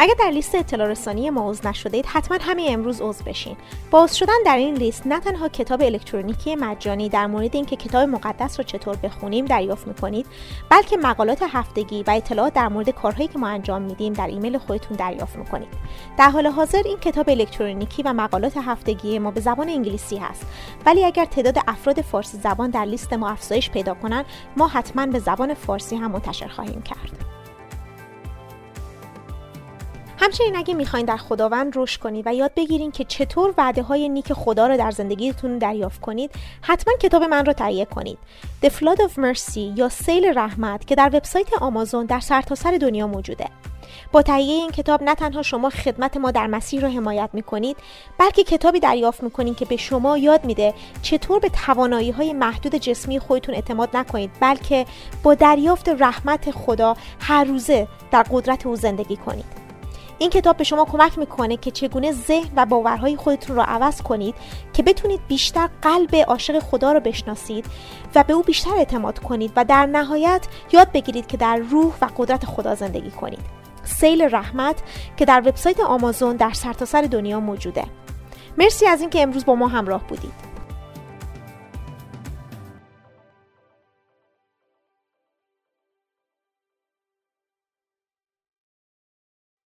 اگر 0.00 0.14
در 0.18 0.30
لیست 0.30 0.54
اطلاع 0.54 0.88
رسانی 0.88 1.30
ما 1.30 1.50
عضو 1.50 1.68
نشدید 1.68 2.06
حتما 2.06 2.38
همین 2.40 2.74
امروز 2.74 3.00
عضو 3.00 3.24
بشین. 3.24 3.56
با 3.90 4.04
عضو 4.04 4.14
شدن 4.14 4.34
در 4.46 4.56
این 4.56 4.74
لیست 4.74 5.06
نه 5.06 5.20
تنها 5.20 5.48
کتاب 5.48 5.82
الکترونیکی 5.82 6.56
مجانی 6.56 7.08
در 7.08 7.26
مورد 7.26 7.56
اینکه 7.56 7.76
کتاب 7.76 8.08
مقدس 8.08 8.60
رو 8.60 8.64
چطور 8.64 8.96
بخونیم 8.96 9.44
دریافت 9.44 9.86
می‌کنید 9.86 10.26
بلکه 10.70 10.96
مقالات 10.96 11.42
هفتگی 11.42 12.02
و 12.02 12.10
اطلاعات 12.10 12.54
در 12.54 12.68
مورد 12.68 12.90
کارهایی 12.90 13.28
که 13.28 13.38
ما 13.38 13.48
انجام 13.48 13.82
میدیم 13.82 14.12
در 14.12 14.26
ایمیل 14.26 14.58
خودتون 14.58 14.96
دریافت 14.96 15.36
می‌کنید. 15.36 15.68
در 16.18 16.30
حال 16.30 16.46
حاضر 16.46 16.82
این 16.84 16.98
کتاب 16.98 17.30
الکترونیکی 17.30 18.02
و 18.02 18.12
مقالات 18.12 18.56
هفتگی 18.56 19.18
ما 19.18 19.30
به 19.30 19.40
زبان 19.40 19.68
انگلیسی 19.68 20.16
هست. 20.16 20.46
ولی 20.86 21.04
اگر 21.04 21.24
تعداد 21.24 21.58
افراد 21.68 22.00
فارسی 22.00 22.38
زبان 22.38 22.70
در 22.70 22.84
لیست 22.84 23.12
ما 23.12 23.28
افزایش 23.28 23.70
پیدا 23.70 23.94
کنند 23.94 24.24
ما 24.56 24.68
حتما 24.68 25.06
به 25.06 25.18
زبان 25.18 25.54
فارسی 25.54 25.96
هم 25.96 26.10
منتشر 26.10 26.48
خواهیم 26.48 26.82
کرد. 26.82 27.37
همچنین 30.20 30.56
اگه 30.56 30.74
می‌خواین 30.74 31.06
در 31.06 31.16
خداوند 31.16 31.72
رشد 31.76 32.00
کنید 32.00 32.26
و 32.26 32.34
یاد 32.34 32.54
بگیرین 32.56 32.90
که 32.90 33.04
چطور 33.04 33.54
وعده 33.58 33.82
های 33.82 34.08
نیک 34.08 34.32
خدا 34.32 34.66
رو 34.66 34.76
در 34.76 34.90
زندگیتون 34.90 35.58
دریافت 35.58 36.00
کنید 36.00 36.30
حتما 36.62 36.94
کتاب 36.94 37.22
من 37.22 37.46
رو 37.46 37.52
تهیه 37.52 37.84
کنید. 37.84 38.18
The 38.62 38.68
Flood 38.68 38.98
of 38.98 39.12
Mercy 39.12 39.78
یا 39.78 39.88
سیل 39.88 40.32
رحمت 40.38 40.86
که 40.86 40.94
در 40.94 41.10
وبسایت 41.12 41.52
آمازون 41.60 42.06
در 42.06 42.20
سرتاسر 42.20 42.70
سر 42.70 42.78
دنیا 42.78 43.06
موجوده. 43.06 43.46
با 44.12 44.22
تهیه 44.22 44.54
این 44.54 44.70
کتاب 44.70 45.02
نه 45.02 45.14
تنها 45.14 45.42
شما 45.42 45.70
خدمت 45.70 46.16
ما 46.16 46.30
در 46.30 46.46
مسیح 46.46 46.80
رو 46.80 46.88
حمایت 46.88 47.30
می‌کنید 47.32 47.76
بلکه 48.18 48.44
کتابی 48.44 48.80
دریافت 48.80 49.22
می‌کنید 49.22 49.56
که 49.56 49.64
به 49.64 49.76
شما 49.76 50.18
یاد 50.18 50.44
میده 50.44 50.74
چطور 51.02 51.38
به 51.38 51.48
توانایی 51.48 52.10
های 52.10 52.32
محدود 52.32 52.74
جسمی 52.74 53.18
خودتون 53.18 53.54
اعتماد 53.54 53.96
نکنید 53.96 54.30
بلکه 54.40 54.86
با 55.22 55.34
دریافت 55.34 55.88
رحمت 55.88 56.50
خدا 56.50 56.96
هر 57.20 57.44
روزه 57.44 57.88
در 58.10 58.22
قدرت 58.22 58.66
او 58.66 58.76
زندگی 58.76 59.16
کنید. 59.16 59.57
این 60.18 60.30
کتاب 60.30 60.56
به 60.56 60.64
شما 60.64 60.84
کمک 60.84 61.18
می‌کنه 61.18 61.56
که 61.56 61.70
چگونه 61.70 62.12
ذهن 62.12 62.50
و 62.56 62.66
باورهای 62.66 63.16
خودتون 63.16 63.56
رو 63.56 63.62
عوض 63.62 64.02
کنید 64.02 64.34
که 64.72 64.82
بتونید 64.82 65.20
بیشتر 65.28 65.68
قلب 65.82 66.16
عاشق 66.16 66.58
خدا 66.58 66.92
رو 66.92 67.00
بشناسید 67.00 67.66
و 68.14 68.24
به 68.24 68.32
او 68.32 68.42
بیشتر 68.42 68.74
اعتماد 68.76 69.18
کنید 69.18 69.52
و 69.56 69.64
در 69.64 69.86
نهایت 69.86 70.46
یاد 70.72 70.92
بگیرید 70.92 71.26
که 71.26 71.36
در 71.36 71.56
روح 71.56 71.94
و 72.02 72.08
قدرت 72.16 72.44
خدا 72.44 72.74
زندگی 72.74 73.10
کنید. 73.10 73.58
سیل 73.84 74.22
رحمت 74.22 74.76
که 75.16 75.24
در 75.24 75.40
وبسایت 75.40 75.80
آمازون 75.80 76.36
در 76.36 76.52
سرتاسر 76.52 77.02
سر 77.02 77.08
دنیا 77.08 77.40
موجوده. 77.40 77.84
مرسی 78.58 78.86
از 78.86 79.00
اینکه 79.00 79.22
امروز 79.22 79.44
با 79.44 79.54
ما 79.54 79.68
همراه 79.68 80.04
بودید. 80.08 80.57